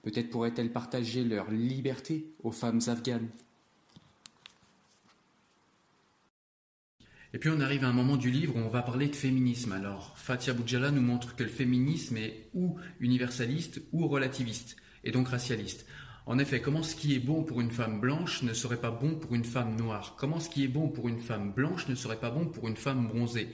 Peut-être 0.01 0.29
pourraient-elles 0.29 0.71
partager 0.71 1.25
leur 1.25 1.51
liberté 1.51 2.33
aux 2.41 2.53
femmes 2.53 2.79
afghanes? 2.87 3.27
Et 7.33 7.37
puis 7.37 7.49
on 7.49 7.59
arrive 7.59 7.83
à 7.83 7.89
un 7.89 7.93
moment 7.93 8.15
du 8.15 8.31
livre 8.31 8.55
où 8.55 8.59
on 8.59 8.69
va 8.69 8.81
parler 8.81 9.09
de 9.09 9.15
féminisme. 9.15 9.73
Alors 9.73 10.17
Fatia 10.17 10.53
Boudjala 10.53 10.91
nous 10.91 11.01
montre 11.01 11.35
que 11.35 11.43
le 11.43 11.49
féminisme 11.49 12.15
est 12.15 12.47
ou 12.53 12.77
universaliste 13.01 13.81
ou 13.91 14.07
relativiste, 14.07 14.77
et 15.03 15.11
donc 15.11 15.27
racialiste. 15.27 15.85
En 16.29 16.37
effet, 16.37 16.61
comment 16.61 16.83
ce 16.83 16.95
qui 16.95 17.15
est 17.15 17.19
bon 17.19 17.41
pour 17.41 17.59
une 17.59 17.71
femme 17.71 17.99
blanche 17.99 18.43
ne 18.43 18.53
serait 18.53 18.77
pas 18.77 18.91
bon 18.91 19.15
pour 19.15 19.33
une 19.33 19.43
femme 19.43 19.75
noire? 19.75 20.13
Comment 20.15 20.39
ce 20.39 20.47
qui 20.47 20.63
est 20.63 20.67
bon 20.67 20.87
pour 20.87 21.09
une 21.09 21.21
femme 21.21 21.51
blanche 21.51 21.87
ne 21.87 21.95
serait 21.95 22.19
pas 22.19 22.29
bon 22.29 22.45
pour 22.45 22.67
une 22.67 22.77
femme 22.77 23.07
bronzée? 23.07 23.49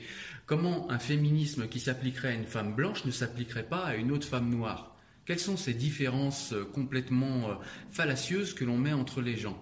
Comment 0.45 0.91
un 0.91 0.99
féminisme 0.99 1.69
qui 1.69 1.79
s'appliquerait 1.79 2.33
à 2.33 2.33
une 2.33 2.43
femme 2.43 2.75
blanche 2.75 3.05
ne 3.05 3.11
s'appliquerait 3.11 3.69
pas 3.69 3.85
à 3.85 3.95
une 3.95 4.11
autre 4.11 4.27
femme 4.27 4.49
noire? 4.49 4.93
Quelles 5.23 5.39
sont 5.39 5.55
ces 5.55 5.73
différences 5.73 6.51
euh, 6.51 6.65
complètement 6.65 7.49
euh, 7.49 7.53
fallacieuses 7.91 8.53
que 8.53 8.65
l'on 8.65 8.77
met 8.77 8.91
entre 8.91 9.21
les 9.21 9.37
gens? 9.37 9.57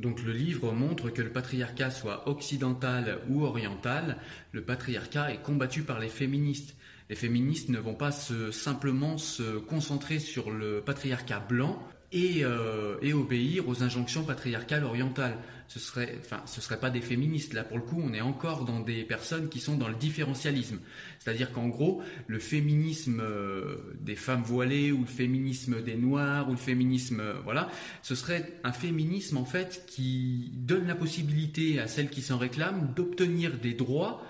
Donc 0.00 0.20
le 0.24 0.32
livre 0.32 0.72
montre 0.72 1.10
que 1.10 1.22
le 1.22 1.30
patriarcat 1.30 1.92
soit 1.92 2.28
occidental 2.28 3.20
ou 3.28 3.44
oriental, 3.44 4.18
le 4.50 4.62
patriarcat 4.62 5.32
est 5.32 5.42
combattu 5.42 5.82
par 5.82 6.00
les 6.00 6.08
féministes. 6.08 6.74
Les 7.08 7.16
féministes 7.16 7.68
ne 7.68 7.78
vont 7.78 7.94
pas 7.94 8.10
simplement 8.10 9.16
se 9.16 9.58
concentrer 9.58 10.18
sur 10.18 10.50
le 10.50 10.80
patriarcat 10.80 11.38
blanc, 11.38 11.80
euh, 12.14 12.96
et, 13.02 13.12
obéir 13.12 13.68
aux 13.68 13.82
injonctions 13.82 14.24
patriarcales 14.24 14.84
orientales. 14.84 15.36
Ce 15.68 15.78
serait, 15.78 16.16
enfin, 16.20 16.40
ce 16.46 16.62
serait 16.62 16.80
pas 16.80 16.88
des 16.88 17.02
féministes. 17.02 17.52
Là, 17.52 17.64
pour 17.64 17.76
le 17.76 17.82
coup, 17.82 18.00
on 18.02 18.14
est 18.14 18.22
encore 18.22 18.64
dans 18.64 18.80
des 18.80 19.04
personnes 19.04 19.50
qui 19.50 19.60
sont 19.60 19.76
dans 19.76 19.88
le 19.88 19.94
différentialisme. 19.94 20.78
C'est-à-dire 21.18 21.52
qu'en 21.52 21.68
gros, 21.68 22.02
le 22.26 22.38
féminisme 22.38 23.20
euh, 23.20 23.76
des 24.00 24.16
femmes 24.16 24.42
voilées 24.42 24.90
ou 24.90 25.00
le 25.00 25.06
féminisme 25.06 25.82
des 25.82 25.96
noirs 25.96 26.48
ou 26.48 26.52
le 26.52 26.58
féminisme, 26.58 27.20
euh, 27.20 27.34
voilà, 27.44 27.70
ce 28.02 28.14
serait 28.14 28.54
un 28.64 28.72
féminisme 28.72 29.36
en 29.36 29.44
fait 29.44 29.84
qui 29.86 30.50
donne 30.54 30.86
la 30.86 30.94
possibilité 30.94 31.78
à 31.78 31.86
celles 31.86 32.08
qui 32.08 32.22
s'en 32.22 32.38
réclament 32.38 32.94
d'obtenir 32.96 33.58
des 33.58 33.74
droits 33.74 34.22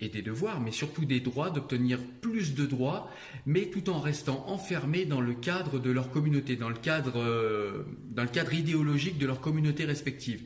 et 0.00 0.08
des 0.08 0.22
devoirs, 0.22 0.60
mais 0.60 0.72
surtout 0.72 1.04
des 1.04 1.20
droits, 1.20 1.50
d'obtenir 1.50 1.98
plus 2.20 2.54
de 2.54 2.66
droits, 2.66 3.10
mais 3.46 3.66
tout 3.66 3.88
en 3.88 4.00
restant 4.00 4.44
enfermés 4.48 5.06
dans 5.06 5.20
le 5.20 5.34
cadre 5.34 5.78
de 5.78 5.90
leur 5.90 6.10
communauté, 6.10 6.56
dans 6.56 6.68
le 6.68 6.76
cadre, 6.76 7.18
euh, 7.18 7.84
dans 8.10 8.22
le 8.22 8.28
cadre 8.28 8.52
idéologique 8.52 9.18
de 9.18 9.26
leur 9.26 9.40
communauté 9.40 9.84
respective. 9.84 10.42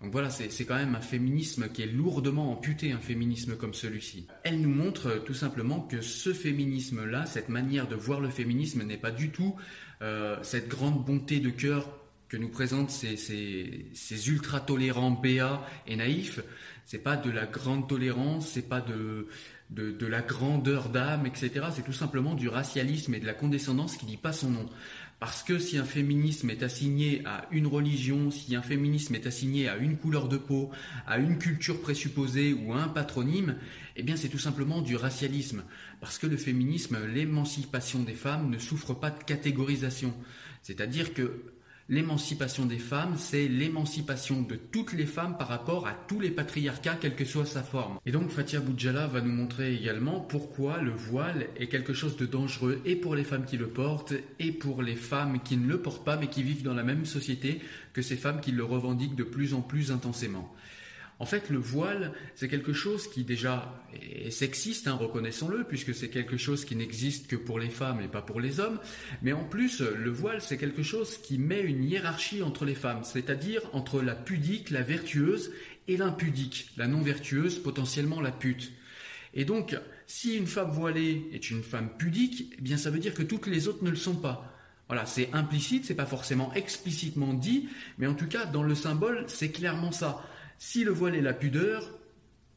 Donc 0.00 0.10
voilà, 0.10 0.30
c'est 0.30 0.64
quand 0.64 0.74
même 0.74 0.96
un 0.96 1.00
féminisme 1.00 1.68
qui 1.68 1.82
est 1.82 1.86
lourdement 1.86 2.50
amputé, 2.50 2.90
un 2.90 2.98
féminisme 2.98 3.56
comme 3.56 3.72
celui-ci. 3.72 4.26
Elle 4.42 4.60
nous 4.60 4.74
montre 4.74 5.06
euh, 5.06 5.18
tout 5.20 5.34
simplement 5.34 5.80
que 5.80 6.00
ce 6.00 6.32
féminisme-là, 6.32 7.26
cette 7.26 7.48
manière 7.48 7.86
de 7.86 7.94
voir 7.94 8.20
le 8.20 8.28
féminisme 8.28 8.82
n'est 8.82 8.96
pas 8.96 9.12
du 9.12 9.30
tout 9.30 9.54
euh, 10.02 10.36
cette 10.42 10.68
grande 10.68 11.04
bonté 11.04 11.38
de 11.38 11.50
cœur 11.50 11.88
que 12.28 12.36
nous 12.36 12.48
présentent 12.48 12.90
ces, 12.90 13.16
ces, 13.16 14.28
ultra-tolérants 14.30 15.10
béats 15.10 15.64
et 15.86 15.94
naïfs. 15.96 16.40
C'est 16.84 16.98
pas 16.98 17.16
de 17.16 17.30
la 17.30 17.46
grande 17.46 17.88
tolérance, 17.88 18.48
c'est 18.48 18.68
pas 18.68 18.80
de, 18.80 19.28
de, 19.70 19.90
de, 19.90 20.06
la 20.06 20.20
grandeur 20.20 20.88
d'âme, 20.88 21.26
etc. 21.26 21.66
C'est 21.74 21.84
tout 21.84 21.92
simplement 21.92 22.34
du 22.34 22.48
racialisme 22.48 23.14
et 23.14 23.20
de 23.20 23.26
la 23.26 23.34
condescendance 23.34 23.96
qui 23.96 24.06
dit 24.06 24.16
pas 24.16 24.32
son 24.32 24.50
nom. 24.50 24.68
Parce 25.22 25.44
que 25.44 25.60
si 25.60 25.78
un 25.78 25.84
féminisme 25.84 26.50
est 26.50 26.64
assigné 26.64 27.22
à 27.24 27.46
une 27.52 27.68
religion, 27.68 28.32
si 28.32 28.56
un 28.56 28.60
féminisme 28.60 29.14
est 29.14 29.24
assigné 29.28 29.68
à 29.68 29.76
une 29.76 29.96
couleur 29.96 30.26
de 30.26 30.36
peau, 30.36 30.72
à 31.06 31.18
une 31.18 31.38
culture 31.38 31.80
présupposée 31.80 32.52
ou 32.52 32.72
à 32.72 32.82
un 32.82 32.88
patronyme, 32.88 33.54
eh 33.94 34.02
bien 34.02 34.16
c'est 34.16 34.28
tout 34.28 34.40
simplement 34.40 34.82
du 34.82 34.96
racialisme. 34.96 35.62
Parce 36.00 36.18
que 36.18 36.26
le 36.26 36.36
féminisme, 36.36 36.98
l'émancipation 37.06 38.00
des 38.00 38.14
femmes 38.14 38.50
ne 38.50 38.58
souffre 38.58 38.94
pas 38.94 39.10
de 39.10 39.22
catégorisation. 39.22 40.12
C'est-à-dire 40.60 41.14
que 41.14 41.51
L'émancipation 41.92 42.64
des 42.64 42.78
femmes, 42.78 43.16
c'est 43.18 43.48
l'émancipation 43.48 44.40
de 44.40 44.56
toutes 44.56 44.94
les 44.94 45.04
femmes 45.04 45.36
par 45.36 45.48
rapport 45.48 45.86
à 45.86 45.92
tous 45.92 46.20
les 46.20 46.30
patriarcats, 46.30 46.96
quelle 46.98 47.14
que 47.14 47.26
soit 47.26 47.44
sa 47.44 47.62
forme. 47.62 47.98
Et 48.06 48.12
donc 48.12 48.30
Fatia 48.30 48.60
Boudjala 48.60 49.08
va 49.08 49.20
nous 49.20 49.30
montrer 49.30 49.74
également 49.74 50.18
pourquoi 50.18 50.78
le 50.78 50.92
voile 50.92 51.48
est 51.58 51.66
quelque 51.66 51.92
chose 51.92 52.16
de 52.16 52.24
dangereux 52.24 52.80
et 52.86 52.96
pour 52.96 53.14
les 53.14 53.24
femmes 53.24 53.44
qui 53.44 53.58
le 53.58 53.68
portent 53.68 54.14
et 54.38 54.52
pour 54.52 54.80
les 54.80 54.96
femmes 54.96 55.40
qui 55.44 55.58
ne 55.58 55.68
le 55.68 55.82
portent 55.82 56.02
pas 56.02 56.16
mais 56.16 56.28
qui 56.28 56.42
vivent 56.42 56.62
dans 56.62 56.72
la 56.72 56.82
même 56.82 57.04
société 57.04 57.60
que 57.92 58.00
ces 58.00 58.16
femmes 58.16 58.40
qui 58.40 58.52
le 58.52 58.64
revendiquent 58.64 59.14
de 59.14 59.22
plus 59.22 59.52
en 59.52 59.60
plus 59.60 59.92
intensément. 59.92 60.50
En 61.22 61.24
fait, 61.24 61.50
le 61.50 61.58
voile, 61.58 62.10
c'est 62.34 62.48
quelque 62.48 62.72
chose 62.72 63.06
qui 63.06 63.22
déjà 63.22 63.80
est 63.94 64.32
sexiste, 64.32 64.88
hein, 64.88 64.94
reconnaissons-le, 64.94 65.62
puisque 65.62 65.94
c'est 65.94 66.08
quelque 66.08 66.36
chose 66.36 66.64
qui 66.64 66.74
n'existe 66.74 67.28
que 67.28 67.36
pour 67.36 67.60
les 67.60 67.68
femmes 67.68 68.00
et 68.00 68.08
pas 68.08 68.22
pour 68.22 68.40
les 68.40 68.58
hommes. 68.58 68.80
Mais 69.22 69.32
en 69.32 69.44
plus, 69.44 69.82
le 69.82 70.10
voile, 70.10 70.42
c'est 70.42 70.56
quelque 70.56 70.82
chose 70.82 71.18
qui 71.18 71.38
met 71.38 71.60
une 71.60 71.84
hiérarchie 71.84 72.42
entre 72.42 72.64
les 72.64 72.74
femmes, 72.74 73.04
c'est-à-dire 73.04 73.60
entre 73.72 74.02
la 74.02 74.16
pudique, 74.16 74.70
la 74.70 74.82
vertueuse, 74.82 75.52
et 75.86 75.96
l'impudique, 75.96 76.70
la 76.76 76.88
non 76.88 77.02
vertueuse, 77.02 77.60
potentiellement 77.60 78.20
la 78.20 78.32
pute. 78.32 78.72
Et 79.32 79.44
donc, 79.44 79.78
si 80.08 80.36
une 80.36 80.48
femme 80.48 80.72
voilée 80.72 81.30
est 81.32 81.50
une 81.50 81.62
femme 81.62 81.90
pudique, 81.98 82.52
eh 82.58 82.62
bien 82.62 82.76
ça 82.76 82.90
veut 82.90 82.98
dire 82.98 83.14
que 83.14 83.22
toutes 83.22 83.46
les 83.46 83.68
autres 83.68 83.84
ne 83.84 83.90
le 83.90 83.96
sont 83.96 84.16
pas. 84.16 84.52
Voilà, 84.88 85.06
c'est 85.06 85.32
implicite, 85.32 85.84
c'est 85.84 85.94
pas 85.94 86.04
forcément 86.04 86.52
explicitement 86.54 87.32
dit, 87.32 87.68
mais 87.98 88.08
en 88.08 88.14
tout 88.14 88.26
cas, 88.26 88.44
dans 88.44 88.64
le 88.64 88.74
symbole, 88.74 89.24
c'est 89.28 89.52
clairement 89.52 89.92
ça. 89.92 90.20
Si 90.64 90.84
le 90.84 90.92
voile 90.92 91.16
est 91.16 91.22
la 91.22 91.32
pudeur, 91.32 91.90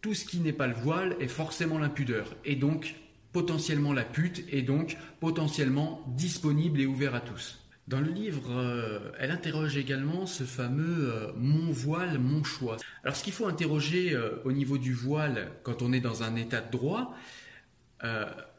tout 0.02 0.14
ce 0.14 0.26
qui 0.26 0.38
n'est 0.38 0.54
pas 0.54 0.68
le 0.68 0.76
voile 0.76 1.16
est 1.20 1.28
forcément 1.28 1.80
l'impudeur, 1.80 2.36
et 2.46 2.56
donc 2.56 2.94
potentiellement 3.32 3.94
la 3.94 4.04
pute, 4.04 4.44
et 4.52 4.62
donc 4.62 4.96
potentiellement 5.20 6.04
disponible 6.16 6.80
et 6.80 6.86
ouvert 6.86 7.16
à 7.16 7.20
tous. 7.20 7.66
Dans 7.88 8.00
le 8.00 8.12
livre, 8.12 8.52
euh, 8.52 9.12
elle 9.20 9.32
interroge 9.32 9.76
également 9.76 10.28
ce 10.28 10.44
fameux 10.44 11.12
euh, 11.12 11.32
mon 11.36 11.72
voile, 11.72 12.20
mon 12.20 12.44
choix. 12.44 12.78
Alors 13.04 13.16
ce 13.16 13.24
qu'il 13.24 13.34
faut 13.34 13.48
interroger 13.48 14.14
euh, 14.14 14.40
au 14.46 14.52
niveau 14.52 14.78
du 14.78 14.94
voile 14.94 15.54
quand 15.64 15.82
on 15.82 15.92
est 15.92 16.00
dans 16.00 16.22
un 16.22 16.36
état 16.36 16.62
de 16.62 16.72
droit, 16.72 17.16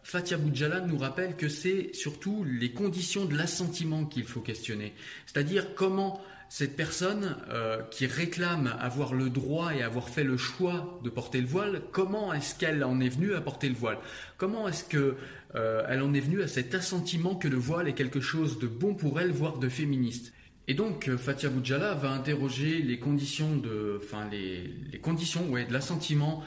Fatia 0.02 0.38
Boudjala 0.38 0.80
nous 0.80 0.98
rappelle 0.98 1.36
que 1.36 1.48
c'est 1.48 1.94
surtout 1.94 2.44
les 2.44 2.72
conditions 2.72 3.26
de 3.26 3.36
l'assentiment 3.36 4.06
qu'il 4.06 4.24
faut 4.24 4.40
questionner. 4.40 4.92
C'est-à-dire 5.24 5.76
comment 5.76 6.20
cette 6.48 6.76
personne 6.76 7.36
euh, 7.50 7.82
qui 7.90 8.06
réclame 8.06 8.74
avoir 8.80 9.14
le 9.14 9.30
droit 9.30 9.74
et 9.74 9.82
avoir 9.82 10.08
fait 10.08 10.24
le 10.24 10.36
choix 10.36 11.00
de 11.02 11.10
porter 11.10 11.40
le 11.40 11.46
voile, 11.46 11.82
comment 11.92 12.32
est-ce 12.32 12.54
qu'elle 12.54 12.84
en 12.84 13.00
est 13.00 13.08
venue 13.08 13.34
à 13.34 13.40
porter 13.40 13.68
le 13.68 13.74
voile? 13.74 13.98
Comment 14.36 14.68
est-ce 14.68 14.84
qu'elle 14.84 15.14
euh, 15.54 16.02
en 16.02 16.14
est 16.14 16.20
venue 16.20 16.42
à 16.42 16.48
cet 16.48 16.74
assentiment 16.74 17.34
que 17.34 17.48
le 17.48 17.56
voile 17.56 17.88
est 17.88 17.94
quelque 17.94 18.20
chose 18.20 18.58
de 18.58 18.66
bon 18.66 18.94
pour 18.94 19.20
elle, 19.20 19.32
voire 19.32 19.58
de 19.58 19.68
féministe? 19.68 20.32
Et 20.68 20.74
donc 20.74 21.08
euh, 21.08 21.16
Fatia 21.16 21.48
Boudjala 21.48 21.94
va 21.94 22.10
interroger 22.10 22.80
les 22.82 22.98
conditions 22.98 23.56
de, 23.56 24.00
enfin 24.02 24.28
les, 24.30 24.98
conditions, 25.00 25.48
ouais, 25.50 25.64
de 25.64 25.72
l'assentiment 25.72 26.42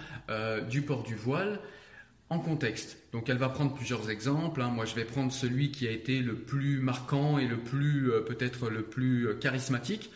du 0.69 0.83
port 0.83 1.01
du 1.01 1.15
voile 1.15 1.59
en 2.29 2.39
contexte. 2.39 2.97
Donc 3.11 3.29
elle 3.29 3.37
va 3.37 3.49
prendre 3.49 3.73
plusieurs 3.73 4.09
exemples. 4.09 4.61
Hein. 4.61 4.69
Moi 4.69 4.85
je 4.85 4.95
vais 4.95 5.05
prendre 5.05 5.31
celui 5.31 5.71
qui 5.71 5.87
a 5.87 5.91
été 5.91 6.19
le 6.19 6.35
plus 6.35 6.79
marquant 6.79 7.39
et 7.39 7.47
le 7.47 7.57
plus 7.57 8.11
euh, 8.11 8.21
peut-être 8.21 8.69
le 8.69 8.83
plus 8.83 9.27
euh, 9.27 9.33
charismatique. 9.33 10.11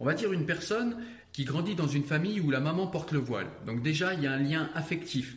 On 0.00 0.04
va 0.04 0.14
dire 0.14 0.32
une 0.32 0.46
personne 0.46 0.96
qui 1.32 1.44
grandit 1.44 1.74
dans 1.74 1.88
une 1.88 2.04
famille 2.04 2.40
où 2.40 2.50
la 2.50 2.60
maman 2.60 2.86
porte 2.86 3.12
le 3.12 3.18
voile. 3.18 3.48
Donc 3.66 3.82
déjà 3.82 4.14
il 4.14 4.22
y 4.22 4.26
a 4.26 4.32
un 4.32 4.38
lien 4.38 4.70
affectif. 4.74 5.36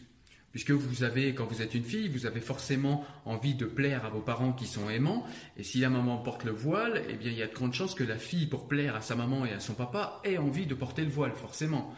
Puisque 0.52 0.72
vous 0.72 1.04
avez, 1.04 1.36
quand 1.36 1.46
vous 1.46 1.62
êtes 1.62 1.76
une 1.76 1.84
fille, 1.84 2.08
vous 2.08 2.26
avez 2.26 2.40
forcément 2.40 3.06
envie 3.26 3.54
de 3.54 3.66
plaire 3.66 4.06
à 4.06 4.10
vos 4.10 4.22
parents 4.22 4.54
qui 4.54 4.66
sont 4.66 4.90
aimants. 4.90 5.24
Et 5.56 5.64
si 5.64 5.80
la 5.80 5.90
maman 5.90 6.18
porte 6.18 6.46
le 6.46 6.52
voile, 6.52 7.04
eh 7.10 7.14
bien, 7.14 7.32
il 7.32 7.38
y 7.38 7.44
a 7.44 7.48
de 7.48 7.54
grandes 7.54 7.76
chances 7.76 7.94
que 7.94 8.04
la 8.04 8.18
fille, 8.18 8.48
pour 8.48 8.68
plaire 8.68 8.96
à 8.96 9.02
sa 9.02 9.16
maman 9.16 9.46
et 9.46 9.52
à 9.52 9.60
son 9.60 9.76
papa, 9.76 10.20
ait 10.24 10.40
envie 10.40 10.66
de 10.66 10.74
porter 10.74 11.04
le 11.04 11.12
voile, 11.12 11.34
forcément. 11.34 11.94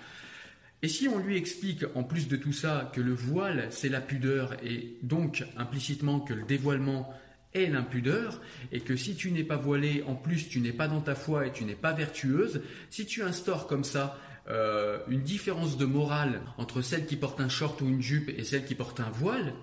Et 0.81 0.87
si 0.87 1.07
on 1.09 1.19
lui 1.19 1.35
explique, 1.35 1.83
en 1.95 2.03
plus 2.03 2.27
de 2.27 2.37
tout 2.37 2.53
ça, 2.53 2.89
que 2.93 3.01
le 3.01 3.13
voile, 3.13 3.67
c'est 3.69 3.89
la 3.89 3.99
pudeur, 3.99 4.55
et 4.63 4.97
donc 5.03 5.45
implicitement 5.57 6.19
que 6.21 6.33
le 6.33 6.43
dévoilement 6.43 7.13
est 7.53 7.67
l'impudeur, 7.67 8.39
et 8.71 8.79
que 8.79 8.95
si 8.95 9.15
tu 9.15 9.31
n'es 9.31 9.43
pas 9.43 9.57
voilé, 9.57 10.03
en 10.07 10.15
plus 10.15 10.47
tu 10.47 10.61
n'es 10.61 10.71
pas 10.71 10.87
dans 10.87 11.01
ta 11.01 11.15
foi 11.15 11.47
et 11.47 11.51
tu 11.51 11.65
n'es 11.65 11.75
pas 11.75 11.91
vertueuse, 11.91 12.61
si 12.89 13.05
tu 13.05 13.23
instaures 13.23 13.67
comme 13.67 13.83
ça 13.83 14.17
euh, 14.49 14.99
une 15.09 15.21
différence 15.21 15.77
de 15.77 15.85
morale 15.85 16.41
entre 16.57 16.81
celle 16.81 17.05
qui 17.05 17.17
porte 17.17 17.41
un 17.41 17.49
short 17.49 17.81
ou 17.81 17.87
une 17.87 18.01
jupe 18.01 18.29
et 18.29 18.43
celle 18.43 18.65
qui 18.65 18.75
porte 18.75 18.99
un 18.99 19.09
voile, 19.09 19.53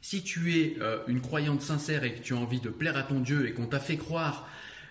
si 0.00 0.22
tu 0.22 0.54
es 0.58 0.76
euh, 0.80 0.98
une 1.08 1.20
croyante 1.20 1.62
sincère 1.62 2.04
et 2.04 2.14
que 2.14 2.20
tu 2.20 2.34
as 2.34 2.36
envie 2.36 2.60
de 2.60 2.68
plaire 2.68 2.96
à 2.96 3.02
ton 3.02 3.20
Dieu 3.20 3.48
et 3.48 3.52
qu'on 3.52 3.66
t'a 3.66 3.80
fait 3.80 3.96
croire 3.96 4.48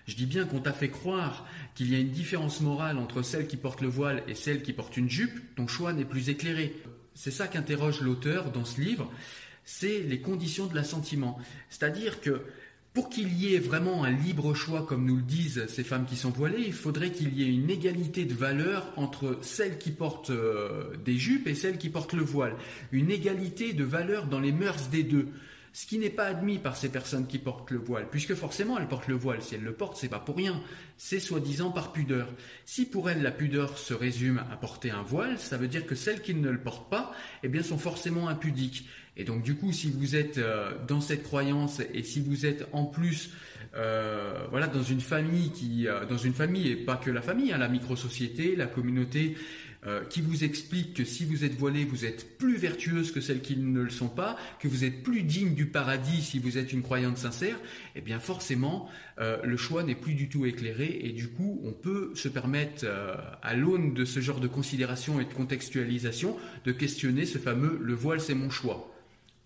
je 0.08 0.16
dis 0.16 0.26
bien 0.26 0.46
qu'on 0.46 0.60
t'a 0.60 0.72
fait 0.72 0.88
croire 0.88 1.46
qu'il 1.74 1.92
y 1.92 1.94
a 1.94 1.98
une 1.98 2.10
différence 2.10 2.62
morale 2.62 2.96
entre 2.96 3.20
celle 3.20 3.46
qui 3.46 3.58
porte 3.58 3.82
le 3.82 3.88
voile 3.88 4.24
et 4.26 4.34
celle 4.34 4.62
qui 4.62 4.72
porte 4.72 4.96
une 4.96 5.10
jupe, 5.10 5.38
ton 5.54 5.68
choix 5.68 5.92
n'est 5.92 6.06
plus 6.06 6.30
éclairé. 6.30 6.74
C'est 7.14 7.30
ça 7.30 7.46
qu'interroge 7.46 8.00
l'auteur 8.00 8.50
dans 8.50 8.64
ce 8.64 8.80
livre, 8.80 9.12
c'est 9.66 10.00
les 10.00 10.20
conditions 10.20 10.64
de 10.64 10.74
l'assentiment. 10.74 11.38
C'est-à-dire 11.68 12.22
que 12.22 12.40
pour 12.94 13.10
qu'il 13.10 13.34
y 13.34 13.54
ait 13.54 13.58
vraiment 13.58 14.02
un 14.02 14.10
libre 14.10 14.54
choix, 14.54 14.86
comme 14.86 15.04
nous 15.04 15.16
le 15.16 15.22
disent 15.22 15.66
ces 15.68 15.84
femmes 15.84 16.06
qui 16.06 16.16
sont 16.16 16.30
voilées, 16.30 16.64
il 16.66 16.72
faudrait 16.72 17.12
qu'il 17.12 17.38
y 17.38 17.42
ait 17.42 17.52
une 17.52 17.68
égalité 17.68 18.24
de 18.24 18.34
valeur 18.34 18.90
entre 18.96 19.38
celles 19.42 19.76
qui 19.76 19.90
portent 19.90 20.30
euh, 20.30 20.96
des 21.04 21.18
jupes 21.18 21.46
et 21.46 21.54
celles 21.54 21.76
qui 21.76 21.90
portent 21.90 22.14
le 22.14 22.24
voile. 22.24 22.56
Une 22.92 23.10
égalité 23.10 23.74
de 23.74 23.84
valeur 23.84 24.26
dans 24.26 24.40
les 24.40 24.52
mœurs 24.52 24.88
des 24.88 25.02
deux. 25.02 25.28
Ce 25.72 25.86
qui 25.86 25.98
n'est 25.98 26.10
pas 26.10 26.26
admis 26.26 26.58
par 26.58 26.76
ces 26.76 26.88
personnes 26.90 27.26
qui 27.26 27.38
portent 27.38 27.70
le 27.70 27.78
voile, 27.78 28.08
puisque 28.10 28.34
forcément 28.34 28.78
elles 28.78 28.88
portent 28.88 29.08
le 29.08 29.14
voile. 29.14 29.42
Si 29.42 29.54
elles 29.54 29.62
le 29.62 29.72
portent, 29.72 29.96
c'est 29.96 30.08
pas 30.08 30.18
pour 30.18 30.36
rien. 30.36 30.60
C'est 30.96 31.20
soi-disant 31.20 31.70
par 31.70 31.92
pudeur. 31.92 32.28
Si 32.64 32.86
pour 32.86 33.10
elles 33.10 33.22
la 33.22 33.30
pudeur 33.30 33.78
se 33.78 33.94
résume 33.94 34.42
à 34.50 34.56
porter 34.56 34.90
un 34.90 35.02
voile, 35.02 35.38
ça 35.38 35.56
veut 35.56 35.68
dire 35.68 35.86
que 35.86 35.94
celles 35.94 36.22
qui 36.22 36.34
ne 36.34 36.50
le 36.50 36.60
portent 36.60 36.90
pas, 36.90 37.12
eh 37.42 37.48
bien, 37.48 37.62
sont 37.62 37.78
forcément 37.78 38.28
impudiques. 38.28 38.88
Et 39.16 39.24
donc, 39.24 39.42
du 39.42 39.56
coup, 39.56 39.72
si 39.72 39.90
vous 39.90 40.14
êtes 40.14 40.38
euh, 40.38 40.72
dans 40.86 41.00
cette 41.00 41.24
croyance 41.24 41.80
et 41.92 42.04
si 42.04 42.20
vous 42.20 42.46
êtes 42.46 42.66
en 42.72 42.84
plus 42.84 43.32
euh, 43.76 44.46
voilà, 44.50 44.66
dans 44.66 44.82
une 44.82 45.00
famille 45.00 45.50
qui, 45.50 45.86
euh, 45.86 46.06
dans 46.06 46.16
une 46.16 46.32
famille 46.32 46.68
et 46.68 46.76
pas 46.76 46.96
que 46.96 47.10
la 47.10 47.20
famille, 47.20 47.52
hein, 47.52 47.58
la 47.58 47.68
micro-société, 47.68 48.56
la 48.56 48.66
communauté 48.66 49.36
euh, 49.86 50.04
qui 50.04 50.20
vous 50.20 50.42
explique 50.42 50.94
que 50.94 51.04
si 51.04 51.24
vous 51.24 51.44
êtes 51.44 51.54
voilé, 51.54 51.84
vous 51.84 52.04
êtes 52.04 52.36
plus 52.36 52.56
vertueuse 52.56 53.12
que 53.12 53.20
celles 53.20 53.40
qui 53.40 53.56
ne 53.56 53.80
le 53.80 53.90
sont 53.90 54.08
pas, 54.08 54.36
que 54.58 54.66
vous 54.66 54.82
êtes 54.82 55.04
plus 55.04 55.22
digne 55.22 55.54
du 55.54 55.66
paradis 55.66 56.20
si 56.20 56.40
vous 56.40 56.58
êtes 56.58 56.72
une 56.72 56.82
croyante 56.82 57.16
sincère, 57.16 57.56
eh 57.94 58.00
bien 58.00 58.18
forcément, 58.18 58.88
euh, 59.20 59.40
le 59.44 59.56
choix 59.56 59.84
n'est 59.84 59.94
plus 59.94 60.14
du 60.14 60.28
tout 60.28 60.46
éclairé 60.46 60.98
et 61.04 61.12
du 61.12 61.28
coup, 61.28 61.60
on 61.62 61.72
peut 61.72 62.10
se 62.16 62.28
permettre, 62.28 62.82
euh, 62.84 63.14
à 63.40 63.54
l'aune 63.54 63.94
de 63.94 64.04
ce 64.04 64.18
genre 64.18 64.40
de 64.40 64.48
considération 64.48 65.20
et 65.20 65.24
de 65.24 65.32
contextualisation, 65.32 66.36
de 66.64 66.72
questionner 66.72 67.24
ce 67.24 67.38
fameux 67.38 67.78
le 67.80 67.94
voile 67.94 68.20
c'est 68.20 68.34
mon 68.34 68.50
choix. 68.50 68.92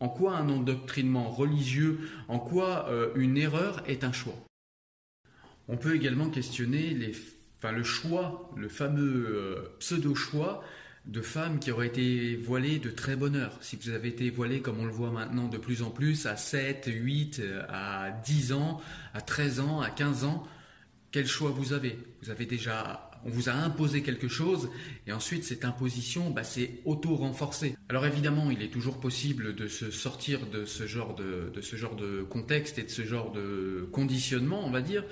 En 0.01 0.09
quoi 0.09 0.37
un 0.37 0.49
endoctrinement 0.49 1.29
religieux, 1.29 2.01
en 2.27 2.39
quoi 2.41 2.91
une 3.15 3.37
erreur 3.37 3.85
est 3.87 4.03
un 4.03 4.11
choix? 4.13 4.35
On 5.69 5.77
peut 5.77 5.95
également 5.95 6.29
questionner 6.29 6.91
les 6.95 7.13
enfin 7.63 7.73
le 7.73 7.85
choix, 7.85 8.51
le 8.57 8.69
fameux 8.69 9.27
euh, 9.31 9.77
pseudo-choix 9.79 10.65
de 11.07 11.21
femmes 11.21 11.61
qui 11.61 11.71
auraient 11.71 11.87
été 11.87 12.35
voilées 12.35 12.81
de 12.81 12.91
très 12.91 13.15
bonne 13.15 13.37
heure. 13.37 13.57
Si 13.61 13.77
vous 13.77 13.91
avez 13.91 14.09
été 14.09 14.31
voilé, 14.31 14.61
comme 14.61 14.81
on 14.81 14.85
le 14.85 14.91
voit 14.91 15.11
maintenant 15.13 15.47
de 15.47 15.59
plus 15.59 15.83
en 15.83 15.91
plus, 15.91 16.27
à 16.27 16.37
7, 16.37 16.89
8, 16.93 17.39
euh, 17.41 17.63
à 17.69 18.11
10 18.25 18.53
ans, 18.53 18.81
à 19.15 19.21
13 19.21 19.61
ans, 19.61 19.81
à 19.81 19.91
15 19.91 20.25
ans, 20.25 20.45
quel 21.13 21.29
choix 21.29 21.51
vous 21.51 21.73
avez? 21.73 21.99
Vous 22.23 22.31
avez 22.31 22.47
déjà 22.47 23.09
on 23.25 23.31
vous 23.31 23.49
a 23.49 23.53
imposé 23.53 24.03
quelque 24.03 24.27
chose 24.27 24.69
et 25.07 25.13
ensuite 25.13 25.45
cette 25.45 25.65
imposition 25.65 26.31
bah, 26.31 26.43
s'est 26.43 26.81
auto-renforcée. 26.85 27.77
Alors 27.89 28.05
évidemment, 28.05 28.51
il 28.51 28.63
est 28.63 28.73
toujours 28.73 28.99
possible 28.99 29.55
de 29.55 29.69
se 29.69 29.93
sortir 29.93 30.47
de 30.47 30.65
ce 30.65 30.89
genre 30.89 31.15
de 31.15 31.53
ce 31.61 31.77
genre 31.77 31.95
de 31.95 32.23
contexte 32.23 32.81
et 32.81 32.83
de 32.83 32.91
ce 32.91 33.03
genre 33.03 33.31
de 33.31 33.89
conditionnement, 33.93 34.67
on 34.67 34.71
va 34.71 34.81
dire. 34.81 35.05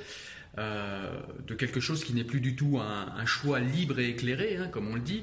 Euh, 0.59 1.21
de 1.47 1.55
quelque 1.55 1.79
chose 1.79 2.03
qui 2.03 2.13
n'est 2.13 2.25
plus 2.25 2.41
du 2.41 2.57
tout 2.57 2.81
un, 2.81 3.25
choix 3.27 3.61
libre 3.61 4.01
et 4.01 4.09
éclairé, 4.09 4.57
hein, 4.57 4.69
comme 4.69 4.89
on 4.89 4.95
le 4.97 5.01
dit, 5.01 5.23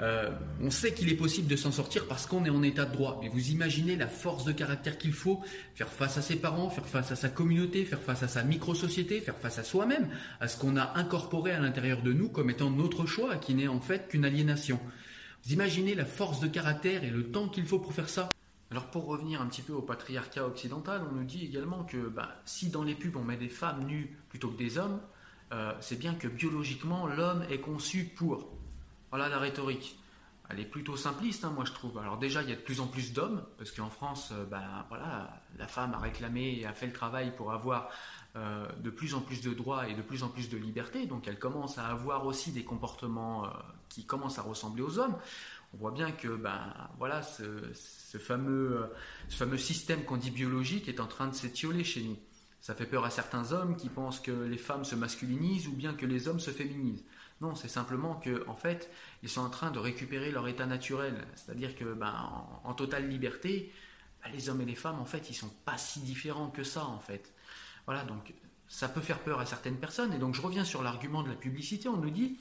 euh, 0.00 0.30
on 0.62 0.70
sait 0.70 0.94
qu'il 0.94 1.10
est 1.10 1.16
possible 1.16 1.48
de 1.48 1.56
s'en 1.56 1.72
sortir 1.72 2.06
parce 2.06 2.24
qu'on 2.24 2.44
est 2.44 2.50
en 2.50 2.62
état 2.62 2.84
de 2.84 2.92
droit. 2.92 3.18
Mais 3.20 3.28
vous 3.28 3.50
imaginez 3.50 3.96
la 3.96 4.06
force 4.06 4.44
de 4.44 4.52
caractère 4.52 4.96
qu'il 4.96 5.12
faut 5.12 5.42
faire 5.74 5.88
face 5.88 6.16
à 6.16 6.22
ses 6.22 6.36
parents, 6.36 6.70
faire 6.70 6.86
face 6.86 7.10
à 7.10 7.16
sa 7.16 7.28
communauté, 7.28 7.84
faire 7.84 8.00
face 8.00 8.22
à 8.22 8.28
sa 8.28 8.42
micro-société, 8.42 9.20
faire 9.20 9.36
face 9.36 9.58
à 9.58 9.64
soi-même, 9.64 10.08
à 10.40 10.48
ce 10.48 10.56
qu'on 10.56 10.76
a 10.76 10.96
incorporé 10.96 11.50
à 11.50 11.60
l'intérieur 11.60 12.02
de 12.02 12.12
nous 12.12 12.28
comme 12.28 12.48
étant 12.48 12.70
notre 12.70 13.06
choix, 13.06 13.36
qui 13.36 13.54
n'est 13.54 13.68
en 13.68 13.80
fait 13.80 14.08
qu'une 14.08 14.24
aliénation. 14.24 14.78
Vous 15.44 15.52
imaginez 15.52 15.94
la 15.94 16.04
force 16.04 16.40
de 16.40 16.46
caractère 16.46 17.02
et 17.02 17.10
le 17.10 17.24
temps 17.24 17.48
qu'il 17.48 17.66
faut 17.66 17.78
pour 17.78 17.92
faire 17.92 18.08
ça? 18.08 18.30
Alors 18.70 18.86
pour 18.86 19.06
revenir 19.06 19.42
un 19.42 19.46
petit 19.46 19.62
peu 19.62 19.72
au 19.72 19.82
patriarcat 19.82 20.46
occidental, 20.46 21.02
on 21.10 21.14
nous 21.14 21.24
dit 21.24 21.44
également 21.44 21.82
que 21.82 22.08
bah, 22.08 22.28
si 22.44 22.70
dans 22.70 22.84
les 22.84 22.94
pubs 22.94 23.16
on 23.16 23.24
met 23.24 23.36
des 23.36 23.48
femmes 23.48 23.84
nues 23.84 24.16
plutôt 24.28 24.48
que 24.48 24.56
des 24.56 24.78
hommes, 24.78 25.00
euh, 25.52 25.72
c'est 25.80 25.98
bien 25.98 26.14
que 26.14 26.28
biologiquement 26.28 27.06
l'homme 27.08 27.44
est 27.50 27.60
conçu 27.60 28.04
pour. 28.04 28.48
Voilà 29.10 29.28
la 29.28 29.38
rhétorique. 29.38 29.98
Elle 30.48 30.60
est 30.60 30.64
plutôt 30.64 30.96
simpliste, 30.96 31.44
hein, 31.44 31.50
moi 31.50 31.64
je 31.64 31.72
trouve. 31.72 31.98
Alors 31.98 32.18
déjà, 32.18 32.42
il 32.42 32.48
y 32.48 32.52
a 32.52 32.56
de 32.56 32.60
plus 32.60 32.80
en 32.80 32.86
plus 32.86 33.12
d'hommes, 33.12 33.42
parce 33.58 33.72
qu'en 33.72 33.90
France, 33.90 34.30
euh, 34.32 34.44
ben, 34.44 34.84
voilà, 34.88 35.42
la 35.58 35.66
femme 35.66 35.94
a 35.94 35.98
réclamé 35.98 36.58
et 36.60 36.66
a 36.66 36.72
fait 36.72 36.86
le 36.86 36.92
travail 36.92 37.34
pour 37.36 37.52
avoir 37.52 37.90
euh, 38.36 38.68
de 38.78 38.90
plus 38.90 39.14
en 39.14 39.20
plus 39.20 39.40
de 39.42 39.52
droits 39.52 39.88
et 39.88 39.94
de 39.94 40.02
plus 40.02 40.22
en 40.22 40.28
plus 40.28 40.48
de 40.48 40.56
liberté. 40.56 41.06
Donc 41.06 41.26
elle 41.26 41.40
commence 41.40 41.78
à 41.78 41.86
avoir 41.86 42.24
aussi 42.24 42.52
des 42.52 42.62
comportements 42.62 43.48
qui 43.88 44.06
commencent 44.06 44.38
à 44.38 44.42
ressembler 44.42 44.82
aux 44.82 45.00
hommes. 45.00 45.16
On 45.72 45.76
voit 45.76 45.92
bien 45.92 46.10
que 46.10 46.28
ben, 46.28 46.74
voilà, 46.98 47.22
ce, 47.22 47.42
fameux, 48.18 48.90
ce 49.28 49.36
fameux 49.36 49.58
système 49.58 50.04
qu'on 50.04 50.16
dit 50.16 50.30
biologique 50.30 50.88
est 50.88 51.00
en 51.00 51.06
train 51.06 51.28
de 51.28 51.34
s'étioler 51.34 51.84
chez 51.84 52.02
nous. 52.02 52.16
Ça 52.60 52.74
fait 52.74 52.86
peur 52.86 53.04
à 53.04 53.10
certains 53.10 53.52
hommes 53.52 53.76
qui 53.76 53.88
pensent 53.88 54.20
que 54.20 54.32
les 54.32 54.58
femmes 54.58 54.84
se 54.84 54.94
masculinisent 54.94 55.68
ou 55.68 55.72
bien 55.72 55.94
que 55.94 56.06
les 56.06 56.28
hommes 56.28 56.40
se 56.40 56.50
féminisent. 56.50 57.04
Non, 57.40 57.54
c'est 57.54 57.68
simplement 57.68 58.16
que, 58.16 58.46
en 58.48 58.54
fait, 58.54 58.90
ils 59.22 59.28
sont 59.30 59.40
en 59.40 59.48
train 59.48 59.70
de 59.70 59.78
récupérer 59.78 60.30
leur 60.30 60.46
état 60.46 60.66
naturel. 60.66 61.26
C'est-à-dire 61.36 61.74
que, 61.74 61.84
ben, 61.84 62.12
en, 62.64 62.74
totale 62.74 63.08
liberté, 63.08 63.72
ben, 64.22 64.30
les 64.30 64.50
hommes 64.50 64.60
et 64.60 64.66
les 64.66 64.74
femmes, 64.74 64.98
en 64.98 65.06
fait, 65.06 65.30
ils 65.30 65.34
sont 65.34 65.52
pas 65.64 65.78
si 65.78 66.00
différents 66.00 66.50
que 66.50 66.64
ça, 66.64 66.84
en 66.84 66.98
fait. 66.98 67.32
Voilà, 67.86 68.04
donc 68.04 68.34
ça 68.68 68.88
peut 68.88 69.00
faire 69.00 69.20
peur 69.20 69.40
à 69.40 69.46
certaines 69.46 69.78
personnes. 69.78 70.12
Et 70.12 70.18
donc, 70.18 70.34
je 70.34 70.42
reviens 70.42 70.64
sur 70.64 70.82
l'argument 70.82 71.22
de 71.22 71.30
la 71.30 71.34
publicité. 71.34 71.88
On 71.88 71.96
nous 71.96 72.10
dit 72.10 72.36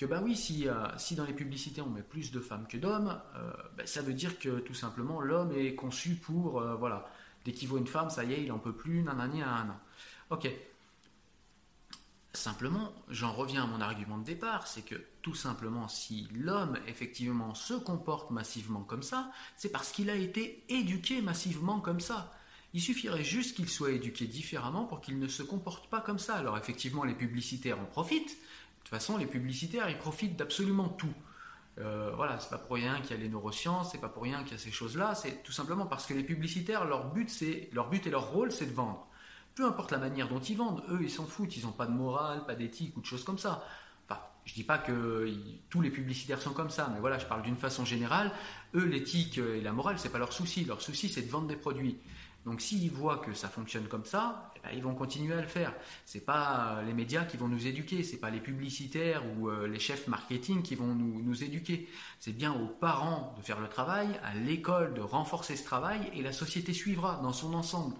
que, 0.00 0.06
ben 0.06 0.22
oui, 0.22 0.34
si, 0.34 0.66
euh, 0.66 0.86
si 0.96 1.14
dans 1.14 1.26
les 1.26 1.34
publicités 1.34 1.82
on 1.82 1.90
met 1.90 2.02
plus 2.02 2.32
de 2.32 2.40
femmes 2.40 2.66
que 2.66 2.78
d'hommes, 2.78 3.20
euh, 3.36 3.52
ben, 3.76 3.86
ça 3.86 4.00
veut 4.00 4.14
dire 4.14 4.38
que 4.38 4.60
tout 4.60 4.72
simplement 4.72 5.20
l'homme 5.20 5.52
est 5.52 5.74
conçu 5.74 6.14
pour, 6.14 6.62
euh, 6.62 6.74
voilà, 6.74 7.06
dès 7.44 7.52
qu'il 7.52 7.68
voit 7.68 7.78
une 7.78 7.86
femme, 7.86 8.08
ça 8.08 8.24
y 8.24 8.32
est, 8.32 8.42
il 8.42 8.50
en 8.50 8.58
peut 8.58 8.72
plus, 8.72 9.02
nanani, 9.02 9.40
nanana. 9.40 9.78
Ok, 10.30 10.50
Simplement, 12.32 12.92
j'en 13.08 13.32
reviens 13.32 13.64
à 13.64 13.66
mon 13.66 13.80
argument 13.80 14.16
de 14.16 14.24
départ, 14.24 14.68
c'est 14.68 14.82
que 14.82 14.94
tout 15.20 15.34
simplement, 15.34 15.88
si 15.88 16.28
l'homme 16.32 16.78
effectivement 16.86 17.54
se 17.54 17.74
comporte 17.74 18.30
massivement 18.30 18.84
comme 18.84 19.02
ça, 19.02 19.32
c'est 19.56 19.72
parce 19.72 19.90
qu'il 19.90 20.08
a 20.10 20.14
été 20.14 20.62
éduqué 20.68 21.22
massivement 21.22 21.80
comme 21.80 21.98
ça. 21.98 22.32
Il 22.72 22.80
suffirait 22.80 23.24
juste 23.24 23.56
qu'il 23.56 23.68
soit 23.68 23.90
éduqué 23.90 24.26
différemment 24.26 24.84
pour 24.84 25.00
qu'il 25.00 25.18
ne 25.18 25.26
se 25.26 25.42
comporte 25.42 25.90
pas 25.90 26.00
comme 26.00 26.20
ça. 26.20 26.36
Alors 26.36 26.56
effectivement, 26.56 27.02
les 27.02 27.14
publicitaires 27.14 27.80
en 27.80 27.84
profitent. 27.84 28.38
De 28.80 28.84
toute 28.84 28.98
façon, 28.98 29.16
les 29.18 29.26
publicitaires, 29.26 29.88
ils 29.88 29.98
profitent 29.98 30.36
d'absolument 30.36 30.88
tout. 30.88 31.14
Euh, 31.78 32.12
voilà, 32.14 32.38
c'est 32.38 32.50
pas 32.50 32.58
pour 32.58 32.76
rien 32.76 33.00
qu'il 33.00 33.12
y 33.12 33.14
a 33.14 33.16
les 33.22 33.28
neurosciences, 33.28 33.92
c'est 33.92 34.00
pas 34.00 34.08
pour 34.08 34.22
rien 34.22 34.42
qu'il 34.42 34.52
y 34.52 34.54
a 34.54 34.58
ces 34.58 34.70
choses-là. 34.70 35.14
C'est 35.14 35.42
tout 35.42 35.52
simplement 35.52 35.86
parce 35.86 36.06
que 36.06 36.14
les 36.14 36.24
publicitaires, 36.24 36.84
leur 36.84 37.12
but, 37.12 37.30
c'est 37.30 37.70
leur 37.72 37.88
but 37.88 38.06
et 38.06 38.10
leur 38.10 38.30
rôle, 38.30 38.52
c'est 38.52 38.66
de 38.66 38.72
vendre. 38.72 39.06
Peu 39.54 39.64
importe 39.64 39.90
la 39.92 39.98
manière 39.98 40.28
dont 40.28 40.40
ils 40.40 40.56
vendent, 40.56 40.82
eux, 40.90 41.00
ils 41.02 41.10
s'en 41.10 41.26
foutent, 41.26 41.56
ils 41.56 41.64
n'ont 41.64 41.72
pas 41.72 41.86
de 41.86 41.92
morale, 41.92 42.44
pas 42.46 42.54
d'éthique 42.54 42.96
ou 42.96 43.00
de 43.00 43.06
choses 43.06 43.24
comme 43.24 43.38
ça. 43.38 43.64
Enfin, 44.08 44.20
je 44.44 44.54
dis 44.54 44.64
pas 44.64 44.78
que 44.78 45.32
tous 45.68 45.80
les 45.80 45.90
publicitaires 45.90 46.40
sont 46.40 46.52
comme 46.52 46.70
ça, 46.70 46.90
mais 46.92 47.00
voilà, 47.00 47.18
je 47.18 47.26
parle 47.26 47.42
d'une 47.42 47.56
façon 47.56 47.84
générale. 47.84 48.32
Eux, 48.74 48.84
l'éthique 48.84 49.38
et 49.38 49.60
la 49.60 49.72
morale, 49.72 49.98
c'est 49.98 50.10
pas 50.10 50.18
leur 50.18 50.32
souci. 50.32 50.64
Leur 50.64 50.82
souci, 50.82 51.08
c'est 51.08 51.22
de 51.22 51.30
vendre 51.30 51.46
des 51.46 51.56
produits. 51.56 51.98
Donc, 52.46 52.60
s'ils 52.62 52.90
voient 52.90 53.18
que 53.18 53.34
ça 53.34 53.48
fonctionne 53.48 53.86
comme 53.86 54.04
ça, 54.06 54.50
eh 54.56 54.60
ben, 54.60 54.70
ils 54.74 54.82
vont 54.82 54.94
continuer 54.94 55.34
à 55.34 55.40
le 55.42 55.46
faire. 55.46 55.74
C'est 56.06 56.24
pas 56.24 56.82
les 56.86 56.94
médias 56.94 57.24
qui 57.24 57.36
vont 57.36 57.48
nous 57.48 57.66
éduquer, 57.66 58.02
c'est 58.02 58.16
pas 58.16 58.30
les 58.30 58.40
publicitaires 58.40 59.22
ou 59.36 59.48
euh, 59.48 59.68
les 59.68 59.78
chefs 59.78 60.08
marketing 60.08 60.62
qui 60.62 60.74
vont 60.74 60.94
nous, 60.94 61.22
nous 61.22 61.44
éduquer. 61.44 61.88
C'est 62.18 62.32
bien 62.32 62.52
aux 62.52 62.66
parents 62.66 63.34
de 63.36 63.42
faire 63.42 63.60
le 63.60 63.68
travail, 63.68 64.08
à 64.24 64.34
l'école 64.34 64.94
de 64.94 65.02
renforcer 65.02 65.56
ce 65.56 65.64
travail, 65.64 66.10
et 66.14 66.22
la 66.22 66.32
société 66.32 66.72
suivra 66.72 67.20
dans 67.22 67.32
son 67.32 67.52
ensemble. 67.52 67.94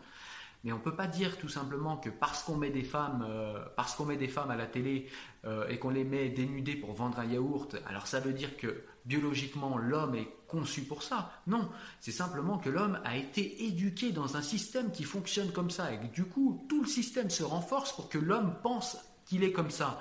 Mais 0.64 0.72
on 0.72 0.78
ne 0.78 0.82
peut 0.82 0.95
pas 0.95 1.07
dire 1.07 1.38
tout 1.38 1.49
simplement 1.49 1.97
que 1.97 2.11
parce 2.11 2.43
qu'on 2.43 2.57
met 2.57 2.70
des 2.70 2.82
femmes, 2.82 3.26
euh, 3.28 3.64
parce 3.76 3.95
qu'on 3.95 4.05
met 4.05 4.16
des 4.16 4.28
femmes 4.28 4.51
à 4.51 4.57
la 4.57 4.66
télé 4.66 5.09
euh, 5.45 5.66
et 5.68 5.78
qu'on 5.78 5.91
les 5.91 6.05
met 6.05 6.28
dénudées 6.28 6.76
pour 6.76 6.93
vendre 6.93 7.18
un 7.18 7.24
yaourt, 7.24 7.76
alors 7.86 8.07
ça 8.07 8.20
veut 8.20 8.34
dire 8.34 8.57
que 8.57 8.84
biologiquement 9.07 9.78
l'homme 9.78 10.14
est 10.14 10.28
conçu 10.51 10.82
pour 10.82 11.03
ça. 11.03 11.32
Non, 11.46 11.70
c'est 12.01 12.12
simplement 12.12 12.59
que 12.59 12.68
l'homme 12.68 13.01
a 13.05 13.16
été 13.16 13.64
éduqué 13.64 14.12
dans 14.12 14.36
un 14.36 14.42
système 14.42 14.90
qui 14.90 15.05
fonctionne 15.05 15.53
comme 15.53 15.70
ça 15.70 15.92
et 15.92 15.98
que 15.98 16.07
du 16.07 16.24
coup 16.24 16.64
tout 16.68 16.82
le 16.82 16.88
système 16.88 17.30
se 17.30 17.42
renforce 17.42 17.92
pour 17.92 18.09
que 18.09 18.18
l'homme 18.18 18.57
pense 18.62 18.98
qu'il 19.26 19.44
est 19.44 19.53
comme 19.53 19.70
ça. 19.70 20.01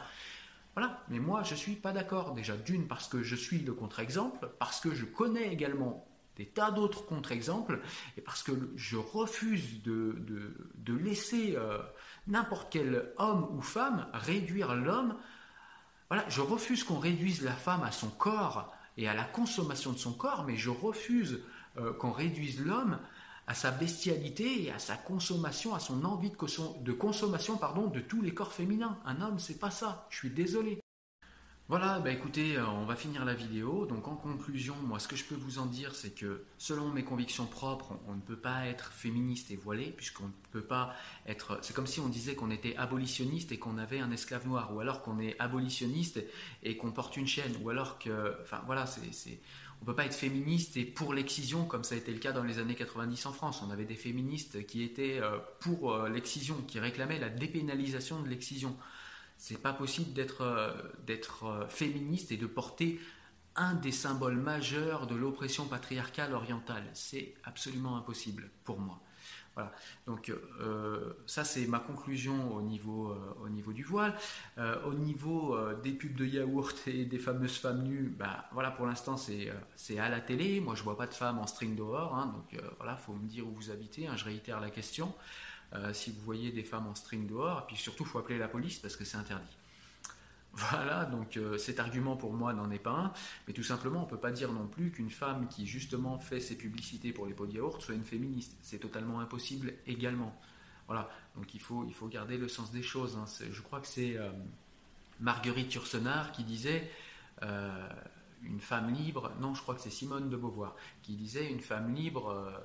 Voilà, 0.75 1.03
mais 1.09 1.19
moi 1.19 1.43
je 1.43 1.53
ne 1.53 1.59
suis 1.59 1.75
pas 1.75 1.91
d'accord. 1.91 2.33
Déjà 2.33 2.57
d'une 2.57 2.87
parce 2.87 3.07
que 3.07 3.21
je 3.21 3.35
suis 3.35 3.59
le 3.59 3.73
contre-exemple, 3.73 4.49
parce 4.59 4.79
que 4.79 4.93
je 4.95 5.05
connais 5.05 5.53
également 5.53 6.05
des 6.35 6.45
tas 6.45 6.71
d'autres 6.71 7.05
contre-exemples, 7.05 7.81
et 8.17 8.21
parce 8.21 8.43
que 8.43 8.53
je 8.77 8.95
refuse 8.95 9.83
de, 9.83 10.15
de, 10.75 10.93
laisser 10.93 11.55
euh, 11.57 11.79
n'importe 12.27 12.69
quel 12.71 13.11
homme 13.17 13.45
ou 13.51 13.61
femme 13.61 14.07
réduire 14.13 14.73
l'homme. 14.73 15.17
Voilà, 16.09 16.23
je 16.29 16.39
refuse 16.39 16.85
qu'on 16.85 16.97
réduise 16.97 17.43
la 17.43 17.51
femme 17.51 17.83
à 17.83 17.91
son 17.91 18.09
corps 18.09 18.73
et 18.99 19.07
à 19.07 19.13
la 19.13 19.23
consommation 19.23 19.93
de 19.93 19.97
son 19.97 20.11
corps, 20.11 20.43
mais 20.45 20.57
je 20.57 20.69
refuse 20.69 21.39
euh, 21.77 21.93
qu'on 21.93 22.11
réduise 22.11 22.59
l'homme 22.59 22.99
à 23.47 23.53
sa 23.53 23.71
bestialité 23.71 24.65
et 24.65 24.71
à 24.71 24.77
sa 24.77 24.95
consommation, 24.95 25.73
à 25.73 25.79
son 25.79 26.03
envie 26.03 26.29
de, 26.29 26.91
consommation 26.91 27.55
pardon, 27.55 27.87
de 27.87 28.01
tous 28.01 28.21
les 28.21 28.33
corps 28.33 28.51
féminins. 28.51 28.99
Un 29.05 29.21
homme, 29.21 29.39
c'est 29.39 29.57
pas 29.57 29.71
ça. 29.71 30.05
Je 30.09 30.17
suis 30.17 30.29
désolé. 30.29 30.81
Voilà, 31.69 31.99
bah 31.99 32.09
écoutez, 32.09 32.57
euh, 32.57 32.65
on 32.65 32.85
va 32.85 32.95
finir 32.95 33.25
la 33.25 33.35
vidéo. 33.35 33.85
Donc 33.85 34.07
en 34.07 34.15
conclusion, 34.15 34.75
moi 34.87 34.97
ce 34.97 35.07
que 35.07 35.15
je 35.15 35.23
peux 35.23 35.35
vous 35.35 35.59
en 35.59 35.67
dire, 35.67 35.93
c'est 35.93 36.15
que 36.15 36.43
selon 36.57 36.89
mes 36.89 37.03
convictions 37.03 37.45
propres, 37.45 37.99
on, 38.07 38.15
ne 38.15 38.21
peut 38.21 38.39
pas 38.39 38.65
être 38.65 38.91
féministe 38.91 39.51
et 39.51 39.55
voilé, 39.55 39.93
puisqu'on 39.95 40.25
ne 40.25 40.31
peut 40.51 40.63
pas 40.63 40.95
être... 41.27 41.59
C'est 41.61 41.75
comme 41.75 41.85
si 41.85 41.99
on 41.99 42.09
disait 42.09 42.33
qu'on 42.33 42.49
était 42.49 42.75
abolitionniste 42.75 43.51
et 43.51 43.59
qu'on 43.59 43.77
avait 43.77 43.99
un 43.99 44.09
esclave 44.09 44.47
noir, 44.47 44.73
ou 44.73 44.79
alors 44.79 45.03
qu'on 45.03 45.19
est 45.19 45.39
abolitionniste 45.39 46.25
et 46.63 46.75
qu'on 46.75 46.91
porte 46.91 47.17
une 47.17 47.27
chaîne, 47.27 47.55
ou 47.61 47.69
alors 47.69 47.99
que... 47.99 48.35
Enfin 48.41 48.63
voilà, 48.65 48.87
c'est... 48.87 49.39
On 49.81 49.83
ne 49.83 49.85
peut 49.85 49.95
pas 49.95 50.05
être 50.05 50.15
féministe 50.15 50.75
et 50.75 50.85
pour 50.85 51.13
l'excision 51.13 51.65
comme 51.65 51.83
ça 51.83 51.93
a 51.93 51.99
été 51.99 52.11
le 52.11 52.19
cas 52.19 52.31
dans 52.31 52.43
les 52.43 52.57
années 52.57 52.75
90 52.75 53.27
en 53.27 53.31
France. 53.31 53.61
On 53.65 53.69
avait 53.69 53.85
des 53.85 53.95
féministes 53.95 54.65
qui 54.65 54.81
étaient 54.81 55.19
euh, 55.21 55.37
pour 55.59 55.93
euh, 55.93 56.09
l'excision, 56.09 56.55
qui 56.67 56.79
réclamaient 56.79 57.19
la 57.19 57.29
dépénalisation 57.29 58.23
de 58.23 58.27
l'excision. 58.27 58.75
C'est 59.39 59.61
pas 59.61 59.71
possible 59.71 60.11
d'être 60.11 60.41
euh, 60.41 60.73
euh, 61.43 61.67
féministe 61.69 62.33
et 62.33 62.37
de 62.37 62.45
porter 62.45 62.99
un 63.55 63.73
des 63.73 63.93
symboles 63.93 64.35
majeurs 64.35 65.07
de 65.07 65.15
l'oppression 65.15 65.65
patriarcale 65.65 66.33
orientale. 66.33 66.83
C'est 66.93 67.35
absolument 67.45 67.95
impossible 67.97 68.51
pour 68.65 68.79
moi. 68.79 68.99
Voilà. 69.55 69.71
Donc 70.07 70.29
euh, 70.29 71.13
ça 71.25 71.45
c'est 71.45 71.67
ma 71.67 71.79
conclusion 71.79 72.53
au 72.53 72.61
niveau, 72.61 73.15
au 73.41 73.49
niveau 73.49 73.71
du 73.73 73.83
voile. 73.83 74.15
au 74.85 74.93
niveau 74.93 75.57
des 75.83 75.91
pubs 75.91 76.15
de 76.15 76.25
yaourt 76.25 76.87
et 76.87 77.05
des 77.05 77.17
fameuses 77.17 77.57
femmes 77.57 77.83
nues, 77.83 78.13
bah, 78.17 78.45
voilà 78.51 78.71
pour 78.71 78.85
l'instant 78.85 79.17
c'est 79.17 79.99
à 79.99 80.09
la 80.09 80.21
télé. 80.21 80.59
Moi 80.59 80.75
je 80.75 80.83
vois 80.83 80.97
pas 80.97 81.07
de 81.07 81.13
femmes 81.13 81.39
en 81.39 81.47
string 81.47 81.75
dehors, 81.75 82.15
hein, 82.15 82.27
donc 82.27 82.61
voilà 82.77 82.95
faut 82.97 83.13
me 83.13 83.27
dire 83.27 83.47
où 83.47 83.51
vous 83.51 83.71
habitez. 83.71 84.07
Hein, 84.07 84.15
je 84.15 84.25
réitère 84.25 84.59
la 84.59 84.69
question. 84.69 85.13
Euh, 85.73 85.93
si 85.93 86.11
vous 86.11 86.21
voyez 86.21 86.51
des 86.51 86.63
femmes 86.63 86.87
en 86.87 86.95
string 86.95 87.27
dehors, 87.27 87.59
et 87.59 87.67
puis 87.67 87.75
surtout, 87.75 88.03
il 88.03 88.09
faut 88.09 88.19
appeler 88.19 88.39
la 88.39 88.47
police 88.47 88.79
parce 88.79 88.95
que 88.95 89.05
c'est 89.05 89.17
interdit. 89.17 89.55
Voilà, 90.53 91.05
donc 91.05 91.37
euh, 91.37 91.59
cet 91.59 91.79
argument 91.79 92.17
pour 92.17 92.33
moi 92.33 92.53
n'en 92.53 92.71
est 92.71 92.79
pas 92.79 92.91
un, 92.91 93.13
mais 93.47 93.53
tout 93.53 93.63
simplement 93.63 93.99
on 93.99 94.05
ne 94.05 94.09
peut 94.09 94.17
pas 94.17 94.31
dire 94.31 94.51
non 94.51 94.65
plus 94.65 94.89
qu'une 94.91 95.11
femme 95.11 95.47
qui 95.47 95.67
justement 95.67 96.17
fait 96.17 96.39
ses 96.39 96.57
publicités 96.57 97.13
pour 97.13 97.27
les 97.27 97.35
pots 97.35 97.45
de 97.45 97.53
yaourt 97.53 97.79
soit 97.81 97.93
une 97.93 98.03
féministe. 98.03 98.57
C'est 98.63 98.79
totalement 98.79 99.19
impossible 99.19 99.73
également. 99.85 100.35
Voilà, 100.87 101.07
donc 101.35 101.53
il 101.53 101.61
faut, 101.61 101.85
il 101.87 101.93
faut 101.93 102.07
garder 102.07 102.37
le 102.37 102.47
sens 102.47 102.71
des 102.71 102.81
choses. 102.81 103.15
Hein. 103.15 103.25
Je 103.51 103.61
crois 103.61 103.79
que 103.79 103.85
c'est 103.85 104.17
euh, 104.17 104.31
Marguerite 105.19 105.71
Yourcenar 105.75 106.31
qui 106.31 106.43
disait 106.43 106.89
une 108.43 108.59
femme 108.59 108.93
libre, 108.93 109.31
non 109.39 109.53
je 109.53 109.61
crois 109.61 109.75
que 109.75 109.81
c'est 109.81 109.89
Simone 109.89 110.29
de 110.29 110.35
Beauvoir, 110.35 110.75
qui 111.03 111.15
disait 111.15 111.49
une 111.49 111.61
femme 111.61 111.93
libre 111.93 112.59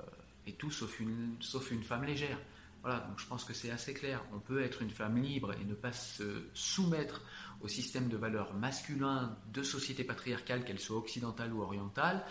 est 0.47 0.57
tout 0.57 0.71
sauf 0.71 0.99
une, 0.99 1.35
sauf 1.39 1.71
une 1.71 1.83
femme 1.83 2.03
légère. 2.03 2.39
Voilà, 2.85 2.99
donc 2.99 3.17
je 3.17 3.25
pense 3.25 3.43
que 3.43 3.53
c'est 3.53 3.71
assez 3.71 3.95
clair. 3.95 4.23
On 4.31 4.37
peut 4.37 4.61
être 4.61 4.83
une 4.83 4.91
femme 4.91 5.17
libre 5.17 5.53
et 5.53 5.65
ne 5.65 5.73
pas 5.73 5.91
se 5.91 6.43
soumettre 6.53 7.23
au 7.61 7.67
système 7.67 8.09
de 8.09 8.15
valeurs 8.15 8.53
masculin 8.53 9.35
de 9.51 9.63
société 9.63 10.03
patriarcale, 10.03 10.63
qu'elle 10.63 10.79
soit 10.79 10.97
occidentale 10.97 11.51
ou 11.51 11.63
orientale, 11.63 12.23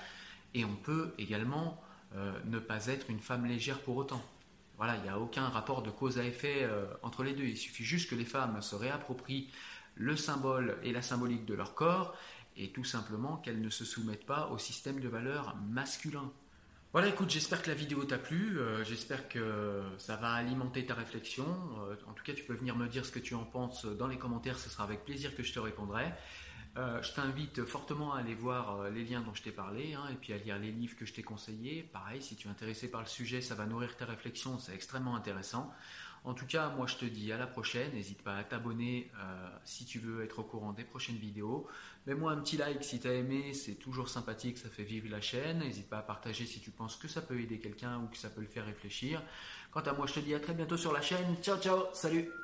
et 0.54 0.64
on 0.64 0.76
peut 0.76 1.12
également 1.18 1.82
euh, 2.14 2.38
ne 2.44 2.60
pas 2.60 2.86
être 2.86 3.10
une 3.10 3.18
femme 3.18 3.46
légère 3.46 3.80
pour 3.80 3.96
autant. 3.96 4.24
Voilà, 4.76 4.94
il 4.94 5.02
n'y 5.02 5.08
a 5.08 5.18
aucun 5.18 5.48
rapport 5.48 5.82
de 5.82 5.90
cause 5.90 6.20
à 6.20 6.24
effet 6.24 6.62
euh, 6.62 6.86
entre 7.02 7.24
les 7.24 7.32
deux. 7.32 7.46
Il 7.46 7.56
suffit 7.56 7.82
juste 7.82 8.08
que 8.08 8.14
les 8.14 8.24
femmes 8.24 8.62
se 8.62 8.76
réapproprient 8.76 9.50
le 9.96 10.14
symbole 10.14 10.78
et 10.84 10.92
la 10.92 11.02
symbolique 11.02 11.46
de 11.46 11.54
leur 11.54 11.74
corps 11.74 12.16
et 12.56 12.70
tout 12.70 12.84
simplement 12.84 13.38
qu'elles 13.38 13.60
ne 13.60 13.70
se 13.70 13.84
soumettent 13.84 14.26
pas 14.26 14.46
au 14.50 14.58
système 14.58 15.00
de 15.00 15.08
valeurs 15.08 15.56
masculin. 15.68 16.30
Voilà, 16.94 17.08
écoute, 17.08 17.28
j'espère 17.28 17.60
que 17.60 17.70
la 17.70 17.74
vidéo 17.74 18.04
t'a 18.04 18.18
plu, 18.18 18.56
euh, 18.56 18.84
j'espère 18.84 19.28
que 19.28 19.82
ça 19.98 20.14
va 20.14 20.30
alimenter 20.30 20.86
ta 20.86 20.94
réflexion. 20.94 21.44
Euh, 21.88 21.96
en 22.08 22.12
tout 22.12 22.22
cas, 22.22 22.34
tu 22.34 22.44
peux 22.44 22.54
venir 22.54 22.76
me 22.76 22.86
dire 22.86 23.04
ce 23.04 23.10
que 23.10 23.18
tu 23.18 23.34
en 23.34 23.42
penses 23.42 23.84
dans 23.84 24.06
les 24.06 24.16
commentaires, 24.16 24.60
ce 24.60 24.70
sera 24.70 24.84
avec 24.84 25.04
plaisir 25.04 25.34
que 25.34 25.42
je 25.42 25.52
te 25.52 25.58
répondrai. 25.58 26.14
Euh, 26.76 27.00
je 27.02 27.12
t'invite 27.12 27.64
fortement 27.64 28.14
à 28.14 28.18
aller 28.18 28.34
voir 28.34 28.90
les 28.90 29.04
liens 29.04 29.20
dont 29.20 29.32
je 29.32 29.42
t'ai 29.42 29.52
parlé 29.52 29.94
hein, 29.94 30.08
et 30.10 30.16
puis 30.16 30.32
à 30.32 30.38
lire 30.38 30.58
les 30.58 30.72
livres 30.72 30.96
que 30.96 31.06
je 31.06 31.12
t'ai 31.12 31.22
conseillés. 31.22 31.82
Pareil, 31.92 32.20
si 32.20 32.34
tu 32.34 32.48
es 32.48 32.50
intéressé 32.50 32.90
par 32.90 33.00
le 33.00 33.06
sujet, 33.06 33.40
ça 33.40 33.54
va 33.54 33.66
nourrir 33.66 33.96
ta 33.96 34.06
réflexion, 34.06 34.58
c'est 34.58 34.74
extrêmement 34.74 35.14
intéressant. 35.14 35.72
En 36.24 36.32
tout 36.32 36.46
cas, 36.46 36.70
moi 36.70 36.86
je 36.86 36.96
te 36.96 37.04
dis 37.04 37.30
à 37.32 37.38
la 37.38 37.46
prochaine. 37.46 37.92
N'hésite 37.92 38.22
pas 38.22 38.36
à 38.36 38.44
t'abonner 38.44 39.10
euh, 39.18 39.48
si 39.64 39.84
tu 39.84 39.98
veux 39.98 40.24
être 40.24 40.38
au 40.38 40.42
courant 40.42 40.72
des 40.72 40.84
prochaines 40.84 41.16
vidéos. 41.16 41.68
Mets-moi 42.06 42.32
un 42.32 42.38
petit 42.38 42.56
like 42.56 42.82
si 42.82 42.98
tu 42.98 43.06
as 43.06 43.12
aimé, 43.12 43.52
c'est 43.52 43.74
toujours 43.74 44.08
sympathique, 44.08 44.56
ça 44.58 44.70
fait 44.70 44.84
vivre 44.84 45.08
la 45.10 45.20
chaîne. 45.20 45.58
N'hésite 45.58 45.88
pas 45.88 45.98
à 45.98 46.02
partager 46.02 46.46
si 46.46 46.60
tu 46.60 46.70
penses 46.70 46.96
que 46.96 47.08
ça 47.08 47.20
peut 47.20 47.38
aider 47.38 47.58
quelqu'un 47.58 47.98
ou 47.98 48.08
que 48.08 48.16
ça 48.16 48.30
peut 48.30 48.40
le 48.40 48.46
faire 48.46 48.64
réfléchir. 48.64 49.22
Quant 49.70 49.80
à 49.80 49.92
moi, 49.92 50.06
je 50.06 50.14
te 50.14 50.20
dis 50.20 50.34
à 50.34 50.40
très 50.40 50.54
bientôt 50.54 50.78
sur 50.78 50.92
la 50.92 51.02
chaîne. 51.02 51.36
Ciao 51.42 51.58
ciao, 51.58 51.84
salut 51.92 52.43